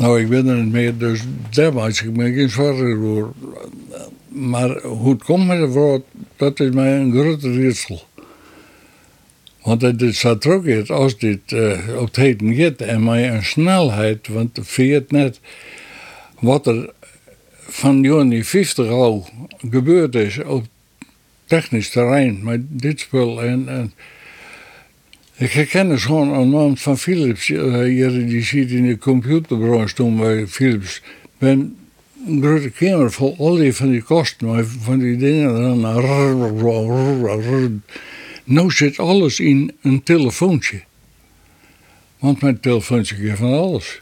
Nou, 0.00 0.20
ik 0.20 0.28
ben 0.28 0.46
er 0.46 0.56
niet 0.56 0.72
meer, 0.72 0.98
dus 0.98 1.20
daar 1.50 1.72
maak 1.72 1.90
ik 1.90 2.16
me 2.16 2.32
geen 2.32 2.50
zorgen 2.50 2.96
voor. 2.96 3.32
Maar 4.28 4.80
hoe 4.82 5.12
het 5.12 5.24
komt 5.24 5.46
met 5.46 5.58
de 5.58 5.70
vrouw, 5.70 6.04
dat 6.36 6.60
is 6.60 6.70
mij 6.70 6.96
een 6.98 7.12
grote 7.12 7.62
raadsel. 7.62 8.02
Want 9.62 9.82
het 9.82 10.02
is 10.02 10.18
zo 10.18 10.38
terug 10.38 10.90
als 10.90 11.18
dit 11.18 11.52
eh, 11.52 11.78
op 11.96 12.06
het 12.06 12.16
heden 12.16 12.54
gaat 12.54 12.80
en 12.80 13.04
mij 13.04 13.30
een 13.30 13.44
snelheid, 13.44 14.28
want 14.28 14.58
veert 14.62 15.10
net 15.10 15.40
wat 16.38 16.66
er 16.66 16.92
van 17.58 18.02
juni 18.02 18.44
50 18.44 18.88
al 18.88 19.28
gebeurd 19.70 20.14
is 20.14 20.42
op 20.42 20.64
technisch 21.44 21.90
terrein 21.90 22.44
met 22.44 22.60
dit 22.68 23.00
spul 23.00 23.42
en, 23.42 23.68
en 23.68 23.92
ik 25.40 25.52
herken 25.52 25.88
dus 25.88 26.04
gewoon 26.04 26.32
een 26.32 26.48
man 26.48 26.76
van 26.76 26.98
Philips, 26.98 27.50
eh, 27.50 28.08
die 28.08 28.42
ziet 28.42 28.70
in 28.70 28.86
de 28.86 28.98
computerbranche 28.98 29.94
toen 29.94 30.16
bij 30.16 30.46
Philips. 30.46 31.02
Ben 31.38 31.76
een 32.26 32.42
grote 32.42 32.70
kamer 32.70 33.12
vol 33.12 33.34
al 33.38 33.54
die 33.54 33.74
van 33.74 33.90
die 33.90 34.02
kosten, 34.02 34.66
van 34.66 34.98
die 34.98 35.16
dingen. 35.16 35.80
Dan, 35.80 35.80
nou 38.44 38.70
zit 38.70 38.98
alles 38.98 39.40
in 39.40 39.72
een 39.82 40.02
telefoontje. 40.02 40.82
Want 42.18 42.42
mijn 42.42 42.60
telefoontje 42.60 43.14
geeft 43.14 43.38
van 43.38 43.52
alles. 43.52 44.00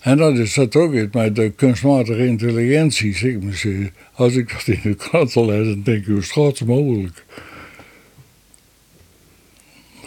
En 0.00 0.16
dat 0.16 0.38
is 0.38 0.54
dat 0.54 0.76
ook 0.76 0.94
iets 0.94 1.14
met 1.14 1.34
de 1.34 1.50
kunstmatige 1.50 2.26
intelligentie. 2.26 3.16
Zeg 3.16 3.40
maar, 3.40 3.90
als 4.12 4.34
ik 4.34 4.52
dat 4.52 4.66
in 4.66 4.80
de 4.82 4.94
krant 4.94 5.34
lees, 5.34 5.66
dan 5.66 5.82
denk 5.82 5.98
ik, 5.98 6.06
hoe 6.06 6.22
schat 6.22 6.60
mogelijk? 6.60 7.24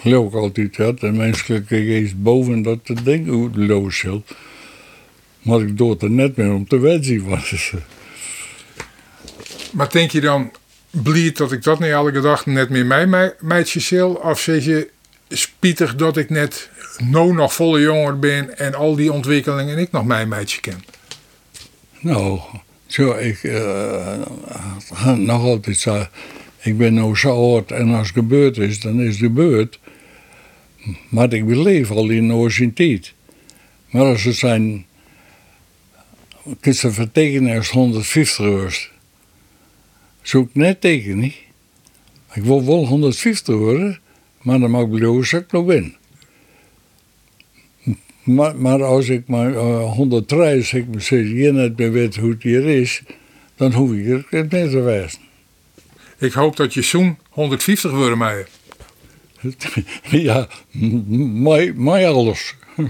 Geloof 0.01 0.27
ik 0.27 0.33
altijd 0.33 0.77
had. 0.77 0.99
De 0.99 1.11
menselijke 1.11 1.75
geest 1.75 2.21
boven 2.21 2.61
dat 2.61 2.79
te 2.83 3.03
denken 3.03 3.33
hoe 3.33 3.47
het 3.47 3.55
loos 3.55 4.03
is. 4.03 4.19
Maar 5.41 5.61
ik 5.61 5.77
doe 5.77 5.89
het 5.91 6.01
er 6.01 6.09
net 6.11 6.35
meer 6.35 6.53
om 6.53 6.67
te 6.67 6.79
weten 6.79 7.25
wat 7.29 7.51
is. 7.51 7.73
Maar 9.71 9.89
denk 9.91 10.11
je 10.11 10.21
dan, 10.21 10.51
blij 10.89 11.31
dat 11.31 11.51
ik 11.51 11.63
dat 11.63 11.79
niet 11.79 11.89
elke 11.89 12.19
dag 12.21 12.45
net 12.45 12.69
meer 12.69 12.85
mij 12.85 13.07
mij- 13.07 13.33
meidje? 13.39 14.05
Of 14.23 14.39
zeg 14.39 14.65
je 14.65 14.89
spietig 15.29 15.95
dat 15.95 16.17
ik 16.17 16.29
net 16.29 16.69
nou 16.97 17.33
nog 17.33 17.53
volle 17.53 17.81
jonger 17.81 18.19
ben 18.19 18.57
en 18.57 18.73
al 18.75 18.95
die 18.95 19.11
ontwikkelingen 19.11 19.77
ik 19.77 19.91
nog 19.91 20.05
mijn 20.05 20.27
meidje 20.27 20.61
ken? 20.61 20.83
Nou, 21.99 22.39
zo, 22.87 23.11
ik 23.11 23.37
ga 24.93 25.15
nog 25.15 25.41
altijd 25.43 25.77
zo. 25.77 26.05
Ik 26.61 26.77
ben 26.77 26.93
nou 26.93 27.15
zo 27.15 27.53
oud 27.53 27.71
en 27.71 27.93
als 27.93 28.07
het 28.07 28.15
gebeurd 28.15 28.57
is, 28.57 28.79
dan 28.79 29.01
is 29.01 29.07
het 29.07 29.17
gebeurd. 29.17 29.79
Maar 31.09 31.33
ik 31.33 31.45
beleef 31.45 31.91
al 31.91 32.09
in 32.09 32.73
tijd. 32.73 33.13
Maar 33.89 34.05
als 34.05 34.23
het 34.23 34.35
zijn. 34.35 34.85
kun 36.59 36.73
je 36.81 36.91
vertekenen 36.91 37.57
als 37.57 37.69
150 37.69 38.45
was. 38.45 38.89
Zou 40.21 40.43
ik 40.43 40.49
net 40.53 40.81
tekenen? 40.81 41.33
Ik 42.33 42.43
wil 42.43 42.65
wel 42.65 42.85
150 42.85 43.55
worden, 43.55 43.99
maar 44.41 44.59
dan 44.59 44.71
mag 44.71 44.83
ik 44.83 44.99
dat 44.99 45.31
ik 45.31 45.51
nog 45.51 45.65
ben. 45.65 45.95
Maar, 48.23 48.55
maar 48.55 48.83
als 48.83 49.09
ik 49.09 49.27
maar 49.27 49.53
103 49.53 50.61
zeg, 50.61 50.81
ik 50.81 51.01
zeg, 51.01 51.27
je 51.27 51.51
net 51.51 51.77
meer 51.77 51.91
weet 51.91 52.15
hoe 52.15 52.29
het 52.29 52.43
hier 52.43 52.65
is, 52.65 53.01
dan 53.55 53.73
hoef 53.73 53.91
ik 53.91 54.31
er 54.31 54.41
niet 54.41 54.49
te 54.49 54.79
wijzen. 54.79 55.19
Ik 56.17 56.33
hoop 56.33 56.55
dat 56.55 56.73
je 56.73 56.81
zoen 56.81 57.17
150 57.29 57.91
worden 57.91 58.17
mij. 58.17 58.45
ja, 60.25 60.47
mij, 61.73 62.07
alles. 62.07 62.55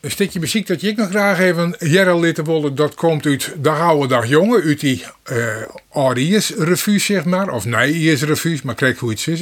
Een 0.00 0.10
stukje 0.10 0.40
muziek 0.40 0.66
dat 0.66 0.80
je 0.80 0.88
ik 0.88 0.96
nog 0.96 1.08
graag 1.08 1.38
even 1.38 1.76
Jerry 1.78 2.24
laten 2.24 2.44
willen, 2.44 2.74
dat 2.74 2.94
komt 2.94 3.26
uit 3.26 3.54
Dag 3.58 3.80
Oude 3.80 4.06
Dag 4.06 4.28
Jonge, 4.28 4.62
uit 4.62 4.80
die 4.80 5.04
uh, 5.32 5.56
Ariërs 5.92 6.50
revue 6.50 6.98
zeg 6.98 7.24
maar, 7.24 7.52
of 7.52 7.64
nee, 7.64 7.92
Iers 7.92 8.22
revue, 8.22 8.60
maar 8.64 8.74
kijk 8.74 8.98
hoe 8.98 9.10
het 9.10 9.26
is. 9.26 9.40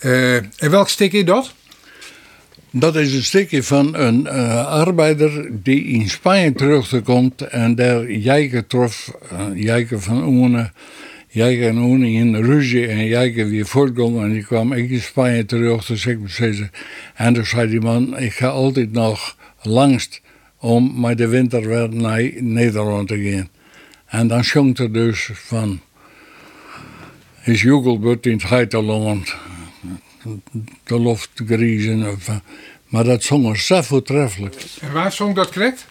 Uh, 0.00 0.34
en 0.36 0.70
welk 0.70 0.88
stuk 0.88 1.12
is 1.12 1.24
dat? 1.24 1.54
Dat 2.70 2.96
is 2.96 3.14
een 3.14 3.22
stukje 3.22 3.62
van 3.62 3.94
een 3.94 4.20
uh, 4.20 4.66
arbeider 4.66 5.48
die 5.50 5.84
in 5.84 6.08
Spanje 6.08 6.52
terugkomt 6.52 7.42
en 7.42 7.74
daar 7.74 8.10
Jijke 8.10 8.66
trof, 8.66 9.12
uh, 9.32 9.40
Jijke 9.54 10.00
van 10.00 10.26
Oene, 10.26 10.70
Jijke 11.38 11.66
en 11.66 11.78
Oene 11.78 12.10
in 12.10 12.36
ruzie 12.36 12.86
en 12.86 13.06
Jijke 13.06 13.44
weer 13.44 13.66
voortgong 13.66 14.22
en 14.22 14.32
die 14.32 14.44
kwam 14.44 14.72
ik 14.72 14.90
in 14.90 15.00
Spanje 15.00 15.44
terug, 15.44 15.86
dus 15.86 16.06
ik 16.06 16.18
zei 16.26 16.68
en 17.14 17.34
toen 17.34 17.46
zei 17.46 17.68
die 17.70 17.80
man, 17.80 18.18
ik 18.18 18.32
ga 18.32 18.48
altijd 18.48 18.92
nog 18.92 19.36
langst 19.62 20.20
om 20.58 21.00
met 21.00 21.18
de 21.18 21.28
winter 21.28 21.68
weer 21.68 21.88
naar 21.94 22.30
Nederland 22.36 23.08
te 23.08 23.22
gaan. 23.22 23.48
En 24.06 24.28
dan 24.28 24.44
schonk 24.44 24.78
er 24.78 24.92
dus 24.92 25.30
van, 25.32 25.80
is 27.44 27.62
Jogelbut 27.62 28.26
in 28.26 28.32
het 28.32 28.48
Heiterland, 28.48 29.34
de 30.84 30.98
loft 30.98 31.30
griezen. 31.46 32.18
Maar 32.86 33.04
dat 33.04 33.22
zong 33.22 33.48
er 33.48 33.58
zo 33.58 33.82
voortreffelijk. 33.82 34.54
En 34.80 34.92
waar 34.92 35.12
zong 35.12 35.34
dat 35.34 35.52
correct? 35.52 35.86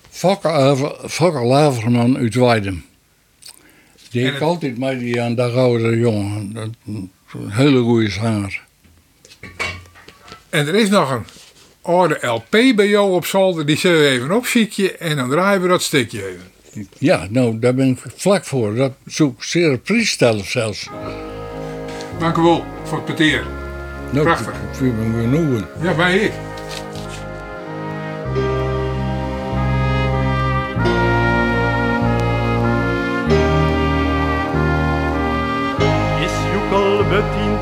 Fokker 1.08 1.46
Laverman 1.46 2.18
uit 2.18 2.36
Weidem. 2.36 2.87
Die 4.10 4.26
ik 4.26 4.42
altijd 4.42 4.78
met 4.78 5.00
die 5.00 5.22
aan 5.22 5.36
de 5.36 5.42
oude 5.42 5.98
jongen. 5.98 6.54
Dat, 6.54 6.70
een 6.86 7.12
hele 7.50 7.82
goede 7.82 8.10
zanger. 8.10 8.62
En 10.50 10.68
er 10.68 10.76
is 10.76 10.90
nog 10.90 11.12
een 11.12 11.26
oude 11.82 12.28
LP 12.28 12.76
bij 12.76 12.88
jou 12.88 13.14
op 13.14 13.26
zolder. 13.26 13.66
Die 13.66 13.78
zullen 13.78 14.00
we 14.00 14.08
even 14.08 14.32
opziekje 14.32 14.98
en 14.98 15.16
dan 15.16 15.30
draaien 15.30 15.62
we 15.62 15.68
dat 15.68 15.82
stukje 15.82 16.28
even. 16.28 16.88
Ja, 16.98 17.28
nou, 17.30 17.60
daar 17.60 17.74
ben 17.74 17.88
ik 17.88 18.00
vlak 18.16 18.46
voor. 18.46 18.76
Dat 18.76 18.94
zoek 19.06 19.44
zeer 19.44 19.78
priestellen 19.78 20.46
zelfs. 20.46 20.90
Dank 22.20 22.38
u 22.38 22.42
wel 22.42 22.66
voor 22.84 22.98
het 22.98 23.06
peteer. 23.06 23.46
Nou, 24.12 24.26
Prachtig. 24.26 24.54
Ik 24.54 24.82
me 24.82 25.22
genoegen. 25.22 25.68
Ja, 25.82 25.94
bij 25.94 26.18
ik. 26.18 26.32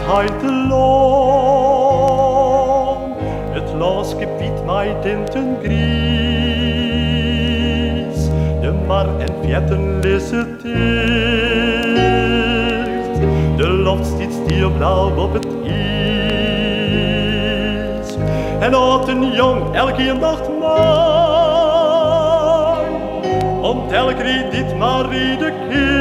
Heute 0.08 0.46
Lohn, 0.70 1.96
het 3.54 3.74
los 3.74 4.14
gebiet 4.14 4.66
mij 4.66 4.96
tinten 5.02 5.58
gries, 5.64 5.80
de 8.62 8.72
mar 8.88 9.08
en 9.20 9.34
vjetten 9.44 10.00
lisse 10.00 10.56
ticht, 10.62 10.76
de 13.58 13.72
lucht 13.72 14.06
stiet 14.06 14.34
stierblauw 14.34 15.16
op 15.18 15.34
het 15.34 15.48
ijs, 15.66 15.76
en 18.60 18.74
had 18.74 19.08
een 19.08 19.32
jong 19.32 19.76
elke 19.76 20.14
nacht 20.14 20.50
maar, 20.60 21.16
om 23.62 23.88
telk 23.88 24.18
dit 24.52 24.78
maar 24.78 25.10
de 25.10 25.54
kind. 25.70 25.95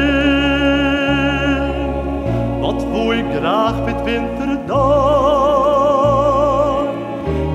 Woe 2.94 3.16
ik 3.16 3.24
graag 3.38 3.84
met 3.84 4.02
winterdag, 4.02 4.78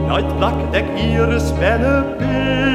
uit 0.09 0.37
plakdek 0.37 0.85
hier 0.95 1.39
spennen 1.39 2.17
Is 2.19 2.68